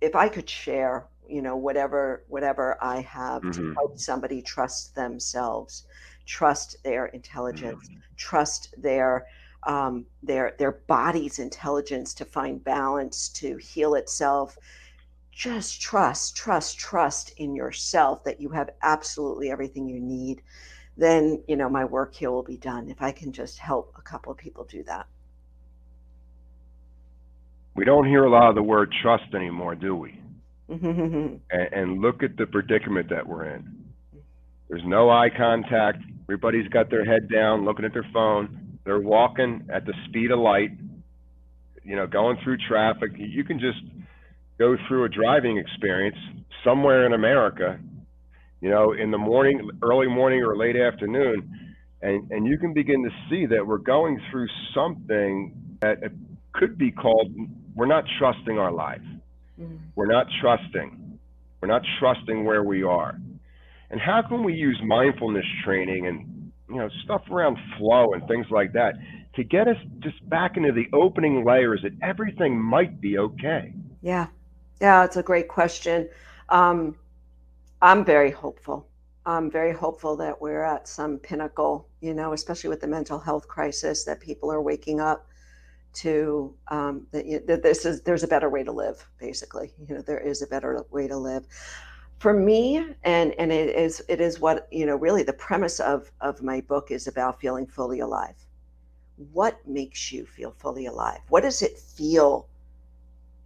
if 0.00 0.14
I 0.14 0.28
could 0.28 0.48
share, 0.48 1.06
you 1.26 1.40
know, 1.40 1.56
whatever 1.56 2.24
whatever 2.28 2.76
I 2.82 3.00
have 3.00 3.42
mm-hmm. 3.42 3.52
to 3.52 3.74
help 3.74 3.98
somebody 3.98 4.42
trust 4.42 4.94
themselves, 4.94 5.84
trust 6.26 6.76
their 6.84 7.06
intelligence, 7.06 7.88
mm-hmm. 7.88 8.00
trust 8.16 8.74
their 8.76 9.26
um, 9.62 10.04
their 10.22 10.54
their 10.58 10.72
body's 10.86 11.38
intelligence 11.38 12.12
to 12.14 12.26
find 12.26 12.62
balance, 12.62 13.30
to 13.30 13.56
heal 13.56 13.94
itself 13.94 14.58
just 15.36 15.82
trust, 15.82 16.34
trust, 16.34 16.78
trust 16.78 17.34
in 17.36 17.54
yourself 17.54 18.24
that 18.24 18.40
you 18.40 18.48
have 18.48 18.70
absolutely 18.82 19.50
everything 19.50 19.86
you 19.86 20.00
need, 20.00 20.40
then, 20.96 21.42
you 21.46 21.56
know, 21.56 21.68
my 21.68 21.84
work 21.84 22.14
here 22.14 22.30
will 22.30 22.42
be 22.42 22.56
done 22.56 22.88
if 22.88 23.02
I 23.02 23.12
can 23.12 23.32
just 23.32 23.58
help 23.58 23.92
a 23.98 24.00
couple 24.00 24.32
of 24.32 24.38
people 24.38 24.64
do 24.64 24.82
that. 24.84 25.06
We 27.74 27.84
don't 27.84 28.06
hear 28.06 28.24
a 28.24 28.30
lot 28.30 28.48
of 28.48 28.54
the 28.54 28.62
word 28.62 28.90
trust 29.02 29.34
anymore, 29.34 29.74
do 29.74 29.94
we? 29.94 30.18
and, 30.70 31.40
and 31.50 32.00
look 32.00 32.22
at 32.22 32.38
the 32.38 32.46
predicament 32.46 33.10
that 33.10 33.26
we're 33.26 33.44
in. 33.44 33.60
Mm-hmm. 33.60 34.18
There's 34.70 34.84
no 34.86 35.10
eye 35.10 35.28
contact. 35.36 35.98
Everybody's 36.22 36.68
got 36.68 36.88
their 36.88 37.04
head 37.04 37.28
down, 37.30 37.66
looking 37.66 37.84
at 37.84 37.92
their 37.92 38.08
phone. 38.10 38.78
They're 38.84 39.00
walking 39.00 39.68
at 39.70 39.84
the 39.84 39.92
speed 40.08 40.30
of 40.30 40.38
light, 40.38 40.70
you 41.84 41.94
know, 41.94 42.06
going 42.06 42.38
through 42.42 42.56
traffic. 42.66 43.10
You 43.16 43.44
can 43.44 43.60
just 43.60 43.78
go 44.58 44.76
through 44.88 45.04
a 45.04 45.08
driving 45.08 45.58
experience 45.58 46.16
somewhere 46.64 47.06
in 47.06 47.12
America, 47.12 47.78
you 48.60 48.70
know, 48.70 48.92
in 48.92 49.10
the 49.10 49.18
morning, 49.18 49.70
early 49.82 50.08
morning 50.08 50.42
or 50.42 50.56
late 50.56 50.76
afternoon, 50.76 51.48
and, 52.02 52.30
and 52.30 52.46
you 52.46 52.58
can 52.58 52.72
begin 52.72 53.02
to 53.02 53.10
see 53.28 53.46
that 53.46 53.66
we're 53.66 53.78
going 53.78 54.20
through 54.30 54.48
something 54.74 55.52
that 55.80 55.98
could 56.52 56.78
be 56.78 56.90
called 56.90 57.32
we're 57.76 57.86
not 57.86 58.04
trusting 58.18 58.58
our 58.58 58.72
life. 58.72 59.02
Mm-hmm. 59.60 59.76
We're 59.94 60.06
not 60.06 60.26
trusting. 60.40 61.18
We're 61.60 61.68
not 61.68 61.82
trusting 62.00 62.44
where 62.44 62.64
we 62.64 62.82
are. 62.82 63.20
And 63.90 64.00
how 64.00 64.22
can 64.26 64.42
we 64.42 64.54
use 64.54 64.80
mindfulness 64.84 65.44
training 65.64 66.06
and 66.06 66.50
you 66.68 66.76
know 66.76 66.88
stuff 67.04 67.22
around 67.30 67.58
flow 67.78 68.14
and 68.14 68.26
things 68.26 68.46
like 68.50 68.72
that 68.72 68.94
to 69.36 69.44
get 69.44 69.68
us 69.68 69.76
just 70.00 70.26
back 70.28 70.56
into 70.56 70.72
the 70.72 70.86
opening 70.92 71.44
layers 71.44 71.80
that 71.82 71.92
everything 72.02 72.60
might 72.60 73.00
be 73.00 73.18
okay? 73.18 73.72
Yeah. 74.02 74.26
Yeah, 74.80 75.04
it's 75.04 75.16
a 75.16 75.22
great 75.22 75.48
question. 75.48 76.08
Um, 76.48 76.96
I'm 77.80 78.04
very 78.04 78.30
hopeful. 78.30 78.86
I'm 79.24 79.50
very 79.50 79.72
hopeful 79.72 80.16
that 80.16 80.40
we're 80.40 80.62
at 80.62 80.86
some 80.86 81.18
pinnacle, 81.18 81.88
you 82.00 82.14
know, 82.14 82.32
especially 82.32 82.70
with 82.70 82.80
the 82.80 82.86
mental 82.86 83.18
health 83.18 83.48
crisis, 83.48 84.04
that 84.04 84.20
people 84.20 84.52
are 84.52 84.62
waking 84.62 85.00
up 85.00 85.26
to 85.94 86.54
um, 86.68 87.06
that, 87.10 87.46
that 87.46 87.62
this 87.62 87.84
is 87.84 88.02
there's 88.02 88.22
a 88.22 88.28
better 88.28 88.50
way 88.50 88.62
to 88.62 88.70
live. 88.72 89.04
Basically, 89.18 89.72
you 89.78 89.94
know, 89.94 90.02
there 90.02 90.20
is 90.20 90.42
a 90.42 90.46
better 90.46 90.84
way 90.90 91.08
to 91.08 91.16
live. 91.16 91.46
For 92.18 92.32
me, 92.32 92.76
and 93.02 93.34
and 93.38 93.52
it 93.52 93.74
is 93.76 94.02
it 94.08 94.20
is 94.20 94.40
what 94.40 94.68
you 94.70 94.86
know. 94.86 94.96
Really, 94.96 95.22
the 95.22 95.32
premise 95.32 95.80
of 95.80 96.10
of 96.20 96.42
my 96.42 96.60
book 96.60 96.90
is 96.90 97.06
about 97.06 97.40
feeling 97.40 97.66
fully 97.66 98.00
alive. 98.00 98.36
What 99.32 99.66
makes 99.66 100.12
you 100.12 100.26
feel 100.26 100.52
fully 100.58 100.86
alive? 100.86 101.20
What 101.28 101.42
does 101.42 101.62
it 101.62 101.78
feel? 101.78 102.48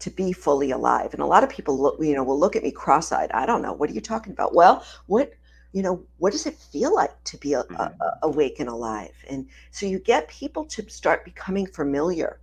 To 0.00 0.10
be 0.10 0.32
fully 0.32 0.70
alive. 0.70 1.12
And 1.12 1.22
a 1.22 1.26
lot 1.26 1.44
of 1.44 1.50
people, 1.50 1.80
look, 1.80 1.96
you 2.00 2.14
know, 2.14 2.24
will 2.24 2.38
look 2.38 2.56
at 2.56 2.62
me 2.62 2.70
cross-eyed. 2.70 3.30
I 3.32 3.46
don't 3.46 3.62
know. 3.62 3.72
What 3.72 3.90
are 3.90 3.92
you 3.92 4.00
talking 4.00 4.32
about? 4.32 4.54
Well, 4.54 4.84
what, 5.06 5.32
you 5.72 5.82
know, 5.82 6.02
what 6.18 6.32
does 6.32 6.46
it 6.46 6.56
feel 6.56 6.94
like 6.94 7.12
to 7.24 7.36
be 7.38 7.52
a, 7.52 7.62
mm-hmm. 7.62 7.76
a, 7.76 8.18
awake 8.22 8.60
and 8.60 8.68
alive? 8.68 9.14
And 9.28 9.46
so 9.70 9.86
you 9.86 9.98
get 9.98 10.28
people 10.28 10.64
to 10.66 10.88
start 10.90 11.24
becoming 11.24 11.66
familiar 11.66 12.40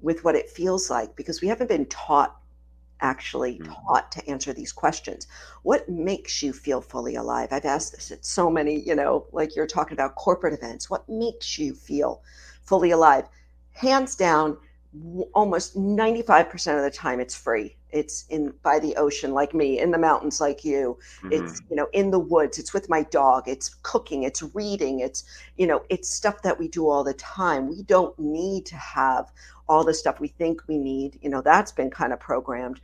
with 0.00 0.24
what 0.24 0.36
it 0.36 0.48
feels 0.48 0.88
like 0.88 1.14
because 1.16 1.40
we 1.40 1.48
haven't 1.48 1.68
been 1.68 1.86
taught 1.86 2.36
actually 3.00 3.58
mm-hmm. 3.58 3.72
taught 3.72 4.10
to 4.12 4.26
answer 4.28 4.52
these 4.52 4.72
questions. 4.72 5.26
What 5.62 5.88
makes 5.88 6.42
you 6.42 6.52
feel 6.52 6.80
fully 6.80 7.16
alive? 7.16 7.48
I've 7.50 7.64
asked 7.64 7.92
this 7.92 8.10
at 8.10 8.24
so 8.24 8.50
many, 8.50 8.80
you 8.80 8.94
know, 8.94 9.26
like 9.32 9.54
you're 9.54 9.66
talking 9.66 9.94
about 9.94 10.14
corporate 10.14 10.54
events. 10.54 10.88
What 10.88 11.08
makes 11.08 11.58
you 11.58 11.74
feel 11.74 12.22
fully 12.62 12.92
alive? 12.92 13.24
Hands 13.72 14.14
down, 14.14 14.56
almost 15.32 15.76
95% 15.76 16.76
of 16.76 16.82
the 16.82 16.90
time 16.90 17.20
it's 17.20 17.34
free. 17.34 17.76
It's 17.90 18.26
in 18.28 18.52
by 18.62 18.78
the 18.78 18.96
ocean 18.96 19.32
like 19.32 19.54
me 19.54 19.78
in 19.78 19.90
the 19.90 19.98
mountains 19.98 20.40
like 20.40 20.64
you. 20.64 20.98
Mm-hmm. 21.18 21.32
it's 21.32 21.62
you 21.70 21.76
know 21.76 21.88
in 21.92 22.10
the 22.10 22.18
woods 22.18 22.58
it's 22.58 22.74
with 22.74 22.88
my 22.88 23.02
dog 23.04 23.48
it's 23.48 23.76
cooking 23.82 24.24
it's 24.24 24.42
reading 24.54 25.00
it's 25.00 25.24
you 25.56 25.66
know 25.66 25.82
it's 25.88 26.08
stuff 26.08 26.42
that 26.42 26.58
we 26.58 26.68
do 26.68 26.88
all 26.88 27.04
the 27.04 27.14
time. 27.14 27.68
We 27.68 27.82
don't 27.82 28.18
need 28.18 28.66
to 28.66 28.76
have 28.76 29.32
all 29.68 29.84
the 29.84 29.94
stuff 29.94 30.20
we 30.20 30.28
think 30.28 30.62
we 30.68 30.78
need. 30.78 31.18
You 31.22 31.30
know 31.30 31.42
that's 31.42 31.72
been 31.72 31.90
kind 31.90 32.12
of 32.12 32.20
programmed. 32.20 32.80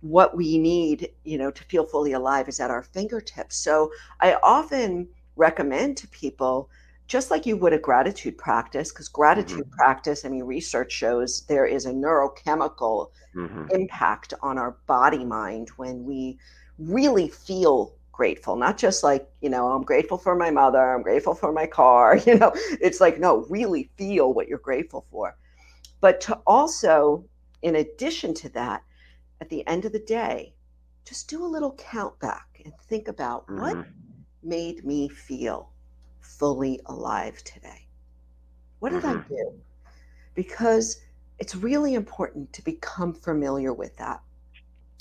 What 0.00 0.36
we 0.36 0.58
need 0.58 1.10
you 1.24 1.38
know 1.38 1.50
to 1.50 1.64
feel 1.64 1.84
fully 1.84 2.12
alive 2.12 2.48
is 2.48 2.60
at 2.60 2.70
our 2.70 2.82
fingertips. 2.82 3.56
So 3.56 3.92
i 4.20 4.34
often 4.42 5.08
recommend 5.36 5.96
to 5.98 6.08
people 6.08 6.68
just 7.08 7.30
like 7.30 7.46
you 7.46 7.56
would 7.56 7.72
a 7.72 7.78
gratitude 7.78 8.36
practice, 8.36 8.92
because 8.92 9.08
gratitude 9.08 9.64
mm-hmm. 9.64 9.76
practice, 9.76 10.24
I 10.24 10.28
mean, 10.28 10.44
research 10.44 10.92
shows 10.92 11.40
there 11.48 11.64
is 11.64 11.86
a 11.86 11.92
neurochemical 11.92 13.08
mm-hmm. 13.34 13.64
impact 13.70 14.34
on 14.42 14.58
our 14.58 14.76
body 14.86 15.24
mind 15.24 15.70
when 15.76 16.04
we 16.04 16.38
really 16.78 17.28
feel 17.28 17.94
grateful, 18.12 18.56
not 18.56 18.76
just 18.76 19.02
like, 19.02 19.26
you 19.40 19.48
know, 19.48 19.68
I'm 19.68 19.84
grateful 19.84 20.18
for 20.18 20.36
my 20.36 20.50
mother, 20.50 20.94
I'm 20.94 21.02
grateful 21.02 21.34
for 21.34 21.50
my 21.50 21.66
car, 21.66 22.16
you 22.26 22.36
know, 22.36 22.52
it's 22.54 23.00
like, 23.00 23.18
no, 23.18 23.46
really 23.48 23.90
feel 23.96 24.34
what 24.34 24.46
you're 24.46 24.58
grateful 24.58 25.06
for. 25.10 25.34
But 26.00 26.20
to 26.22 26.34
also, 26.46 27.24
in 27.62 27.76
addition 27.76 28.34
to 28.34 28.50
that, 28.50 28.82
at 29.40 29.48
the 29.48 29.66
end 29.66 29.86
of 29.86 29.92
the 29.92 29.98
day, 30.00 30.52
just 31.06 31.30
do 31.30 31.42
a 31.42 31.46
little 31.46 31.74
count 31.76 32.18
back 32.20 32.60
and 32.62 32.74
think 32.88 33.08
about 33.08 33.46
mm-hmm. 33.46 33.60
what 33.60 33.86
made 34.42 34.84
me 34.84 35.08
feel 35.08 35.70
fully 36.38 36.80
alive 36.86 37.42
today? 37.44 37.86
What 38.78 38.92
did 38.92 39.02
mm-hmm. 39.02 39.18
I 39.18 39.28
do? 39.28 39.52
Because 40.34 41.00
it's 41.38 41.54
really 41.54 41.94
important 41.94 42.52
to 42.52 42.62
become 42.62 43.12
familiar 43.12 43.72
with 43.72 43.96
that 43.96 44.20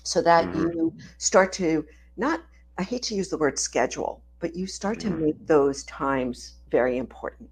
so 0.04 0.22
that 0.22 0.46
mm-hmm. 0.46 0.72
you 0.72 0.94
start 1.18 1.52
to 1.54 1.86
not, 2.16 2.42
I 2.78 2.84
hate 2.84 3.04
to 3.04 3.16
use 3.16 3.30
the 3.30 3.38
word 3.38 3.60
schedule, 3.60 4.22
but 4.40 4.56
you 4.56 4.68
start 4.68 5.00
mm-hmm. 5.00 5.20
to 5.20 5.26
make 5.26 5.48
those 5.48 5.84
times 5.84 6.56
very 6.72 6.98
important 6.98 7.50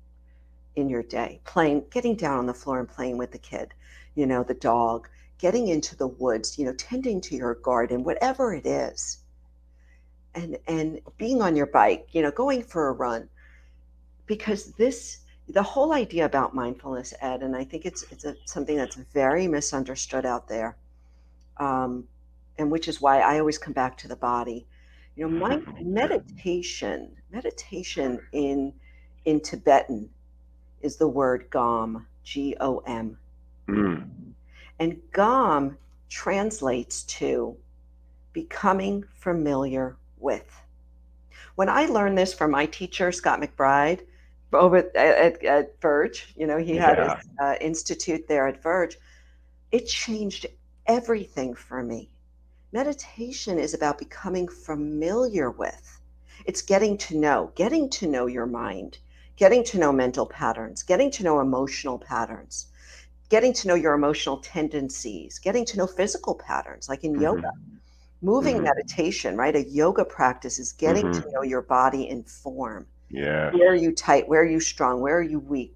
in 0.75 0.89
your 0.89 1.03
day. 1.03 1.39
Playing, 1.45 1.83
getting 1.91 2.15
down 2.15 2.39
on 2.39 2.45
the 2.45 2.53
floor 2.53 2.79
and 2.79 2.89
playing 2.89 3.17
with 3.17 3.31
the 3.31 3.37
kid, 3.37 3.73
you 4.15 4.25
know, 4.25 4.43
the 4.43 4.53
dog, 4.53 5.07
getting 5.37 5.67
into 5.67 5.95
the 5.95 6.07
woods, 6.07 6.57
you 6.57 6.65
know, 6.65 6.73
tending 6.73 7.21
to 7.21 7.35
your 7.35 7.55
garden, 7.55 8.03
whatever 8.03 8.53
it 8.53 8.65
is. 8.65 9.19
And, 10.33 10.57
and 10.67 10.99
being 11.17 11.41
on 11.41 11.55
your 11.55 11.67
bike, 11.67 12.07
you 12.11 12.21
know, 12.21 12.31
going 12.31 12.63
for 12.63 12.89
a 12.89 12.93
run, 12.93 13.29
because 14.25 14.71
this 14.73 15.19
the 15.49 15.61
whole 15.61 15.93
idea 15.93 16.25
about 16.25 16.55
mindfulness 16.55 17.13
ed 17.21 17.43
and 17.43 17.55
i 17.55 17.63
think 17.63 17.85
it's 17.85 18.03
it's 18.11 18.25
a, 18.25 18.35
something 18.45 18.75
that's 18.77 18.95
very 19.13 19.47
misunderstood 19.47 20.25
out 20.25 20.47
there 20.47 20.75
um, 21.57 22.07
and 22.57 22.71
which 22.71 22.87
is 22.87 23.01
why 23.01 23.19
I 23.19 23.39
always 23.39 23.57
come 23.57 23.73
back 23.73 23.97
to 23.97 24.07
the 24.07 24.15
body. 24.15 24.65
You 25.15 25.27
know, 25.27 25.39
my 25.39 25.61
meditation, 25.81 27.11
meditation 27.31 28.19
in 28.31 28.73
in 29.25 29.39
Tibetan 29.39 30.09
is 30.81 30.97
the 30.97 31.07
word 31.07 31.47
gom, 31.49 32.05
G 32.23 32.55
O 32.59 32.79
M. 32.79 33.17
Mm. 33.67 34.07
And 34.79 34.99
gom 35.11 35.77
translates 36.09 37.03
to 37.03 37.55
becoming 38.33 39.03
familiar 39.13 39.95
with. 40.19 40.61
When 41.55 41.69
I 41.69 41.85
learned 41.85 42.17
this 42.17 42.33
from 42.33 42.51
my 42.51 42.65
teacher, 42.65 43.11
Scott 43.11 43.41
McBride, 43.41 44.01
over 44.57 44.77
at, 44.95 45.43
at, 45.43 45.81
Verge, 45.81 46.33
you 46.35 46.47
know, 46.47 46.57
he 46.57 46.75
had 46.75 46.97
yeah. 46.97 47.17
his 47.17 47.27
uh, 47.39 47.55
institute 47.61 48.27
there 48.27 48.47
at 48.47 48.61
Verge, 48.61 48.97
it 49.71 49.87
changed 49.87 50.45
everything 50.85 51.53
for 51.53 51.83
me. 51.83 52.09
Meditation 52.71 53.57
is 53.59 53.73
about 53.73 53.97
becoming 53.97 54.47
familiar 54.47 55.49
with. 55.49 55.99
It's 56.45 56.61
getting 56.61 56.97
to 56.99 57.17
know, 57.17 57.51
getting 57.55 57.89
to 57.91 58.07
know 58.07 58.25
your 58.27 58.45
mind, 58.45 58.97
getting 59.37 59.63
to 59.65 59.77
know 59.77 59.91
mental 59.91 60.25
patterns, 60.25 60.83
getting 60.83 61.09
to 61.11 61.23
know 61.23 61.39
emotional 61.39 61.97
patterns, 61.97 62.67
getting 63.29 63.53
to 63.53 63.67
know 63.67 63.75
your 63.75 63.93
emotional 63.93 64.37
tendencies, 64.37 65.39
getting 65.39 65.65
to 65.65 65.77
know 65.77 65.87
physical 65.87 66.35
patterns, 66.35 66.87
like 66.89 67.03
in 67.03 67.13
mm-hmm. 67.13 67.23
yoga. 67.23 67.51
Moving 68.21 68.55
mm-hmm. 68.55 68.65
meditation, 68.65 69.37
right? 69.37 69.55
A 69.55 69.63
yoga 69.63 70.05
practice 70.05 70.57
is 70.57 70.71
getting 70.71 71.05
mm-hmm. 71.05 71.21
to 71.21 71.31
know 71.31 71.43
your 71.43 71.61
body 71.61 72.09
in 72.09 72.23
form. 72.23 72.87
Yeah. 73.09 73.51
Where 73.51 73.71
are 73.71 73.75
you 73.75 73.91
tight? 73.91 74.27
Where 74.27 74.41
are 74.41 74.49
you 74.49 74.59
strong? 74.59 75.01
Where 75.01 75.17
are 75.17 75.23
you 75.23 75.39
weak? 75.39 75.75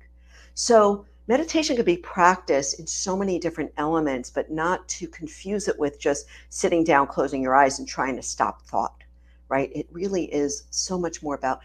So 0.54 1.06
meditation 1.28 1.76
could 1.76 1.86
be 1.86 1.98
practiced 1.98 2.80
in 2.80 2.88
so 2.88 3.16
many 3.16 3.40
different 3.40 3.72
elements, 3.78 4.30
but 4.30 4.52
not 4.52 4.88
to 4.90 5.08
confuse 5.08 5.68
it 5.68 5.78
with 5.80 6.00
just 6.00 6.26
sitting 6.50 6.84
down, 6.84 7.08
closing 7.08 7.42
your 7.42 7.56
eyes, 7.56 7.80
and 7.80 7.88
trying 7.88 8.16
to 8.16 8.24
stop 8.24 8.64
thought, 8.64 9.04
right? 9.48 9.72
It 9.74 9.88
really 9.92 10.26
is 10.26 10.64
so 10.72 10.98
much 10.98 11.22
more 11.22 11.36
about 11.36 11.62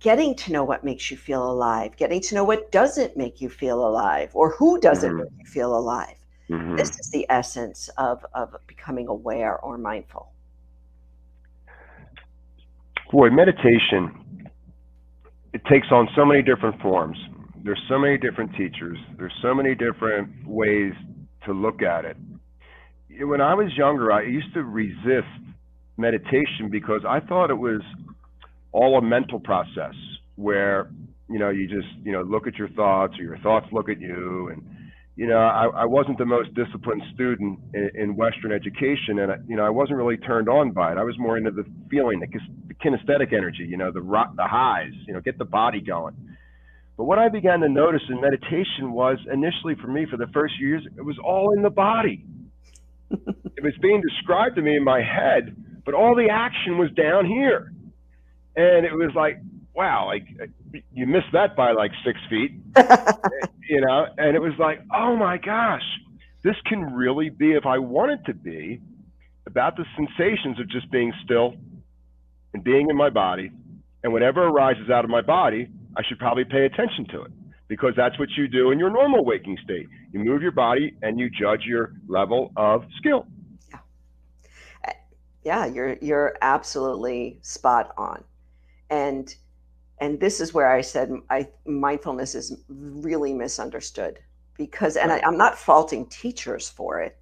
getting 0.00 0.34
to 0.34 0.52
know 0.52 0.64
what 0.64 0.82
makes 0.82 1.10
you 1.10 1.16
feel 1.16 1.48
alive, 1.48 1.96
getting 1.96 2.20
to 2.20 2.34
know 2.34 2.42
what 2.42 2.72
doesn't 2.72 3.16
make 3.16 3.40
you 3.40 3.48
feel 3.48 3.86
alive, 3.86 4.30
or 4.34 4.50
who 4.50 4.80
doesn't 4.80 5.10
mm-hmm. 5.10 5.20
make 5.20 5.32
you 5.38 5.46
feel 5.46 5.76
alive. 5.76 6.16
Mm-hmm. 6.50 6.76
This 6.76 6.98
is 6.98 7.10
the 7.10 7.24
essence 7.28 7.88
of, 7.98 8.26
of 8.34 8.56
becoming 8.66 9.08
aware 9.08 9.58
or 9.58 9.78
mindful. 9.78 10.32
Boy, 13.12 13.30
meditation, 13.30 14.21
it 15.52 15.62
takes 15.70 15.88
on 15.90 16.08
so 16.16 16.24
many 16.24 16.42
different 16.42 16.80
forms. 16.80 17.16
There's 17.64 17.82
so 17.88 17.98
many 17.98 18.18
different 18.18 18.52
teachers. 18.52 18.98
There's 19.18 19.34
so 19.42 19.54
many 19.54 19.74
different 19.74 20.46
ways 20.46 20.92
to 21.46 21.52
look 21.52 21.82
at 21.82 22.04
it. 22.04 22.16
When 23.20 23.40
I 23.40 23.54
was 23.54 23.70
younger, 23.76 24.10
I 24.10 24.22
used 24.22 24.52
to 24.54 24.64
resist 24.64 25.28
meditation 25.96 26.70
because 26.70 27.02
I 27.06 27.20
thought 27.20 27.50
it 27.50 27.58
was 27.58 27.82
all 28.72 28.98
a 28.98 29.02
mental 29.02 29.38
process 29.38 29.94
where 30.36 30.90
you 31.28 31.38
know 31.38 31.50
you 31.50 31.68
just 31.68 31.88
you 32.02 32.12
know 32.12 32.22
look 32.22 32.46
at 32.46 32.54
your 32.56 32.70
thoughts 32.70 33.14
or 33.18 33.22
your 33.22 33.38
thoughts 33.38 33.66
look 33.70 33.90
at 33.90 34.00
you 34.00 34.48
and 34.48 34.62
you 35.16 35.26
know 35.26 35.38
I, 35.38 35.66
I 35.82 35.84
wasn't 35.84 36.18
the 36.18 36.24
most 36.24 36.54
disciplined 36.54 37.02
student 37.14 37.58
in, 37.74 37.90
in 37.94 38.16
Western 38.16 38.52
education 38.52 39.18
and 39.18 39.32
I, 39.32 39.36
you 39.46 39.56
know 39.56 39.64
I 39.64 39.70
wasn't 39.70 39.98
really 39.98 40.16
turned 40.16 40.48
on 40.48 40.72
by 40.72 40.92
it. 40.92 40.98
I 40.98 41.04
was 41.04 41.18
more 41.18 41.36
into 41.36 41.50
the 41.50 41.64
feeling 41.90 42.20
the, 42.20 42.26
the 42.68 42.74
kinesthetic 42.74 43.32
energy 43.32 43.64
you 43.68 43.76
know 43.76 43.90
the 43.90 44.00
the 44.00 44.46
highs 44.46 44.92
you 45.06 45.14
know 45.14 45.20
get 45.20 45.38
the 45.38 45.44
body 45.44 45.80
going. 45.80 46.14
But 46.96 47.04
what 47.04 47.18
I 47.18 47.28
began 47.28 47.60
to 47.60 47.68
notice 47.68 48.02
in 48.08 48.20
meditation 48.20 48.92
was 48.92 49.18
initially 49.32 49.74
for 49.80 49.88
me 49.88 50.06
for 50.10 50.16
the 50.16 50.28
first 50.32 50.54
few 50.58 50.68
years 50.68 50.86
it 50.96 51.04
was 51.04 51.18
all 51.24 51.52
in 51.56 51.62
the 51.62 51.70
body. 51.70 52.24
It 53.54 53.62
was 53.62 53.74
being 53.80 54.00
described 54.00 54.56
to 54.56 54.62
me 54.62 54.74
in 54.74 54.82
my 54.82 55.02
head 55.02 55.54
but 55.84 55.94
all 55.94 56.14
the 56.14 56.28
action 56.30 56.78
was 56.78 56.90
down 56.92 57.26
here. 57.26 57.72
And 58.54 58.84
it 58.86 58.92
was 58.92 59.10
like, 59.14 59.40
wow, 59.74 60.06
like 60.06 60.24
you 60.92 61.06
missed 61.06 61.32
that 61.32 61.56
by 61.56 61.72
like 61.72 61.92
six 62.04 62.18
feet, 62.28 62.52
you 63.68 63.80
know. 63.80 64.06
And 64.18 64.36
it 64.36 64.40
was 64.40 64.52
like, 64.58 64.80
oh 64.94 65.16
my 65.16 65.38
gosh, 65.38 65.82
this 66.42 66.56
can 66.66 66.94
really 66.94 67.30
be, 67.30 67.52
if 67.52 67.66
I 67.66 67.78
want 67.78 68.12
it 68.12 68.20
to 68.26 68.34
be, 68.34 68.80
about 69.46 69.76
the 69.76 69.84
sensations 69.96 70.58
of 70.60 70.68
just 70.70 70.90
being 70.90 71.12
still 71.24 71.54
and 72.54 72.62
being 72.62 72.88
in 72.90 72.96
my 72.96 73.10
body, 73.10 73.50
and 74.02 74.12
whatever 74.12 74.46
arises 74.46 74.90
out 74.90 75.04
of 75.04 75.10
my 75.10 75.22
body, 75.22 75.68
I 75.96 76.02
should 76.06 76.18
probably 76.18 76.44
pay 76.44 76.64
attention 76.64 77.06
to 77.12 77.22
it 77.22 77.30
because 77.68 77.92
that's 77.96 78.18
what 78.18 78.28
you 78.36 78.48
do 78.48 78.70
in 78.70 78.78
your 78.78 78.90
normal 78.90 79.24
waking 79.24 79.56
state. 79.64 79.86
You 80.12 80.20
move 80.20 80.42
your 80.42 80.52
body 80.52 80.94
and 81.02 81.18
you 81.18 81.30
judge 81.30 81.62
your 81.64 81.92
level 82.08 82.52
of 82.56 82.84
skill. 82.98 83.26
Yeah. 83.70 84.92
Yeah, 85.44 85.66
you're 85.66 85.96
you're 86.00 86.36
absolutely 86.42 87.38
spot 87.42 87.92
on 87.96 88.24
and 88.90 89.34
and 90.02 90.18
this 90.18 90.40
is 90.40 90.52
where 90.52 90.68
I 90.68 90.80
said 90.80 91.12
I 91.30 91.48
mindfulness 91.64 92.34
is 92.34 92.56
really 92.68 93.32
misunderstood 93.32 94.18
because 94.58 94.96
and 94.96 95.12
I, 95.12 95.20
am 95.22 95.38
not 95.38 95.56
faulting 95.56 96.06
teachers 96.06 96.68
for 96.68 97.00
it. 97.00 97.16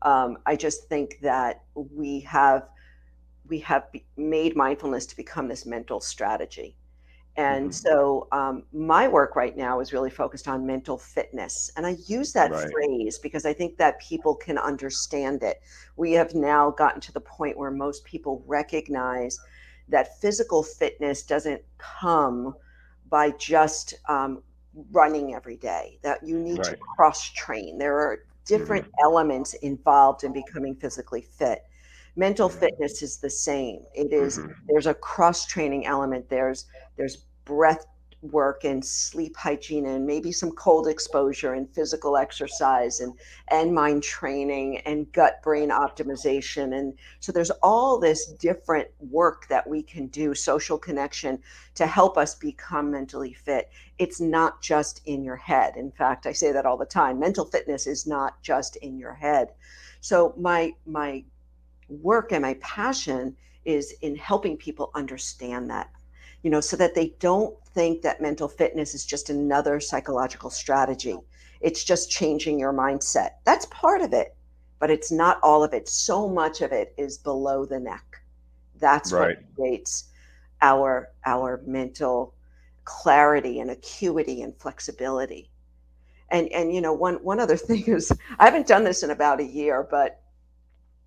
Um, 0.00 0.38
I 0.46 0.56
just 0.56 0.88
think 0.88 1.18
that 1.20 1.64
we 1.74 2.20
have 2.20 2.68
we 3.46 3.58
have 3.60 3.88
made 4.16 4.56
mindfulness 4.56 5.04
to 5.06 5.16
become 5.16 5.48
this 5.48 5.66
mental 5.66 6.00
strategy. 6.00 6.76
And 7.36 7.70
mm-hmm. 7.70 7.72
so 7.72 8.28
um, 8.32 8.62
my 8.72 9.06
work 9.06 9.36
right 9.36 9.54
now 9.54 9.80
is 9.80 9.92
really 9.92 10.08
focused 10.08 10.48
on 10.48 10.64
mental 10.64 10.96
fitness. 10.96 11.70
And 11.76 11.84
I 11.84 11.96
use 12.06 12.32
that 12.32 12.52
right. 12.52 12.70
phrase 12.70 13.18
because 13.18 13.44
I 13.44 13.52
think 13.52 13.76
that 13.76 14.00
people 14.00 14.34
can 14.34 14.56
understand 14.56 15.42
it. 15.42 15.60
We 15.96 16.12
have 16.12 16.34
now 16.34 16.70
gotten 16.70 17.02
to 17.02 17.12
the 17.12 17.20
point 17.20 17.58
where 17.58 17.72
most 17.72 18.04
people 18.04 18.42
recognize 18.46 19.38
that 19.88 20.20
physical 20.20 20.62
fitness 20.62 21.22
doesn't 21.22 21.62
come 21.78 22.54
by 23.10 23.30
just 23.32 23.94
um, 24.08 24.42
running 24.90 25.34
every 25.34 25.56
day, 25.56 25.98
that 26.02 26.18
you 26.26 26.38
need 26.38 26.58
right. 26.58 26.70
to 26.70 26.76
cross 26.76 27.30
train. 27.30 27.78
There 27.78 27.96
are 27.96 28.24
different 28.44 28.84
mm-hmm. 28.84 29.04
elements 29.04 29.54
involved 29.54 30.24
in 30.24 30.32
becoming 30.32 30.74
physically 30.74 31.22
fit. 31.22 31.60
Mental 32.16 32.48
mm-hmm. 32.48 32.58
fitness 32.58 33.02
is 33.02 33.18
the 33.18 33.30
same. 33.30 33.80
It 33.94 34.12
is, 34.12 34.38
mm-hmm. 34.38 34.52
there's 34.68 34.86
a 34.86 34.94
cross 34.94 35.46
training 35.46 35.86
element. 35.86 36.28
There's 36.28 36.66
there's 36.96 37.18
breath 37.44 37.84
work 38.32 38.64
and 38.64 38.84
sleep 38.84 39.36
hygiene 39.36 39.86
and 39.86 40.06
maybe 40.06 40.32
some 40.32 40.50
cold 40.52 40.88
exposure 40.88 41.54
and 41.54 41.68
physical 41.74 42.16
exercise 42.16 43.00
and 43.00 43.12
and 43.48 43.74
mind 43.74 44.02
training 44.02 44.78
and 44.78 45.10
gut 45.12 45.42
brain 45.42 45.68
optimization. 45.68 46.76
And 46.78 46.94
so 47.20 47.32
there's 47.32 47.50
all 47.62 47.98
this 47.98 48.26
different 48.26 48.88
work 48.98 49.46
that 49.48 49.68
we 49.68 49.82
can 49.82 50.06
do 50.08 50.34
social 50.34 50.78
connection 50.78 51.38
to 51.74 51.86
help 51.86 52.16
us 52.16 52.34
become 52.34 52.90
mentally 52.90 53.34
fit. 53.34 53.70
It's 53.98 54.20
not 54.20 54.62
just 54.62 55.02
in 55.04 55.22
your 55.22 55.36
head. 55.36 55.76
In 55.76 55.90
fact 55.90 56.26
i 56.26 56.32
say 56.32 56.52
that 56.52 56.66
all 56.66 56.78
the 56.78 56.86
time. 56.86 57.18
Mental 57.18 57.44
fitness 57.44 57.86
is 57.86 58.06
not 58.06 58.42
just 58.42 58.76
in 58.76 58.98
your 58.98 59.14
head. 59.14 59.48
So 60.00 60.34
my 60.38 60.72
my 60.86 61.24
work 61.88 62.32
and 62.32 62.42
my 62.42 62.54
passion 62.54 63.36
is 63.64 63.92
in 64.02 64.16
helping 64.16 64.56
people 64.56 64.90
understand 64.94 65.70
that 65.70 65.90
you 66.44 66.50
know, 66.50 66.60
so 66.60 66.76
that 66.76 66.94
they 66.94 67.14
don't 67.18 67.56
think 67.74 68.02
that 68.02 68.22
mental 68.22 68.48
fitness 68.48 68.94
is 68.94 69.04
just 69.04 69.30
another 69.30 69.80
psychological 69.80 70.50
strategy. 70.50 71.16
It's 71.60 71.84
just 71.84 72.10
changing 72.10 72.58
your 72.58 72.72
mindset. 72.72 73.30
That's 73.44 73.66
part 73.66 74.00
of 74.00 74.12
it, 74.12 74.36
but 74.78 74.90
it's 74.90 75.10
not 75.10 75.38
all 75.42 75.64
of 75.64 75.72
it. 75.74 75.88
So 75.88 76.28
much 76.28 76.60
of 76.60 76.72
it 76.72 76.94
is 76.96 77.18
below 77.18 77.64
the 77.64 77.80
neck. 77.80 78.22
That's 78.78 79.12
right. 79.12 79.36
what 79.36 79.54
creates 79.54 80.10
our 80.62 81.10
our 81.24 81.62
mental 81.66 82.34
clarity 82.84 83.60
and 83.60 83.70
acuity 83.70 84.42
and 84.42 84.56
flexibility. 84.56 85.50
And 86.30 86.48
and 86.48 86.72
you 86.74 86.80
know, 86.80 86.92
one 86.92 87.16
one 87.16 87.40
other 87.40 87.56
thing 87.68 87.84
is 87.86 88.12
I 88.38 88.44
haven't 88.44 88.66
done 88.66 88.84
this 88.84 89.02
in 89.02 89.10
about 89.10 89.40
a 89.40 89.44
year, 89.44 89.86
but 89.90 90.20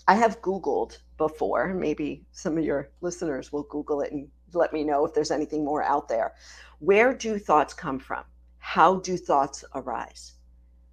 I 0.07 0.15
have 0.15 0.41
Googled 0.41 0.97
before. 1.17 1.73
Maybe 1.73 2.25
some 2.31 2.57
of 2.57 2.63
your 2.63 2.89
listeners 3.01 3.51
will 3.51 3.63
Google 3.63 4.01
it 4.01 4.11
and 4.11 4.29
let 4.53 4.73
me 4.73 4.83
know 4.83 5.05
if 5.05 5.13
there's 5.13 5.31
anything 5.31 5.63
more 5.63 5.83
out 5.83 6.07
there. 6.07 6.33
Where 6.79 7.13
do 7.13 7.39
thoughts 7.39 7.73
come 7.73 7.99
from? 7.99 8.23
How 8.59 8.97
do 8.97 9.17
thoughts 9.17 9.63
arise? 9.75 10.33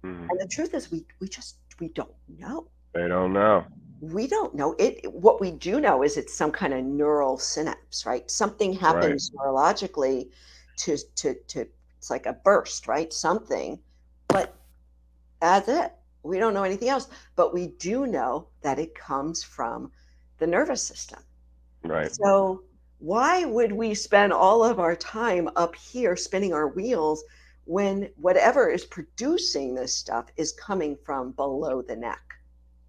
Mm-hmm. 0.03 0.29
And 0.29 0.39
the 0.39 0.47
truth 0.47 0.73
is, 0.73 0.91
we 0.91 1.05
we 1.19 1.27
just 1.27 1.57
we 1.79 1.89
don't 1.89 2.13
know. 2.39 2.67
They 2.93 3.07
don't 3.07 3.33
know. 3.33 3.65
We 4.01 4.27
don't 4.27 4.53
know 4.55 4.75
it. 4.77 5.11
What 5.11 5.41
we 5.41 5.51
do 5.51 5.79
know 5.79 6.03
is 6.03 6.17
it's 6.17 6.33
some 6.33 6.51
kind 6.51 6.73
of 6.73 6.83
neural 6.83 7.37
synapse, 7.37 8.05
right? 8.05 8.29
Something 8.29 8.73
happens 8.73 9.31
right. 9.33 9.47
neurologically 9.47 10.29
to 10.77 10.97
to 11.15 11.35
to. 11.47 11.67
It's 11.97 12.09
like 12.09 12.25
a 12.27 12.33
burst, 12.33 12.87
right? 12.87 13.11
Something, 13.11 13.79
but 14.27 14.55
that's 15.39 15.67
it. 15.67 15.91
We 16.23 16.39
don't 16.39 16.53
know 16.53 16.63
anything 16.63 16.89
else, 16.89 17.07
but 17.35 17.53
we 17.53 17.67
do 17.67 18.05
know 18.07 18.47
that 18.61 18.79
it 18.79 18.95
comes 18.95 19.43
from 19.43 19.91
the 20.37 20.47
nervous 20.47 20.81
system. 20.81 21.19
Right. 21.83 22.11
So 22.11 22.63
why 22.99 23.45
would 23.45 23.71
we 23.71 23.93
spend 23.93 24.33
all 24.33 24.63
of 24.63 24.79
our 24.79 24.95
time 24.95 25.49
up 25.55 25.75
here 25.75 26.15
spinning 26.15 26.53
our 26.53 26.69
wheels 26.69 27.23
when 27.65 28.09
whatever 28.17 28.69
is 28.69 28.85
producing 28.85 29.75
this 29.75 29.95
stuff 29.95 30.25
is 30.37 30.53
coming 30.53 30.97
from 31.05 31.31
below 31.31 31.81
the 31.81 31.95
neck, 31.95 32.21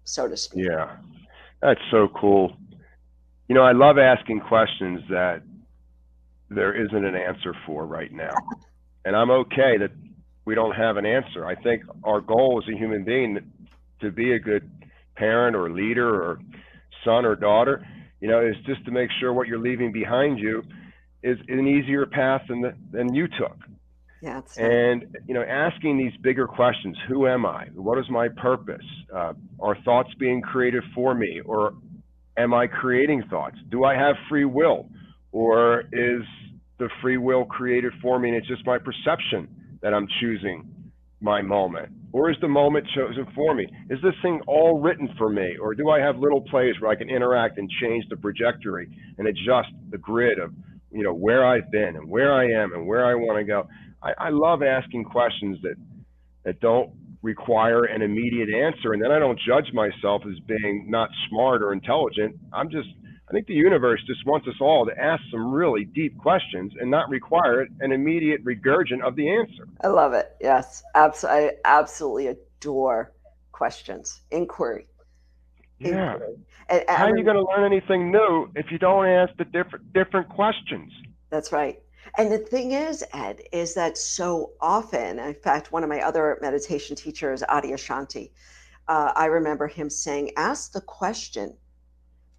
so 0.03 0.27
to 0.27 0.37
speak? 0.37 0.65
Yeah. 0.69 0.97
That's 1.61 1.81
so 1.91 2.07
cool. 2.09 2.55
You 3.47 3.55
know, 3.55 3.63
I 3.63 3.71
love 3.71 3.97
asking 3.97 4.41
questions 4.41 5.01
that 5.09 5.41
there 6.49 6.73
isn't 6.73 7.05
an 7.05 7.15
answer 7.15 7.55
for 7.65 7.85
right 7.85 8.11
now. 8.11 8.33
And 9.05 9.15
I'm 9.15 9.31
okay 9.31 9.77
that 9.77 9.91
we 10.43 10.53
don't 10.53 10.75
have 10.75 10.97
an 10.97 11.05
answer. 11.05 11.45
I 11.45 11.55
think 11.55 11.83
our 12.03 12.19
goal 12.19 12.61
as 12.61 12.67
a 12.67 12.77
human 12.77 13.05
being 13.05 13.39
to 14.01 14.11
be 14.11 14.33
a 14.33 14.39
good 14.39 14.69
parent 15.15 15.55
or 15.55 15.69
leader 15.69 16.13
or 16.13 16.41
son 17.05 17.25
or 17.25 17.37
daughter, 17.37 17.87
you 18.19 18.27
know, 18.27 18.45
is 18.45 18.55
just 18.65 18.83
to 18.85 18.91
make 18.91 19.09
sure 19.19 19.33
what 19.33 19.47
you're 19.47 19.59
leaving 19.59 19.91
behind 19.91 20.39
you 20.39 20.63
is 21.23 21.37
an 21.47 21.67
easier 21.67 22.05
path 22.05 22.41
than 22.47 22.61
the, 22.61 22.75
than 22.91 23.13
you 23.13 23.27
took. 23.27 23.57
Yeah, 24.21 24.41
and 24.57 25.15
you 25.27 25.35
know, 25.35 25.43
asking 25.43 25.97
these 25.97 26.13
bigger 26.21 26.47
questions: 26.47 26.97
Who 27.07 27.27
am 27.27 27.45
I? 27.45 27.67
What 27.75 27.99
is 27.99 28.09
my 28.09 28.29
purpose? 28.29 28.85
Uh, 29.13 29.33
are 29.59 29.77
thoughts 29.83 30.09
being 30.19 30.41
created 30.41 30.83
for 30.95 31.13
me, 31.13 31.41
or 31.45 31.73
am 32.35 32.53
I 32.53 32.65
creating 32.65 33.23
thoughts? 33.29 33.57
Do 33.69 33.83
I 33.83 33.93
have 33.93 34.15
free 34.27 34.45
will, 34.45 34.89
or 35.31 35.81
is 35.91 36.23
the 36.79 36.89
free 37.01 37.17
will 37.17 37.45
created 37.45 37.93
for 38.01 38.17
me, 38.17 38.29
and 38.29 38.37
it's 38.37 38.47
just 38.47 38.65
my 38.65 38.79
perception 38.79 39.47
that 39.81 39.93
I'm 39.93 40.07
choosing 40.19 40.91
my 41.21 41.43
moment? 41.43 41.89
Or 42.13 42.31
is 42.31 42.37
the 42.41 42.47
moment 42.47 42.87
chosen 42.95 43.27
for 43.35 43.53
me? 43.53 43.67
Is 43.89 43.99
this 44.01 44.13
thing 44.21 44.41
all 44.47 44.79
written 44.79 45.09
for 45.17 45.29
me? 45.29 45.57
Or 45.61 45.75
do 45.75 45.89
I 45.89 45.99
have 45.99 46.17
little 46.17 46.41
plays 46.41 46.75
where 46.79 46.91
I 46.91 46.95
can 46.95 47.09
interact 47.09 47.57
and 47.57 47.69
change 47.81 48.05
the 48.09 48.15
trajectory 48.15 48.89
and 49.17 49.27
adjust 49.27 49.69
the 49.91 49.97
grid 49.97 50.39
of, 50.39 50.53
you 50.91 51.03
know, 51.03 51.13
where 51.13 51.45
I've 51.45 51.69
been 51.71 51.95
and 51.95 52.09
where 52.09 52.33
I 52.33 52.45
am 52.45 52.73
and 52.73 52.87
where 52.87 53.05
I 53.05 53.13
want 53.15 53.39
to 53.39 53.43
go? 53.43 53.67
I, 54.01 54.13
I 54.17 54.29
love 54.29 54.63
asking 54.63 55.05
questions 55.05 55.57
that 55.63 55.75
that 56.45 56.61
don't 56.61 56.91
require 57.21 57.83
an 57.83 58.01
immediate 58.01 58.47
answer 58.49 58.93
and 58.93 59.03
then 59.03 59.11
I 59.11 59.19
don't 59.19 59.39
judge 59.45 59.73
myself 59.73 60.21
as 60.25 60.39
being 60.47 60.85
not 60.87 61.09
smart 61.27 61.61
or 61.61 61.73
intelligent. 61.73 62.35
I'm 62.53 62.69
just 62.69 62.87
I 63.29 63.33
think 63.33 63.47
the 63.47 63.53
universe 63.53 64.01
just 64.07 64.25
wants 64.25 64.47
us 64.47 64.55
all 64.61 64.85
to 64.85 64.97
ask 64.97 65.21
some 65.31 65.51
really 65.51 65.83
deep 65.83 66.17
questions 66.17 66.71
and 66.79 66.89
not 66.89 67.09
require 67.09 67.67
an 67.81 67.91
immediate 67.91 68.43
regurgit 68.45 69.05
of 69.05 69.17
the 69.17 69.29
answer. 69.29 69.67
I 69.83 69.87
love 69.87 70.13
it. 70.13 70.35
Yes, 70.39 70.81
abs- 70.95 71.25
I 71.25 71.51
absolutely 71.65 72.27
adore 72.27 73.11
questions, 73.51 74.21
inquiry. 74.31 74.87
Yeah. 75.79 76.13
Inquiry. 76.13 76.35
And, 76.69 76.79
and 76.87 76.97
How 76.97 77.05
are 77.07 77.17
you 77.17 77.25
going 77.25 77.35
to 77.35 77.43
learn 77.43 77.65
anything 77.65 78.11
new 78.11 78.49
if 78.55 78.71
you 78.71 78.77
don't 78.77 79.05
ask 79.05 79.35
the 79.37 79.45
different 79.45 79.91
different 79.91 80.29
questions? 80.29 80.91
That's 81.29 81.51
right. 81.51 81.79
And 82.17 82.31
the 82.31 82.37
thing 82.37 82.71
is, 82.71 83.03
Ed, 83.13 83.41
is 83.51 83.73
that 83.73 83.97
so 83.97 84.51
often, 84.61 85.19
in 85.19 85.33
fact, 85.33 85.73
one 85.73 85.83
of 85.83 85.89
my 85.89 85.99
other 86.01 86.37
meditation 86.41 86.95
teachers, 86.95 87.43
Adyashanti, 87.43 88.31
uh, 88.87 89.11
I 89.15 89.25
remember 89.25 89.67
him 89.67 89.89
saying, 89.89 90.31
ask 90.37 90.71
the 90.71 90.81
question 90.81 91.55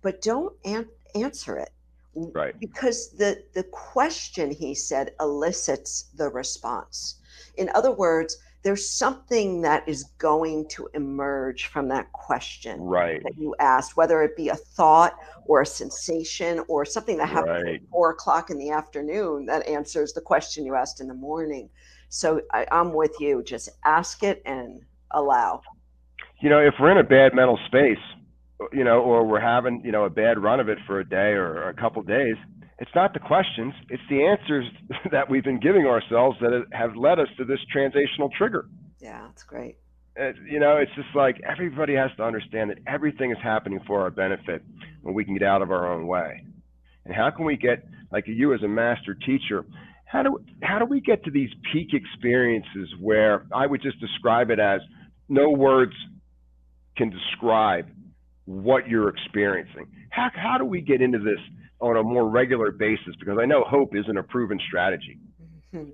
but 0.03 0.23
don't 0.23 0.55
an- 0.65 0.89
answer 1.15 1.57
it. 1.59 1.71
Right. 2.15 2.59
Because 2.59 3.11
the, 3.11 3.45
the 3.53 3.63
question, 3.65 4.51
he 4.51 4.75
said, 4.75 5.13
elicits 5.21 6.11
the 6.17 6.29
response. 6.29 7.17
In 7.57 7.71
other 7.75 7.93
words, 7.93 8.39
there's 8.63 8.89
something 8.89 9.61
that 9.63 9.89
is 9.89 10.05
going 10.19 10.69
to 10.69 10.89
emerge 10.95 11.67
from 11.67 11.89
that 11.89 12.11
question 12.13 12.81
right. 12.81 13.23
that 13.23 13.39
you 13.39 13.55
asked, 13.61 13.97
whether 13.97 14.23
it 14.23 14.37
be 14.37 14.49
a 14.49 14.57
thought 14.57 15.17
or 15.47 15.63
a 15.63 15.67
sensation 15.67 16.65
or 16.67 16.85
something 16.85 17.17
that 17.19 17.29
happened 17.29 17.65
right. 17.65 17.75
at 17.77 17.89
four 17.91 18.11
o'clock 18.11 18.51
in 18.51 18.59
the 18.59 18.71
afternoon 18.71 19.47
that 19.47 19.67
answers 19.69 20.13
the 20.13 20.21
question 20.21 20.67
you 20.67 20.75
asked 20.75 21.01
in 21.01 21.07
the 21.07 21.15
morning. 21.15 21.71
So 22.09 22.41
I, 22.53 22.67
I'm 22.73 22.93
with 22.93 23.15
you. 23.21 23.43
Just 23.45 23.69
ask 23.85 24.23
it 24.25 24.43
and 24.45 24.83
allow. 25.13 25.63
You 26.41 26.49
know, 26.49 26.59
if 26.59 26.75
we're 26.81 26.91
in 26.91 26.99
a 26.99 27.05
bad 27.05 27.35
mental 27.35 27.59
space, 27.67 27.99
you 28.73 28.85
know, 28.85 29.01
or 29.01 29.25
we're 29.25 29.41
having, 29.41 29.83
you 29.85 29.93
know, 29.93 30.05
a 30.05 30.11
bad 30.11 30.39
run 30.43 30.61
of 30.61 30.69
it 30.69 30.79
for 30.87 31.01
a 31.01 31.09
day 31.09 31.33
or 31.33 31.69
a 31.69 31.75
couple 31.75 32.03
days, 32.03 32.37
it's 32.79 32.91
not 32.95 33.13
the 33.13 33.21
questions, 33.21 33.75
it's 33.89 34.03
the 34.09 34.25
answers 34.25 34.65
that 35.11 35.31
we've 35.31 35.45
been 35.45 35.61
giving 35.61 35.87
ourselves 35.87 36.39
that 36.41 36.65
have 36.73 36.97
led 36.97 37.19
us 37.19 37.29
to 37.39 37.45
this 37.45 37.59
transitional 37.73 38.31
trigger. 38.37 38.67
Yeah, 39.01 39.23
that's 39.27 39.43
great. 39.43 39.77
Uh, 40.21 40.33
you 40.49 40.59
know, 40.59 40.77
it's 40.77 40.95
just 40.97 41.09
like 41.15 41.41
everybody 41.49 41.95
has 41.95 42.11
to 42.17 42.25
understand 42.25 42.71
that 42.71 42.79
everything 42.87 43.31
is 43.31 43.39
happening 43.43 43.81
for 43.87 44.03
our 44.03 44.11
benefit 44.11 44.63
when 45.03 45.15
we 45.15 45.25
can 45.25 45.35
get 45.35 45.47
out 45.47 45.63
of 45.63 45.71
our 45.71 45.93
own 45.93 46.07
way. 46.07 46.45
And 47.05 47.15
how 47.15 47.31
can 47.31 47.45
we 47.45 47.57
get, 47.57 47.87
like 48.11 48.25
you 48.27 48.53
as 48.53 48.63
a 48.63 48.69
master 48.69 49.15
teacher, 49.15 49.65
how 50.05 50.23
do 50.23 50.41
how 50.63 50.79
do 50.79 50.87
we 50.87 51.01
get 51.01 51.25
to 51.25 51.31
these 51.31 51.51
peak 51.73 51.89
experiences 51.93 52.89
where 53.01 53.47
I 53.53 53.67
would 53.67 53.83
just 53.83 54.01
describe 54.01 54.51
it 54.51 54.59
as 54.59 54.81
no 55.29 55.51
words 55.51 55.93
can 56.97 57.11
describe 57.11 57.87
what 58.49 58.89
you're 58.89 59.11
experiencing. 59.11 59.87
How, 60.09 60.31
how 60.35 60.57
do 60.57 60.65
we 60.65 60.81
get 60.81 61.03
into 61.03 61.19
this 61.19 61.39
on 61.81 61.99
a 61.99 62.03
more 62.03 62.27
regular 62.27 62.73
basis? 62.73 63.15
Because 63.21 63.37
I 63.39 63.45
know 63.45 63.63
hope 63.63 63.95
isn't 63.95 64.17
a 64.17 64.23
proven 64.23 64.59
strategy. 64.67 65.19
Mm-hmm. 65.75 65.91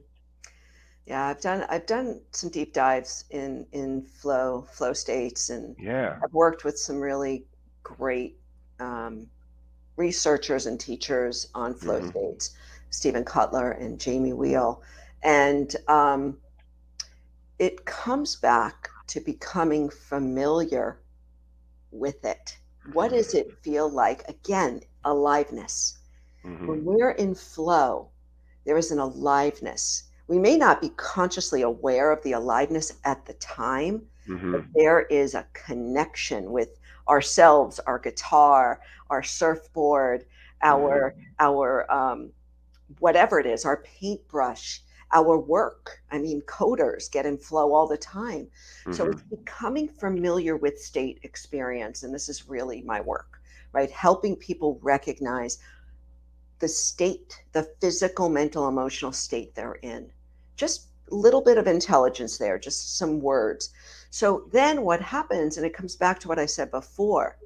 Yeah, 1.07 1.27
I've 1.27 1.41
done 1.41 1.67
I've 1.69 1.85
done 1.85 2.21
some 2.31 2.49
deep 2.51 2.73
dives 2.73 3.25
in 3.31 3.67
in 3.73 4.03
flow 4.03 4.67
flow 4.73 4.95
states, 4.95 5.51
and 5.51 5.77
yeah, 5.79 6.19
I've 6.25 6.33
worked 6.33 6.65
with 6.65 6.79
some 6.79 6.99
really 6.99 7.45
great 7.83 8.39
um, 8.81 9.27
researchers 9.97 10.65
and 10.65 10.81
teachers 10.81 11.49
on 11.55 11.75
flow 11.75 12.01
mm-hmm. 12.01 12.09
states, 12.09 12.57
Steven 12.89 13.25
Kotler 13.25 13.79
and 13.79 14.01
Jamie 14.01 14.33
Wheal, 14.33 14.81
and 15.23 15.77
um, 15.89 16.39
it 17.59 17.85
comes 17.85 18.37
back 18.37 18.89
to 19.09 19.21
becoming 19.21 19.91
familiar 19.91 21.01
with 21.95 22.25
it. 22.25 22.59
What 22.93 23.13
does 23.13 23.35
it 23.35 23.57
feel 23.63 23.89
like? 23.89 24.29
Again, 24.29 24.81
aliveness. 25.05 25.99
Mm-hmm. 26.45 26.67
When 26.67 26.85
we're 26.85 27.13
in 27.13 27.35
flow, 27.35 28.11
there 28.67 28.77
is 28.77 28.91
an 28.91 28.99
aliveness. 28.99 30.05
We 30.27 30.39
may 30.39 30.57
not 30.57 30.81
be 30.81 30.91
consciously 30.97 31.63
aware 31.63 32.11
of 32.11 32.23
the 32.23 32.33
aliveness 32.33 32.93
at 33.05 33.25
the 33.25 33.35
time, 33.35 34.03
mm-hmm. 34.29 34.53
but 34.53 34.65
there 34.75 35.03
is 35.03 35.35
a 35.35 35.47
connection 35.53 36.51
with 36.51 36.79
ourselves, 37.09 37.79
our 37.81 37.99
guitar, 37.99 38.81
our 39.11 39.23
surfboard, 39.23 40.25
our 40.63 41.13
mm-hmm. 41.13 41.21
our 41.41 41.91
um, 41.91 42.33
whatever 42.99 43.39
it 43.39 43.47
is, 43.47 43.65
our 43.65 43.83
paintbrush, 43.83 44.81
our 45.13 45.39
work. 45.39 46.03
I 46.11 46.19
mean, 46.19 46.43
coders 46.43 47.11
get 47.11 47.27
in 47.27 47.39
flow 47.39 47.75
all 47.75 47.87
the 47.87 47.97
time. 47.97 48.47
Mm-hmm. 48.81 48.93
So 48.93 49.11
it's 49.11 49.23
becoming 49.23 49.89
familiar 49.89 50.57
with 50.57 50.81
state 50.81 51.21
experience. 51.23 52.03
And 52.03 52.15
this 52.15 52.29
is 52.29 52.49
really 52.49 52.83
my 52.83 53.01
work, 53.01 53.41
right? 53.73 53.91
Helping 53.91 54.37
people 54.37 54.79
recognize 54.83 55.59
the 56.59 56.69
state, 56.69 57.43
the 57.53 57.69
physical, 57.81 58.29
mental, 58.29 58.69
emotional 58.69 59.13
state 59.13 59.55
they're 59.55 59.79
in. 59.83 60.11
Just 60.57 60.89
a 61.11 61.15
little 61.15 61.43
bit 61.43 61.59
of 61.59 61.67
intelligence 61.67 62.39
there, 62.39 62.59
just 62.59 62.97
some 62.97 63.21
words. 63.21 63.71
So 64.11 64.49
then 64.53 64.83
what 64.83 65.01
happens, 65.01 65.57
and 65.57 65.67
it 65.67 65.75
comes 65.75 65.97
back 65.97 66.21
to 66.21 66.29
what 66.29 66.39
I 66.39 66.47
said 66.47 66.71
before, 66.71 67.37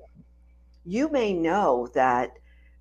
you 0.84 1.10
may 1.10 1.32
know 1.32 1.88
that 1.94 2.38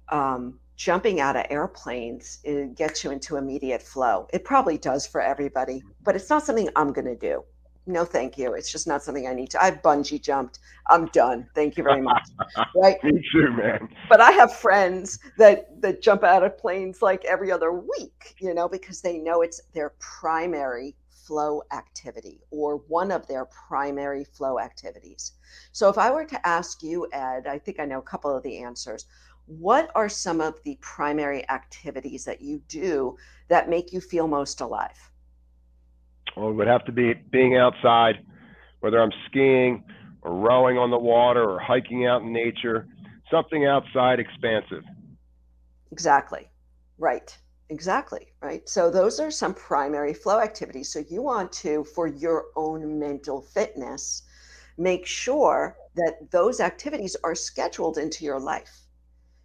um, 0.10 0.60
jumping 0.78 1.20
out 1.20 1.36
of 1.36 1.44
airplanes 1.50 2.40
it 2.44 2.76
gets 2.76 3.04
you 3.04 3.12
into 3.12 3.36
immediate 3.36 3.82
flow. 3.82 4.28
It 4.32 4.46
probably 4.46 4.78
does 4.78 5.06
for 5.06 5.20
everybody, 5.20 5.84
but 6.04 6.16
it's 6.16 6.30
not 6.30 6.44
something 6.44 6.70
I'm 6.76 6.94
going 6.94 7.08
to 7.08 7.16
do. 7.16 7.44
No, 7.88 8.04
thank 8.04 8.38
you. 8.38 8.54
It's 8.54 8.72
just 8.72 8.86
not 8.86 9.02
something 9.02 9.28
I 9.28 9.34
need 9.34 9.50
to. 9.52 9.64
I've 9.64 9.82
bungee 9.82 10.22
jumped. 10.22 10.60
I'm 10.88 11.08
done. 11.08 11.48
Thank 11.56 11.78
you 11.78 11.84
very 11.84 12.02
much. 12.02 12.22
right? 12.76 13.02
Me 13.04 13.24
too, 13.32 13.50
man. 13.54 13.88
But 14.10 14.20
I 14.20 14.32
have 14.32 14.54
friends 14.54 15.20
that 15.38 15.82
that 15.82 16.02
jump 16.02 16.24
out 16.24 16.44
of 16.44 16.58
planes 16.58 17.02
like 17.02 17.24
every 17.24 17.50
other 17.50 17.72
week, 17.72 18.36
you 18.40 18.54
know, 18.54 18.68
because 18.68 19.02
they 19.02 19.18
know 19.18 19.42
it's 19.42 19.62
their 19.74 19.94
primary 20.00 20.98
flow 21.28 21.62
activity 21.72 22.42
or 22.52 22.78
one 22.88 23.12
of 23.12 23.28
their 23.28 23.46
primary 23.46 24.24
flow 24.24 24.60
activities. 24.60 25.34
So 25.72 25.90
if 25.90 25.98
I 25.98 26.12
were 26.12 26.26
to 26.26 26.48
ask 26.48 26.82
you, 26.82 27.08
Ed, 27.12 27.48
I 27.48 27.58
think 27.58 27.80
I 27.80 27.86
know 27.86 28.00
a 28.00 28.04
couple 28.04 28.36
of 28.36 28.44
the 28.44 28.58
answers 28.64 29.06
what 29.48 29.90
are 29.96 30.10
some 30.10 30.42
of 30.42 30.62
the 30.64 30.78
primary 30.82 31.50
activities 31.50 32.26
that 32.26 32.42
you 32.42 32.62
do 32.68 33.18
that 33.48 33.70
make 33.70 33.94
you 33.94 34.02
feel 34.02 34.28
most 34.28 34.62
alive? 34.62 35.12
Well, 36.36 36.50
it 36.50 36.54
would 36.54 36.68
have 36.68 36.86
to 36.86 36.92
be 36.92 37.14
being 37.14 37.58
outside, 37.58 38.24
whether 38.82 39.02
I'm 39.02 39.14
skiing 39.28 39.84
or 40.22 40.36
rowing 40.36 40.78
on 40.78 40.92
the 40.92 40.98
water 40.98 41.50
or 41.50 41.60
hiking 41.60 42.06
out 42.06 42.22
in 42.22 42.34
nature, 42.34 42.88
something 43.32 43.66
outside 43.66 44.20
expansive. 44.20 44.84
Exactly. 45.92 46.50
Right. 46.98 47.36
Exactly. 47.70 48.28
Right. 48.42 48.68
So 48.68 48.92
those 48.92 49.20
are 49.20 49.32
some 49.32 49.54
primary 49.54 50.14
flow 50.14 50.40
activities. 50.40 50.92
So 50.92 51.04
you 51.10 51.22
want 51.22 51.52
to, 51.54 51.84
for 51.84 52.08
your 52.08 52.46
own 52.56 53.00
mental 53.00 53.42
fitness, 53.42 54.24
make 54.78 55.06
sure 55.06 55.78
that 55.96 56.32
those 56.32 56.60
activities 56.60 57.16
are 57.24 57.36
scheduled 57.36 57.98
into 57.98 58.24
your 58.24 58.40
life. 58.40 58.87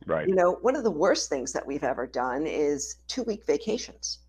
Right. 0.07 0.29
You 0.29 0.35
know, 0.35 0.53
one 0.63 0.77
of 0.77 0.85
the 0.85 0.91
worst 0.91 1.29
things 1.29 1.53
that 1.53 1.67
we've 1.67 1.85
ever 1.85 2.07
done 2.07 2.47
is 2.47 2.97
two 3.09 3.23
week 3.25 3.45
vacations, 3.47 4.21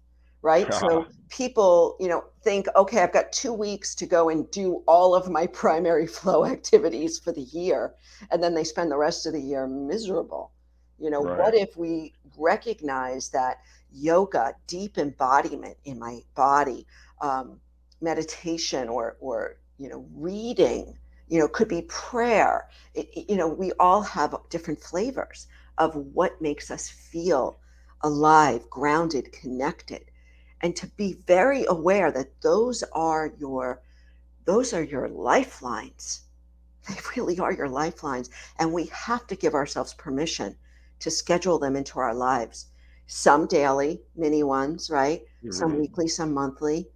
right? 0.42 0.74
So 0.74 1.08
people, 1.30 1.96
you 2.00 2.08
know, 2.08 2.26
think, 2.44 2.68
okay, 2.76 3.02
I've 3.04 3.14
got 3.14 3.32
two 3.32 3.54
weeks 3.54 3.96
to 3.96 4.06
go 4.06 4.30
and 4.30 4.50
do 4.52 4.84
all 4.88 5.16
of 5.16 5.30
my 5.30 5.48
primary 5.64 6.08
flow 6.08 6.46
activities 6.46 7.20
for 7.20 7.32
the 7.32 7.42
year. 7.42 7.94
And 8.32 8.44
then 8.44 8.54
they 8.56 8.64
spend 8.64 8.92
the 8.92 8.98
rest 8.98 9.26
of 9.26 9.34
the 9.34 9.42
year 9.42 9.68
miserable. 9.68 10.52
You 11.00 11.10
know, 11.10 11.22
Right. 11.22 11.36
what 11.36 11.54
if 11.56 11.76
we 11.78 12.14
recognize 12.38 13.30
that 13.30 13.58
yoga, 13.92 14.56
deep 14.68 14.98
embodiment 14.98 15.78
in 15.86 16.00
my 16.00 16.22
body, 16.36 16.86
um, 17.22 17.60
meditation 18.02 18.90
or, 18.90 19.18
or, 19.20 19.58
you 19.78 19.90
know, 19.90 20.06
reading, 20.14 20.98
you 21.28 21.40
know, 21.40 21.48
could 21.48 21.68
be 21.68 21.84
prayer. 21.84 22.70
It- 22.94 23.30
you 23.30 23.36
know, 23.36 23.48
we 23.48 23.72
all 23.80 24.02
have 24.02 24.36
different 24.50 24.82
flavors 24.82 25.48
of 25.78 25.96
what 25.96 26.42
makes 26.42 26.70
us 26.72 26.90
feel 26.90 27.60
alive, 28.02 28.70
grounded, 28.70 29.32
connected 29.32 30.04
and 30.62 30.76
to 30.76 30.88
be 30.88 31.14
very 31.28 31.66
aware 31.68 32.12
that 32.12 32.42
those 32.42 32.84
are 32.94 33.34
your 33.40 33.82
those 34.46 34.74
are 34.74 34.84
your 34.84 35.08
lifelines 35.10 36.22
they 36.88 36.96
really 37.16 37.40
are 37.40 37.54
your 37.54 37.70
lifelines 37.70 38.30
and 38.60 38.74
we 38.74 38.86
have 38.94 39.26
to 39.28 39.36
give 39.36 39.54
ourselves 39.54 39.94
permission 39.94 40.56
to 41.00 41.10
schedule 41.12 41.60
them 41.60 41.76
into 41.76 42.00
our 42.00 42.14
lives 42.14 42.68
some 43.08 43.48
daily 43.48 44.02
mini 44.16 44.44
ones 44.44 44.90
right 44.90 45.22
some 45.50 45.76
Mhm. 45.76 45.80
weekly 45.80 46.08
some 46.08 46.34
monthly 46.34 46.88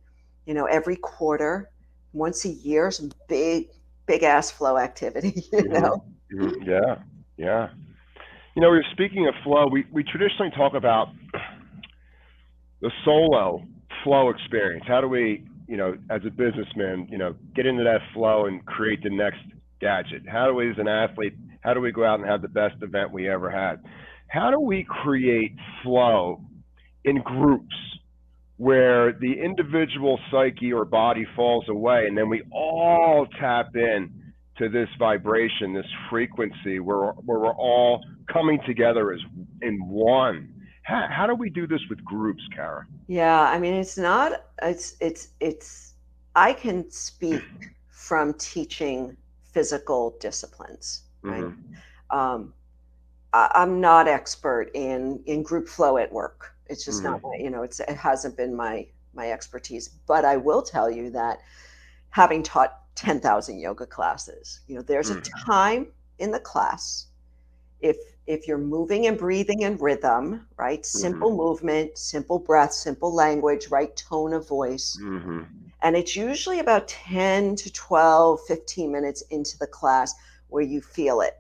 you 0.46 0.54
know 0.54 0.66
every 0.66 0.96
quarter 0.96 1.70
once 2.14 2.46
a 2.46 2.50
year 2.50 2.92
some 2.92 3.12
big 3.28 3.68
big 4.06 4.24
ass 4.24 4.50
flow 4.52 4.78
activity 4.78 5.44
you 5.54 5.68
Mhm. 5.70 5.82
know 5.82 6.04
Mhm. 6.32 6.68
Yeah, 6.68 6.96
yeah. 7.38 7.70
You 8.58 8.64
know, 8.64 8.70
we're 8.70 8.82
speaking 8.92 9.28
of 9.28 9.36
flow. 9.44 9.68
We 9.72 9.86
we 9.92 10.04
traditionally 10.04 10.50
talk 10.58 10.74
about 10.74 11.10
the 12.82 12.90
solo 13.06 13.62
flow 14.04 14.32
experience. 14.32 14.84
How 14.88 15.00
do 15.00 15.08
we, 15.08 15.46
you 15.68 15.78
know, 15.78 15.96
as 16.10 16.22
a 16.26 16.32
businessman, 16.32 17.08
you 17.08 17.20
know, 17.20 17.36
get 17.56 17.68
into 17.68 17.84
that 17.84 18.00
flow 18.16 18.48
and 18.48 18.66
create 18.66 19.04
the 19.04 19.12
next 19.12 19.42
gadget? 19.80 20.24
How 20.28 20.48
do 20.48 20.56
we, 20.56 20.72
as 20.72 20.78
an 20.80 20.88
athlete, 20.88 21.36
how 21.62 21.76
do 21.76 21.82
we 21.82 21.92
go 21.92 22.04
out 22.04 22.20
and 22.20 22.28
have 22.28 22.42
the 22.42 22.48
best 22.48 22.82
event 22.82 23.12
we 23.12 23.30
ever 23.30 23.52
had? 23.52 23.76
How 24.28 24.50
do 24.50 24.60
we 24.60 24.88
create 24.90 25.52
flow 25.84 26.42
in 27.06 27.22
groups 27.22 27.76
where 28.56 29.14
the 29.14 29.34
individual 29.34 30.20
psyche 30.32 30.74
or 30.74 30.84
body 30.84 31.28
falls 31.36 31.66
away 31.70 32.08
and 32.08 32.18
then 32.18 32.28
we 32.28 32.42
all 32.52 33.28
tap 33.40 33.76
in 33.76 34.10
to 34.58 34.68
this 34.68 34.90
vibration, 34.98 35.76
this 35.76 35.86
frequency 36.10 36.80
where, 36.80 37.12
where 37.12 37.38
we're 37.38 37.54
all 37.54 38.04
coming 38.32 38.60
together 38.66 39.12
as 39.14 39.22
in 39.62 39.88
one? 39.88 40.54
How, 40.84 41.08
how 41.10 41.28
do 41.28 41.36
we 41.36 41.50
do 41.50 41.68
this 41.68 41.82
with 41.90 42.04
groups, 42.06 42.44
Cara? 42.56 42.86
Yeah, 43.08 43.42
I 43.42 43.60
mean, 43.60 43.74
it's 43.74 43.98
not, 43.98 44.46
it's, 44.62 44.96
it's, 45.00 45.30
it's, 45.40 45.94
I 46.36 46.54
can 46.54 46.90
speak 46.92 47.44
from 47.90 48.34
teaching 48.36 49.18
physical 49.54 50.16
disciplines, 50.20 51.04
right? 51.24 51.44
Mhm. 51.46 51.56
Um, 52.10 52.54
I, 53.34 53.52
I'm 53.56 53.82
not 53.82 54.08
expert 54.08 54.72
in, 54.74 55.22
in 55.26 55.44
group 55.44 55.68
flow 55.68 55.98
at 55.98 56.12
work. 56.12 56.54
It's 56.68 56.86
just 56.86 57.04
not 57.04 57.22
my, 57.24 57.38
you 57.38 57.50
know, 57.50 57.64
it's, 57.64 57.80
it 57.80 57.90
hasn't 57.98 58.38
been 58.38 58.56
my, 58.56 58.88
my 59.14 59.32
expertise, 59.32 59.90
but 60.08 60.26
I 60.26 60.38
will 60.38 60.62
tell 60.62 60.90
you 60.92 61.10
that 61.12 61.40
having 62.10 62.44
taught 62.44 62.80
10,000 62.96 63.60
yoga 63.60 63.86
classes, 63.86 64.62
you 64.68 64.76
know, 64.76 64.82
there's 64.82 65.12
a 65.12 65.16
Mm. 65.16 65.46
time 65.46 65.88
in 66.20 66.32
the 66.32 66.40
class 66.40 67.08
if 67.82 67.98
if 68.28 68.48
you're 68.48 68.58
moving 68.58 69.08
and 69.08 69.18
breathing 69.18 69.62
in 69.62 69.78
rhythm, 69.78 70.48
right? 70.58 70.86
Simple 70.86 71.36
movement, 71.36 71.98
simple 71.98 72.40
breath, 72.40 72.74
simple 72.74 73.14
language, 73.14 73.70
right 73.70 73.96
tone 73.96 74.34
of 74.34 74.48
voice. 74.48 75.00
Mhm. 75.00 75.72
And 75.82 75.96
it's 75.96 76.16
usually 76.16 76.60
about 76.60 76.88
10 76.90 77.56
to 77.58 77.72
12, 77.74 78.42
15 78.48 78.92
minutes 78.92 79.22
into 79.32 79.58
the 79.58 79.68
class 79.68 80.14
where 80.50 80.64
you 80.64 80.82
feel 80.82 81.22
it. 81.22 81.36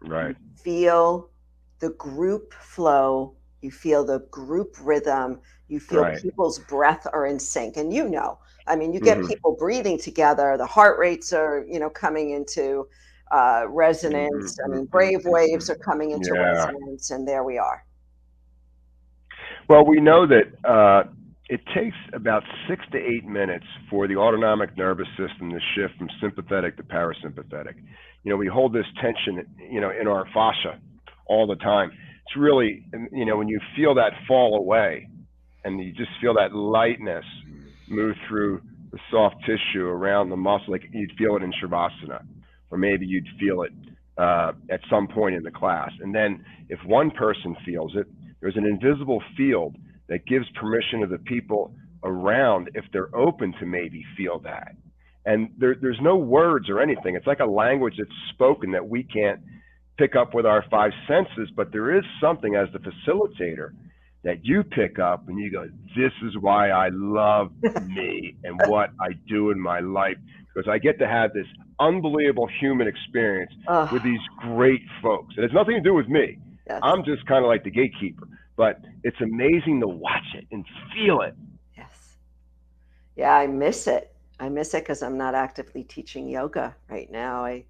Right. 0.00 0.36
Feel 0.56 1.30
the 1.78 1.90
group 1.90 2.52
flow, 2.52 3.36
you 3.62 3.70
feel 3.70 4.04
the 4.04 4.20
group 4.30 4.76
rhythm, 4.82 5.40
you 5.68 5.80
feel 5.80 6.04
Right. 6.04 6.22
people's 6.22 6.58
breath 6.58 7.06
are 7.12 7.24
in 7.26 7.38
sync. 7.38 7.76
And 7.76 7.92
you 7.92 8.08
know, 8.08 8.38
I 8.66 8.76
mean, 8.76 8.92
you 8.92 9.00
get 9.00 9.22
Mhm. 9.22 9.28
people 9.28 9.56
breathing 9.58 9.98
together, 9.98 10.56
the 10.58 10.66
heart 10.66 10.98
rates 10.98 11.32
are, 11.32 11.64
you 11.68 11.78
know, 11.78 11.88
coming 11.90 12.30
into 12.30 12.88
uh, 13.30 13.64
resonance. 13.68 14.58
I 14.64 14.68
mean, 14.68 14.86
Mhm. 14.86 14.90
brain 14.90 15.20
waves 15.24 15.70
are 15.70 15.76
coming 15.76 16.10
into 16.12 16.34
Yeah. 16.34 16.40
resonance, 16.40 17.10
and 17.10 17.26
there 17.26 17.44
we 17.44 17.58
are. 17.58 17.84
Well, 19.68 19.84
we 19.84 20.00
know 20.00 20.26
that 20.26 20.46
uh, 20.64 21.04
it 21.48 21.60
takes 21.74 21.96
about 22.12 22.42
six 22.68 22.84
to 22.92 22.98
eight 22.98 23.24
minutes 23.26 23.66
for 23.90 24.06
the 24.08 24.16
autonomic 24.16 24.76
nervous 24.76 25.08
system 25.16 25.50
to 25.50 25.60
shift 25.74 25.96
from 25.98 26.08
sympathetic 26.20 26.76
to 26.76 26.82
parasympathetic. 26.82 27.74
You 28.22 28.30
know, 28.30 28.36
we 28.36 28.46
hold 28.46 28.72
this 28.72 28.86
tension, 29.00 29.46
you 29.70 29.80
know, 29.80 29.90
in 29.90 30.06
our 30.08 30.26
fascia 30.32 30.78
all 31.26 31.46
the 31.46 31.56
time. 31.56 31.90
It's 32.26 32.36
really, 32.36 32.84
you 33.12 33.24
know, 33.24 33.36
when 33.36 33.48
you 33.48 33.60
feel 33.76 33.94
that 33.94 34.12
fall 34.26 34.56
away 34.56 35.08
and 35.64 35.78
you 35.82 35.92
just 35.92 36.10
feel 36.20 36.34
that 36.34 36.54
lightness 36.54 37.24
move 37.88 38.16
through 38.26 38.60
the 38.92 38.98
soft 39.10 39.36
tissue 39.46 39.86
around 39.86 40.30
the 40.30 40.36
muscle, 40.36 40.72
like 40.72 40.82
you'd 40.92 41.12
feel 41.18 41.36
it 41.36 41.42
in 41.42 41.52
Shavasana, 41.52 42.22
or 42.70 42.78
maybe 42.78 43.06
you'd 43.06 43.26
feel 43.38 43.62
it 43.62 43.72
uh, 44.18 44.52
at 44.70 44.80
some 44.90 45.08
point 45.08 45.34
in 45.34 45.42
the 45.42 45.50
class. 45.50 45.90
And 46.00 46.14
then 46.14 46.44
if 46.68 46.78
one 46.84 47.10
person 47.10 47.56
feels 47.64 47.92
it, 47.94 48.06
there's 48.40 48.56
an 48.56 48.66
invisible 48.66 49.22
field 49.36 49.76
that 50.08 50.26
gives 50.26 50.46
permission 50.60 51.00
to 51.00 51.06
the 51.06 51.18
people 51.18 51.74
around 52.02 52.70
if 52.74 52.84
they're 52.92 53.14
open 53.14 53.54
to 53.60 53.66
maybe 53.66 54.04
feel 54.16 54.40
that. 54.40 54.74
And 55.24 55.50
there, 55.58 55.76
there's 55.80 55.98
no 56.00 56.16
words 56.16 56.70
or 56.70 56.80
anything. 56.80 57.14
It's 57.14 57.26
like 57.26 57.40
a 57.40 57.46
language 57.46 57.94
that's 57.98 58.10
spoken 58.32 58.72
that 58.72 58.88
we 58.88 59.02
can't 59.02 59.40
pick 59.98 60.16
up 60.16 60.32
with 60.32 60.46
our 60.46 60.64
five 60.70 60.92
senses, 61.06 61.50
but 61.54 61.72
there 61.72 61.96
is 61.96 62.04
something 62.20 62.54
as 62.54 62.68
the 62.72 62.78
facilitator 62.78 63.72
that 64.24 64.44
you 64.44 64.62
pick 64.62 64.98
up 64.98 65.28
and 65.28 65.38
you 65.38 65.50
go, 65.50 65.68
This 65.96 66.12
is 66.24 66.36
why 66.40 66.70
I 66.70 66.88
love 66.92 67.50
me 67.86 68.36
and 68.44 68.60
what 68.66 68.90
I 69.00 69.10
do 69.28 69.50
in 69.50 69.60
my 69.60 69.80
life. 69.80 70.16
Because 70.58 70.72
I 70.72 70.78
get 70.78 70.98
to 70.98 71.06
have 71.06 71.32
this 71.32 71.46
unbelievable 71.78 72.48
human 72.60 72.88
experience 72.88 73.52
Ugh, 73.68 73.92
with 73.92 74.02
these 74.02 74.18
great 74.38 74.82
folks. 75.00 75.36
It 75.38 75.42
has 75.42 75.52
nothing 75.52 75.76
to 75.76 75.80
do 75.80 75.94
with 75.94 76.08
me. 76.08 76.36
yes, 76.66 76.80
I'm 76.82 77.04
just 77.04 77.24
kind 77.26 77.44
of 77.44 77.48
like 77.48 77.62
the 77.62 77.70
gatekeeper, 77.70 78.26
but 78.56 78.80
it's 79.04 79.20
amazing 79.20 79.78
to 79.82 79.86
watch 79.86 80.34
it 80.34 80.48
and 80.50 80.64
feel 80.92 81.20
it. 81.20 81.36
yes. 81.76 82.16
Yeah, 83.14 83.32
I 83.36 83.46
miss 83.46 83.86
it. 83.86 84.12
I 84.40 84.48
miss 84.48 84.74
it 84.74 84.82
because 84.82 85.00
I'm 85.00 85.16
not 85.16 85.36
actively 85.36 85.84
teaching 85.84 86.28
yoga 86.28 86.74
right 86.90 87.08
now. 87.08 87.44
I 87.44 87.64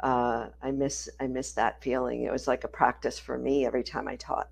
uh, 0.00 0.48
I 0.60 0.72
miss 0.72 1.08
I 1.20 1.28
miss 1.28 1.52
that 1.52 1.80
feeling. 1.80 2.24
It 2.24 2.32
was 2.32 2.48
like 2.48 2.64
a 2.64 2.68
practice 2.68 3.20
for 3.20 3.38
me 3.38 3.66
every 3.66 3.84
time 3.84 4.08
I 4.08 4.16
taught. 4.16 4.48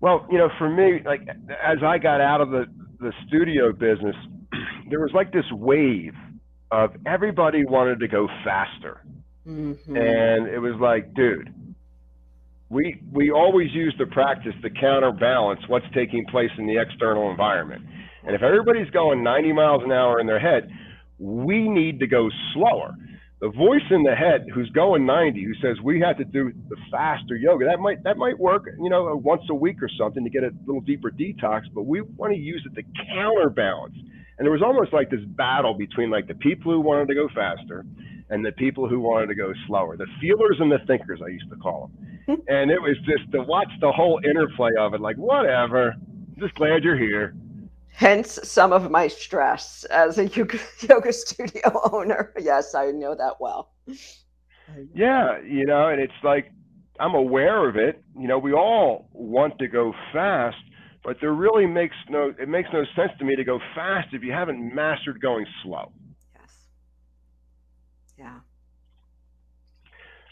Well, 0.00 0.26
you 0.28 0.38
know, 0.38 0.48
for 0.58 0.68
me, 0.68 1.02
like 1.04 1.20
as 1.62 1.78
I 1.84 1.98
got 1.98 2.20
out 2.20 2.40
of 2.40 2.50
the 2.50 2.64
the 2.98 3.12
studio 3.28 3.72
business, 3.72 4.16
there 4.90 5.00
was 5.00 5.12
like 5.14 5.32
this 5.32 5.50
wave 5.52 6.14
of 6.70 6.94
everybody 7.06 7.64
wanted 7.64 8.00
to 8.00 8.08
go 8.08 8.28
faster, 8.44 9.00
Mhm. 9.46 9.76
and 9.88 10.46
it 10.48 10.58
was 10.58 10.74
like, 10.80 11.14
dude, 11.14 11.52
we 12.68 13.00
we 13.12 13.30
always 13.30 13.72
use 13.72 13.94
the 13.98 14.06
practice 14.06 14.54
to 14.62 14.70
counterbalance 14.70 15.60
what's 15.68 15.88
taking 15.92 16.24
place 16.26 16.50
in 16.58 16.66
the 16.66 16.76
external 16.78 17.30
environment. 17.30 17.82
And 18.24 18.36
if 18.36 18.42
everybody's 18.42 18.90
going 18.90 19.22
90 19.22 19.52
miles 19.52 19.82
an 19.82 19.92
hour 19.92 20.20
in 20.20 20.26
their 20.26 20.38
head, 20.38 20.70
we 21.18 21.68
need 21.68 22.00
to 22.00 22.06
go 22.06 22.30
slower. 22.52 22.94
The 23.40 23.48
voice 23.48 23.90
in 23.90 24.02
the 24.02 24.14
head 24.14 24.46
who's 24.52 24.68
going 24.70 25.06
90, 25.06 25.42
who 25.42 25.54
says 25.54 25.80
we 25.80 25.98
have 26.00 26.18
to 26.18 26.24
do 26.24 26.52
the 26.68 26.76
faster 26.90 27.34
yoga, 27.34 27.64
that 27.64 27.80
might 27.80 28.02
that 28.04 28.18
might 28.18 28.38
work, 28.38 28.68
you 28.78 28.90
know, 28.90 29.16
once 29.16 29.42
a 29.48 29.54
week 29.54 29.82
or 29.82 29.88
something 29.88 30.22
to 30.22 30.30
get 30.30 30.44
a 30.44 30.52
little 30.66 30.82
deeper 30.82 31.10
detox. 31.10 31.62
But 31.74 31.86
we 31.86 32.02
want 32.02 32.34
to 32.34 32.38
use 32.38 32.64
it 32.70 32.74
to 32.74 32.82
counterbalance. 33.14 33.96
And 34.40 34.46
there 34.46 34.52
was 34.52 34.62
almost 34.62 34.94
like 34.94 35.10
this 35.10 35.20
battle 35.36 35.74
between 35.74 36.08
like 36.08 36.26
the 36.26 36.34
people 36.34 36.72
who 36.72 36.80
wanted 36.80 37.08
to 37.08 37.14
go 37.14 37.28
faster 37.34 37.84
and 38.30 38.42
the 38.42 38.52
people 38.52 38.88
who 38.88 38.98
wanted 38.98 39.26
to 39.26 39.34
go 39.34 39.52
slower. 39.66 39.98
The 39.98 40.06
feelers 40.18 40.56
and 40.60 40.72
the 40.72 40.78
thinkers, 40.86 41.20
I 41.22 41.28
used 41.28 41.50
to 41.50 41.56
call 41.56 41.90
them. 42.26 42.42
and 42.48 42.70
it 42.70 42.80
was 42.80 42.96
just 43.04 43.30
to 43.32 43.42
watch 43.42 43.68
the 43.82 43.92
whole 43.92 44.18
interplay 44.24 44.70
of 44.78 44.94
it. 44.94 45.02
Like 45.02 45.16
whatever, 45.16 45.94
just 46.38 46.54
glad 46.54 46.82
you're 46.82 46.96
here. 46.96 47.34
Hence, 47.92 48.38
some 48.42 48.72
of 48.72 48.90
my 48.90 49.08
stress 49.08 49.84
as 49.90 50.16
a 50.16 50.26
yoga, 50.28 50.58
yoga 50.88 51.12
studio 51.12 51.78
owner. 51.92 52.32
Yes, 52.40 52.74
I 52.74 52.92
know 52.92 53.14
that 53.14 53.34
well. 53.40 53.74
Yeah, 54.94 55.38
you 55.42 55.66
know, 55.66 55.88
and 55.88 56.00
it's 56.00 56.14
like 56.24 56.50
I'm 56.98 57.14
aware 57.14 57.68
of 57.68 57.76
it. 57.76 58.02
You 58.18 58.26
know, 58.26 58.38
we 58.38 58.54
all 58.54 59.10
want 59.12 59.58
to 59.58 59.68
go 59.68 59.92
fast, 60.14 60.56
but 61.04 61.16
there 61.20 61.32
really 61.32 61.66
makes 61.66 61.96
no 62.08 62.32
it 62.38 62.48
makes 62.48 62.68
no 62.72 62.84
sense 62.96 63.12
to 63.18 63.24
me 63.24 63.36
to 63.36 63.44
go 63.44 63.58
fast 63.74 64.08
if 64.12 64.22
you 64.22 64.32
haven't 64.32 64.74
mastered 64.74 65.20
going 65.20 65.46
slow. 65.62 65.92
Yes. 66.34 66.66
Yeah. 68.18 68.40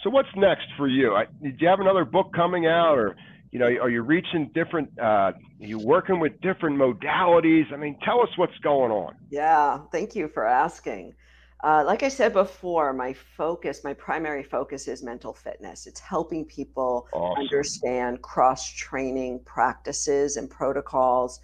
So 0.02 0.10
what's 0.10 0.28
next 0.36 0.66
for 0.76 0.86
you? 0.86 1.14
I, 1.14 1.24
did 1.42 1.60
you 1.60 1.68
have 1.68 1.80
another 1.80 2.04
book 2.04 2.32
coming 2.34 2.66
out, 2.66 2.98
or 2.98 3.16
you 3.50 3.58
know, 3.58 3.66
are 3.66 3.90
you 3.90 4.02
reaching 4.02 4.50
different? 4.54 4.90
Uh, 4.98 5.02
are 5.02 5.34
you 5.58 5.78
working 5.78 6.20
with 6.20 6.40
different 6.40 6.78
modalities? 6.78 7.72
I 7.72 7.76
mean, 7.76 7.98
tell 8.04 8.20
us 8.20 8.28
what's 8.36 8.56
going 8.62 8.92
on. 8.92 9.14
Yeah, 9.30 9.80
thank 9.90 10.14
you 10.14 10.28
for 10.28 10.46
asking. 10.46 11.14
Uh, 11.64 11.82
like 11.84 12.04
I 12.04 12.08
said 12.08 12.32
before, 12.32 12.92
my 12.92 13.12
focus, 13.12 13.82
my 13.82 13.92
primary 13.92 14.44
focus 14.44 14.86
is 14.86 15.02
mental 15.02 15.32
fitness. 15.32 15.86
It's 15.86 15.98
helping 15.98 16.44
people 16.44 17.08
awesome. 17.12 17.42
understand 17.42 18.22
cross 18.22 18.72
training 18.72 19.40
practices 19.44 20.36
and 20.36 20.48
protocols 20.48 21.40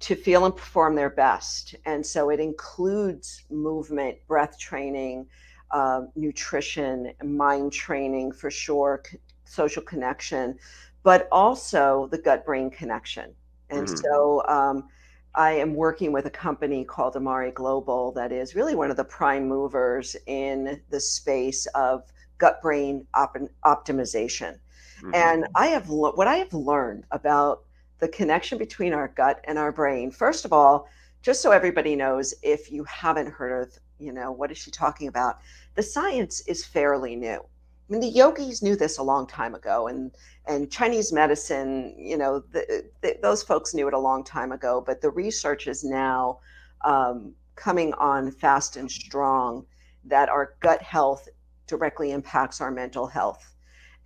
to 0.00 0.14
feel 0.14 0.44
and 0.46 0.56
perform 0.56 0.94
their 0.94 1.10
best. 1.10 1.74
And 1.84 2.04
so 2.04 2.30
it 2.30 2.38
includes 2.38 3.42
movement, 3.50 4.18
breath 4.28 4.58
training, 4.58 5.26
uh, 5.72 6.02
nutrition, 6.14 7.12
mind 7.22 7.72
training 7.72 8.32
for 8.32 8.50
sure, 8.50 9.02
c- 9.04 9.18
social 9.44 9.82
connection, 9.82 10.58
but 11.02 11.28
also 11.32 12.08
the 12.12 12.18
gut 12.18 12.46
brain 12.46 12.70
connection. 12.70 13.34
And 13.68 13.86
mm-hmm. 13.86 13.96
so 13.96 14.46
um, 14.46 14.88
I 15.34 15.52
am 15.52 15.74
working 15.74 16.12
with 16.12 16.26
a 16.26 16.30
company 16.30 16.84
called 16.84 17.16
Amare 17.16 17.52
Global 17.52 18.12
that 18.12 18.32
is 18.32 18.54
really 18.54 18.74
one 18.74 18.90
of 18.90 18.96
the 18.96 19.04
prime 19.04 19.48
movers 19.48 20.16
in 20.26 20.80
the 20.90 21.00
space 21.00 21.66
of 21.74 22.04
gut 22.38 22.60
brain 22.60 23.06
op- 23.14 23.36
optimization. 23.64 24.58
Mm-hmm. 24.98 25.14
And 25.14 25.46
I 25.54 25.66
have 25.68 25.88
lo- 25.88 26.12
what 26.14 26.26
I 26.26 26.36
have 26.36 26.52
learned 26.52 27.04
about 27.10 27.64
the 28.00 28.08
connection 28.08 28.58
between 28.58 28.92
our 28.92 29.08
gut 29.08 29.40
and 29.44 29.58
our 29.58 29.70
brain. 29.70 30.10
First 30.10 30.44
of 30.44 30.52
all, 30.52 30.88
just 31.22 31.42
so 31.42 31.52
everybody 31.52 31.94
knows, 31.94 32.34
if 32.42 32.72
you 32.72 32.82
haven't 32.84 33.28
heard 33.28 33.62
of, 33.62 33.78
you 33.98 34.12
know, 34.12 34.32
what 34.32 34.50
is 34.50 34.58
she 34.58 34.70
talking 34.70 35.06
about? 35.08 35.38
The 35.74 35.82
science 35.82 36.40
is 36.48 36.64
fairly 36.64 37.14
new. 37.14 37.44
I 37.90 37.92
mean, 37.92 38.02
the 38.02 38.08
yogis 38.08 38.62
knew 38.62 38.76
this 38.76 38.98
a 38.98 39.02
long 39.02 39.26
time 39.26 39.54
ago, 39.54 39.88
and 39.88 40.12
and 40.46 40.70
Chinese 40.70 41.12
medicine, 41.12 41.94
you 41.98 42.16
know, 42.16 42.38
the, 42.52 42.84
the, 43.00 43.16
those 43.20 43.42
folks 43.42 43.74
knew 43.74 43.88
it 43.88 43.94
a 43.94 43.98
long 43.98 44.22
time 44.22 44.52
ago. 44.52 44.80
But 44.84 45.00
the 45.00 45.10
research 45.10 45.66
is 45.66 45.82
now 45.82 46.38
um, 46.84 47.34
coming 47.56 47.92
on 47.94 48.30
fast 48.30 48.76
and 48.76 48.90
strong 48.90 49.66
that 50.04 50.28
our 50.28 50.54
gut 50.60 50.82
health 50.82 51.28
directly 51.66 52.12
impacts 52.12 52.60
our 52.60 52.70
mental 52.70 53.08
health. 53.08 53.54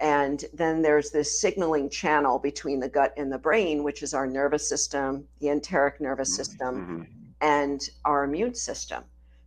And 0.00 0.44
then 0.54 0.80
there's 0.82 1.10
this 1.10 1.40
signaling 1.40 1.88
channel 1.90 2.38
between 2.38 2.80
the 2.80 2.88
gut 2.88 3.12
and 3.18 3.30
the 3.30 3.38
brain, 3.38 3.84
which 3.84 4.02
is 4.02 4.14
our 4.14 4.26
nervous 4.26 4.66
system, 4.66 5.28
the 5.40 5.48
enteric 5.48 6.00
nervous 6.00 6.30
mm-hmm. 6.30 6.42
system, 6.42 6.74
mm-hmm. 6.74 7.02
and 7.42 7.80
our 8.06 8.24
immune 8.24 8.54
system. 8.54 9.04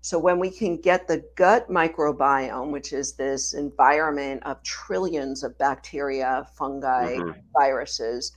So 0.08 0.18
when 0.18 0.40
we 0.40 0.50
can 0.50 0.78
get 0.78 1.06
the 1.06 1.22
gut 1.36 1.70
microbiome, 1.70 2.72
which 2.72 2.94
is 2.94 3.16
this 3.16 3.54
environment 3.54 4.42
of 4.46 4.64
trillions 4.64 5.44
of 5.44 5.58
bacteria, 5.58 6.48
fungi, 6.54 7.18
mm-hmm. 7.18 7.38
viruses, 7.52 8.32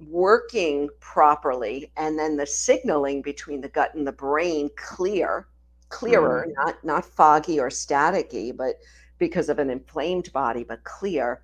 working 0.00 0.90
properly, 1.00 1.90
and 1.96 2.18
then 2.18 2.36
the 2.36 2.44
signaling 2.44 3.22
between 3.22 3.62
the 3.62 3.70
gut 3.70 3.94
and 3.94 4.06
the 4.06 4.12
brain 4.12 4.68
clear, 4.76 5.48
clearer, 5.88 6.44
mm-hmm. 6.46 6.62
not 6.62 6.84
not 6.84 7.06
foggy 7.06 7.58
or 7.58 7.70
staticky, 7.70 8.54
but 8.54 8.78
because 9.16 9.48
of 9.48 9.58
an 9.58 9.70
inflamed 9.70 10.30
body, 10.34 10.62
but 10.62 10.84
clear, 10.84 11.40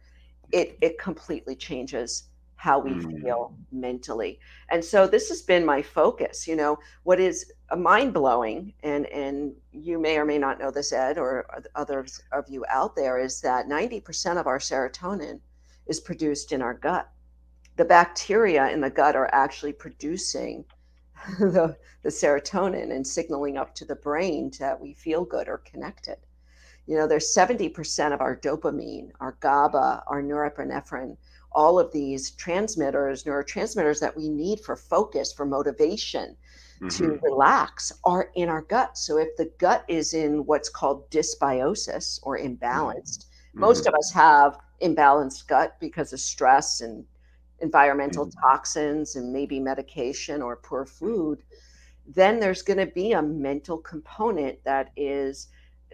it 0.53 0.77
it 0.83 0.99
completely 0.99 1.57
changes 1.57 2.25
how 2.59 2.81
we 2.81 2.91
mm. 2.91 3.23
feel 3.23 3.55
mentally. 3.71 4.41
And 4.69 4.85
so 4.85 5.07
this 5.07 5.29
has 5.29 5.43
been 5.43 5.65
my 5.65 5.81
focus. 5.81 6.47
You 6.47 6.57
know, 6.57 6.79
what 7.05 7.21
is 7.21 7.53
mind 7.77 8.13
blowing, 8.13 8.75
and 8.83 9.07
and 9.07 9.55
you 9.73 9.99
may 9.99 10.19
or 10.19 10.25
may 10.25 10.39
not 10.39 10.59
know 10.59 10.71
this, 10.73 10.93
Ed, 10.93 11.19
or 11.19 11.47
others 11.77 12.21
of 12.33 12.49
you 12.49 12.65
out 12.69 12.97
there, 12.97 13.19
is 13.19 13.41
that 13.41 13.69
90% 13.69 14.39
of 14.39 14.47
our 14.49 14.59
serotonin 14.59 15.41
is 15.87 16.01
produced 16.01 16.53
in 16.53 16.61
our 16.61 16.75
gut. 16.75 17.09
The 17.77 17.85
bacteria 17.85 18.69
in 18.71 18.81
the 18.81 18.91
gut 18.91 19.15
are 19.15 19.31
actually 19.33 19.73
producing 19.73 20.65
the, 21.39 21.77
the 22.03 22.09
serotonin 22.09 22.93
and 22.93 23.07
signaling 23.07 23.57
up 23.57 23.73
to 23.77 23.85
the 23.85 23.95
brain 23.95 24.51
that 24.59 24.81
we 24.81 24.95
feel 24.95 25.25
good 25.25 25.49
or 25.49 25.59
connected. 25.59 26.17
You 26.87 26.97
know, 26.97 27.07
there's 27.07 27.33
70% 27.33 28.13
of 28.13 28.21
our 28.21 28.35
dopamine, 28.35 29.11
our 29.21 29.37
GABA, 29.41 30.05
our 30.07 30.23
norepinephrine 30.23 31.17
all 31.53 31.79
of 31.79 31.93
these 31.93 32.33
transmitters, 32.33 33.25
neurotransmitters 33.25 34.01
that 34.01 34.17
we 34.17 34.29
need 34.29 34.61
for 34.61 34.77
focus, 34.77 35.33
for 35.33 35.47
motivation, 35.47 36.37
mm-hmm. 36.81 36.89
to 36.89 37.19
relax 37.23 37.93
are 38.05 38.31
in 38.35 38.49
our 38.49 38.63
gut. 38.63 38.99
So 38.99 39.19
if 39.19 39.37
the 39.37 39.51
gut 39.59 39.85
is 39.89 40.15
in 40.15 40.45
what's 40.47 40.69
called 40.69 41.11
dysbiosis 41.11 42.21
or 42.23 42.39
imbalanced, 42.39 43.27
mm-hmm. 43.27 43.61
most 43.61 43.87
of 43.87 43.95
us 43.95 44.13
have 44.13 44.59
imbalanced 44.83 45.47
gut 45.49 45.77
because 45.81 46.13
of 46.13 46.21
stress 46.21 46.81
and 46.81 47.05
environmental 47.61 48.27
mm-hmm. 48.27 48.41
toxins 48.41 49.17
and 49.17 49.33
maybe 49.33 49.59
medication 49.59 50.43
or 50.43 50.57
poor 50.57 50.87
food 50.87 51.43
then 52.09 52.41
there's 52.41 52.63
going 52.63 52.79
to 52.79 52.87
be 52.87 53.13
a 53.13 53.23
mental 53.23 53.79
component 53.79 54.63
that 54.65 54.91
is 54.97 55.49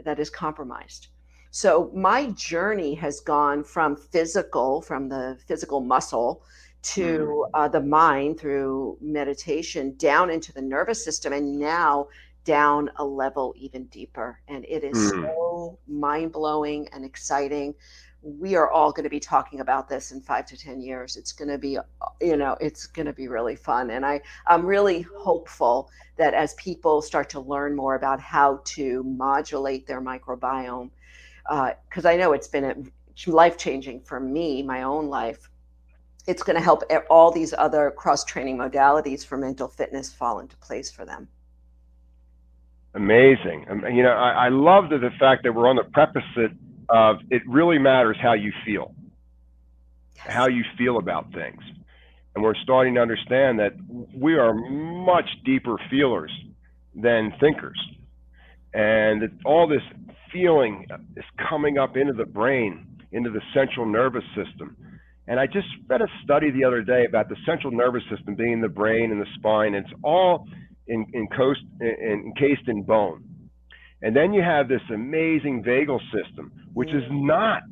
that 0.05 0.19
is 0.19 0.31
compromised 0.31 1.09
so 1.55 1.89
my 1.95 2.33
journey 2.33 2.97
has 2.97 3.21
gone 3.21 3.63
from 3.63 3.95
physical, 3.95 4.83
from 4.83 5.09
the 5.09 5.39
physical 5.47 5.81
muscle 5.81 6.43
to 6.83 7.47
mm. 7.47 7.51
uh, 7.55 7.69
the 7.69 7.81
mind 7.81 8.41
through 8.41 8.99
meditation 9.01 9.95
down 9.97 10.31
into 10.31 10.53
the 10.53 10.61
nervous 10.61 11.05
system 11.05 11.33
and 11.33 11.57
now 11.57 12.09
down 12.43 12.91
a 12.97 13.05
level 13.05 13.55
even 13.57 13.85
deeper. 13.85 14.41
And 14.49 14.65
it 14.65 14.83
is 14.83 14.99
mm. 14.99 15.11
so 15.11 15.79
mind 15.87 16.33
blowing 16.33 16.89
and 16.93 17.05
exciting. 17.05 17.73
We 18.21 18.57
are 18.57 18.69
all 18.69 18.91
going 18.91 19.05
to 19.05 19.09
be 19.09 19.21
talking 19.21 19.61
about 19.61 19.89
this 19.89 20.11
in 20.11 20.23
five 20.23 20.47
to 20.47 20.57
10 20.57 20.81
years. 20.81 21.17
It's 21.17 21.31
going 21.31 21.51
to 21.51 21.59
be, 21.59 21.79
you 22.21 22.37
know, 22.37 22.57
it's 22.61 22.89
going 22.89 23.07
to 23.07 23.13
be 23.13 23.29
really 23.29 23.55
fun. 23.55 23.91
And 23.91 24.05
I, 24.05 24.23
I'm 24.49 24.67
really 24.67 25.03
hopeful 25.03 25.89
that 26.17 26.35
as 26.35 26.55
people 26.55 27.01
start 27.01 27.31
to 27.31 27.39
learn 27.39 27.77
more 27.77 27.95
about 27.95 28.19
how 28.19 28.61
to 28.65 29.05
modulate 29.05 29.87
their 29.87 30.01
microbiome, 30.01 30.91
because 31.49 32.05
uh, 32.05 32.09
I 32.09 32.17
know 32.17 32.33
it's 32.33 32.49
been 32.49 32.65
a 32.65 33.31
life 33.31 33.57
changing 33.57 34.01
for 34.01 34.19
me, 34.19 34.63
my 34.63 34.83
own 34.83 35.09
life. 35.09 35.51
It's 36.27 36.43
going 36.43 36.57
to 36.57 36.63
help 36.63 36.83
all 37.11 37.31
these 37.31 37.53
other 37.53 37.91
cross 37.91 38.25
training 38.25 38.57
modalities 38.57 39.25
for 39.27 39.37
mental 39.37 39.69
fitness 39.69 40.11
fall 40.13 40.39
into 40.39 40.57
place 40.57 40.91
for 40.91 41.05
them. 41.05 41.29
Amazing. 42.95 43.67
You 43.93 44.05
know, 44.05 44.13
I, 44.13 44.47
I 44.47 44.49
love 44.49 44.89
the, 44.89 44.99
the 44.99 45.11
fact 45.19 45.43
that 45.43 45.53
we're 45.53 45.69
on 45.69 45.77
the 45.77 45.85
preface 45.85 46.23
of 46.89 47.17
it 47.31 47.43
really 47.47 47.79
matters 47.79 48.17
how 48.21 48.35
you 48.35 48.53
feel, 48.65 48.95
yes. 50.17 50.27
how 50.29 50.49
you 50.49 50.65
feel 50.79 50.97
about 50.97 51.33
things. 51.33 51.61
And 52.35 52.43
we're 52.43 52.55
starting 52.57 52.95
to 52.95 53.01
understand 53.01 53.59
that 53.59 53.73
we 54.15 54.37
are 54.37 54.55
much 54.55 55.29
deeper 55.45 55.77
feelers 55.91 56.33
than 56.95 57.33
thinkers. 57.39 57.81
And 58.75 59.41
all 59.45 59.69
this 59.69 59.83
feeling 60.33 60.87
is 61.17 61.25
coming 61.49 61.79
up 61.79 61.97
into 61.97 62.13
the 62.13 62.27
brain, 62.27 62.87
into 63.13 63.31
the 63.31 63.41
central 63.55 63.87
nervous 63.87 64.25
system. 64.35 64.77
And 65.27 65.41
I 65.41 65.47
just 65.47 65.69
read 65.89 66.03
a 66.03 66.09
study 66.23 66.51
the 66.51 66.65
other 66.65 66.83
day 66.83 67.07
about 67.09 67.29
the 67.29 67.37
central 67.47 67.73
nervous 67.73 68.03
system 68.15 68.35
being 68.35 68.61
the 68.61 68.69
brain 68.69 69.11
and 69.13 69.21
the 69.21 69.27
spine. 69.37 69.75
It's 69.75 69.89
all 70.03 70.47
in, 70.87 71.07
in 71.15 71.29
coast, 71.29 71.61
in, 71.81 72.33
encased 72.37 72.69
in 72.69 72.83
bone. 72.83 73.25
And 74.03 74.15
then 74.15 74.35
you 74.35 74.43
have 74.43 74.69
this 74.69 74.83
amazing 74.93 75.65
vagal 75.65 76.01
system, 76.13 76.53
which 76.75 76.91
is 76.91 77.05
mm. 77.05 77.27
not 77.27 77.63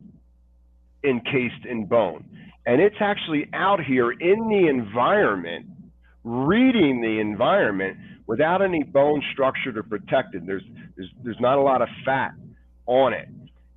encased 1.04 1.66
in 1.68 1.84
bone. 1.86 2.24
And 2.64 2.80
it's 2.80 2.96
actually 3.00 3.48
out 3.52 3.84
here 3.84 4.12
in 4.12 4.48
the 4.48 4.68
environment, 4.68 5.66
reading 6.24 7.02
the 7.02 7.18
environment 7.20 7.98
without 8.26 8.62
any 8.62 8.82
bone 8.82 9.22
structure 9.32 9.72
to 9.72 9.82
protect 9.82 10.34
it. 10.34 10.46
There's, 10.46 10.62
there's, 10.96 11.10
there's 11.22 11.40
not 11.40 11.58
a 11.58 11.62
lot 11.62 11.82
of 11.82 11.88
fat 12.04 12.32
on 12.86 13.12
it. 13.12 13.28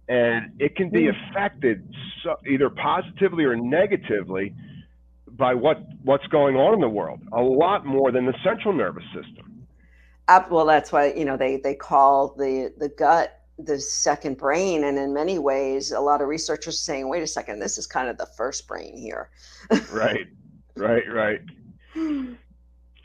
And 0.08 0.52
it 0.60 0.76
can 0.76 0.89
be 0.89 1.08
hmm. 1.08 1.16
affected 1.32 1.88
so, 2.24 2.36
either 2.48 2.70
positively 2.70 3.43
or 3.43 3.56
negatively 3.56 4.54
by 5.30 5.54
what, 5.54 5.82
what's 6.04 6.28
going 6.28 6.56
on 6.56 6.76
in 6.76 6.80
the 6.80 6.89
world, 6.89 7.20
a 7.34 7.41
lot 7.41 7.86
more 7.86 8.12
than 8.12 8.26
the 8.26 8.36
central 8.43 8.74
nervous 8.74 9.04
system. 9.06 9.68
Well, 10.50 10.66
that's 10.66 10.91
why, 10.91 11.14
you 11.14 11.26
know, 11.26 11.38
they, 11.38 11.58
they 11.58 11.76
call 11.76 12.34
the, 12.36 12.74
the 12.78 12.89
gut 12.89 13.41
the 13.58 13.80
second 13.80 14.38
brain. 14.38 14.84
And 14.84 14.98
in 14.98 15.14
many 15.14 15.39
ways, 15.39 15.91
a 15.91 16.00
lot 16.00 16.22
of 16.22 16.28
researchers 16.28 16.76
are 16.76 16.78
saying, 16.78 17.08
wait 17.08 17.24
a 17.24 17.28
second, 17.28 17.60
this 17.60 17.78
is 17.78 17.88
kind 17.88 18.10
of 18.10 18.18
the 18.18 18.26
first 18.38 18.68
brain 18.68 18.98
here. 18.98 19.30
right, 19.91 20.28
right, 20.76 21.04
right. 21.12 21.41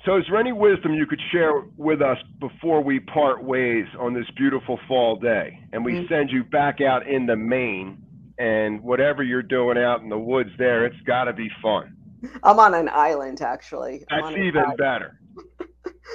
So, 0.04 0.16
is 0.16 0.24
there 0.30 0.38
any 0.38 0.52
wisdom 0.52 0.94
you 0.94 1.06
could 1.06 1.20
share 1.30 1.60
with 1.76 2.00
us 2.00 2.16
before 2.38 2.82
we 2.82 3.00
part 3.00 3.44
ways 3.44 3.86
on 3.98 4.14
this 4.14 4.24
beautiful 4.34 4.78
fall 4.88 5.16
day 5.16 5.60
and 5.72 5.84
we 5.84 5.92
mm-hmm. 5.92 6.12
send 6.12 6.30
you 6.30 6.42
back 6.42 6.80
out 6.80 7.06
in 7.06 7.26
the 7.26 7.36
Maine 7.36 8.02
and 8.38 8.82
whatever 8.82 9.22
you're 9.22 9.42
doing 9.42 9.76
out 9.76 10.00
in 10.00 10.08
the 10.08 10.18
woods 10.18 10.50
there, 10.56 10.86
it's 10.86 11.00
got 11.02 11.24
to 11.24 11.34
be 11.34 11.50
fun. 11.62 11.94
I'm 12.42 12.58
on 12.58 12.74
an 12.74 12.88
island, 12.88 13.42
actually. 13.42 14.04
That's 14.08 14.30
even 14.30 14.62
island. 14.62 14.78
better. 14.78 15.20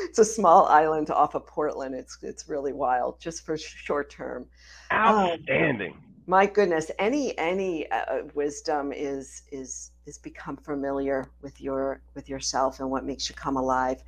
it's 0.03 0.17
a 0.19 0.25
small 0.25 0.65
island 0.65 1.11
off 1.11 1.35
of 1.35 1.45
Portland. 1.45 1.93
It's 1.93 2.17
it's 2.23 2.49
really 2.49 2.73
wild, 2.73 3.19
just 3.19 3.45
for 3.45 3.57
short 3.57 4.09
term. 4.09 4.47
Outstanding. 4.91 5.93
Um, 5.93 6.04
My 6.27 6.47
goodness, 6.47 6.89
any 6.97 7.37
any 7.37 7.89
uh, 7.91 8.23
wisdom 8.33 8.91
is 8.91 9.43
is 9.51 9.91
is 10.07 10.17
become 10.17 10.57
familiar 10.57 11.29
with 11.41 11.61
your 11.61 12.01
with 12.15 12.27
yourself 12.29 12.79
and 12.79 12.89
what 12.89 13.05
makes 13.05 13.29
you 13.29 13.35
come 13.35 13.57
alive. 13.57 14.01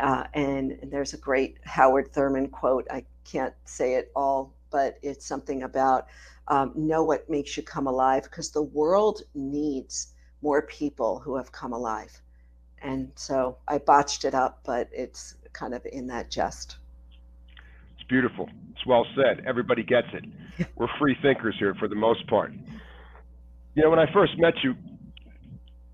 Uh, 0.00 0.24
and, 0.34 0.72
and 0.72 0.90
there's 0.90 1.14
a 1.14 1.18
great 1.18 1.58
Howard 1.64 2.12
Thurman 2.12 2.48
quote. 2.48 2.86
I 2.90 3.04
can't 3.24 3.54
say 3.64 3.94
it 3.94 4.10
all, 4.16 4.52
but 4.70 4.98
it's 5.02 5.24
something 5.24 5.62
about 5.62 6.08
um, 6.48 6.72
know 6.74 7.04
what 7.04 7.30
makes 7.30 7.56
you 7.56 7.62
come 7.62 7.86
alive 7.86 8.24
because 8.24 8.50
the 8.50 8.62
world 8.62 9.22
needs 9.34 10.08
more 10.42 10.62
people 10.62 11.20
who 11.20 11.36
have 11.36 11.52
come 11.52 11.72
alive. 11.72 12.20
And 12.82 13.12
so 13.14 13.58
I 13.68 13.78
botched 13.78 14.24
it 14.24 14.34
up, 14.34 14.60
but 14.64 14.88
it's 14.92 15.36
kind 15.52 15.72
of 15.72 15.86
in 15.86 16.08
that 16.08 16.30
jest. 16.30 16.78
It's 18.04 18.10
beautiful. 18.10 18.50
It's 18.72 18.84
well 18.84 19.06
said. 19.16 19.44
Everybody 19.46 19.82
gets 19.82 20.08
it. 20.12 20.24
We're 20.76 20.88
free 20.98 21.16
thinkers 21.22 21.56
here 21.58 21.74
for 21.78 21.88
the 21.88 21.94
most 21.94 22.26
part. 22.26 22.52
You 23.74 23.82
know, 23.82 23.88
when 23.88 23.98
I 23.98 24.12
first 24.12 24.32
met 24.36 24.52
you, 24.62 24.74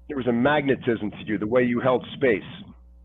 there 0.09 0.17
was 0.17 0.27
a 0.27 0.33
magnetism 0.33 1.13
to 1.13 1.25
you, 1.25 1.39
the 1.39 1.47
way 1.47 1.63
you 1.63 1.79
held 1.79 2.05
space, 2.15 2.43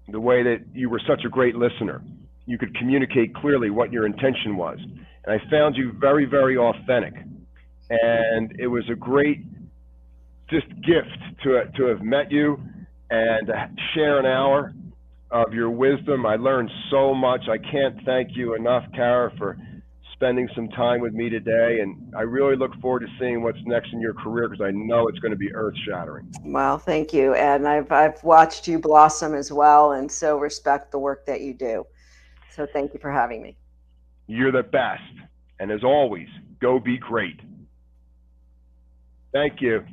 the 0.07 0.19
way 0.19 0.41
that 0.41 0.65
you 0.73 0.89
were 0.89 0.99
such 1.07 1.23
a 1.23 1.29
great 1.29 1.55
listener. 1.55 2.01
You 2.47 2.57
could 2.57 2.75
communicate 2.75 3.35
clearly 3.35 3.69
what 3.69 3.93
your 3.93 4.07
intention 4.07 4.57
was. 4.57 4.79
And 5.25 5.39
I 5.39 5.51
found 5.51 5.75
you 5.75 5.91
very, 5.99 6.25
very 6.25 6.57
authentic. 6.57 7.13
And 7.91 8.59
it 8.59 8.67
was 8.67 8.85
a 8.91 8.95
great 8.95 9.43
just 10.49 10.67
gift 10.81 11.43
to, 11.43 11.65
to 11.77 11.85
have 11.85 12.01
met 12.01 12.31
you 12.31 12.59
and 13.11 13.51
share 13.93 14.17
an 14.17 14.25
hour 14.25 14.73
of 15.31 15.53
your 15.53 15.69
wisdom. 15.69 16.25
I 16.25 16.35
learned 16.35 16.69
so 16.91 17.13
much. 17.13 17.41
I 17.49 17.57
can't 17.57 17.97
thank 18.05 18.35
you 18.35 18.55
enough, 18.55 18.83
Cara, 18.93 19.31
for 19.37 19.57
spending 20.13 20.47
some 20.55 20.69
time 20.69 21.01
with 21.01 21.13
me 21.13 21.29
today. 21.29 21.79
And 21.81 22.13
I 22.15 22.21
really 22.21 22.55
look 22.55 22.73
forward 22.81 23.01
to 23.01 23.07
seeing 23.19 23.43
what's 23.43 23.57
next 23.65 23.91
in 23.91 23.99
your 23.99 24.13
career 24.13 24.47
because 24.47 24.63
I 24.63 24.71
know 24.71 25.07
it's 25.07 25.19
going 25.19 25.31
to 25.31 25.37
be 25.37 25.53
earth 25.53 25.75
shattering. 25.87 26.31
Well, 26.43 26.77
thank 26.77 27.13
you. 27.13 27.33
And 27.33 27.67
I've, 27.67 27.91
I've 27.91 28.23
watched 28.23 28.67
you 28.67 28.79
blossom 28.79 29.33
as 29.33 29.51
well 29.51 29.93
and 29.93 30.09
so 30.09 30.37
respect 30.37 30.91
the 30.91 30.99
work 30.99 31.25
that 31.25 31.41
you 31.41 31.53
do. 31.53 31.85
So 32.51 32.65
thank 32.71 32.93
you 32.93 32.99
for 32.99 33.11
having 33.11 33.41
me. 33.41 33.57
You're 34.27 34.51
the 34.51 34.63
best. 34.63 35.01
And 35.59 35.71
as 35.71 35.83
always, 35.83 36.27
go 36.61 36.79
be 36.79 36.97
great. 36.97 37.39
Thank 39.33 39.61
you. 39.61 39.83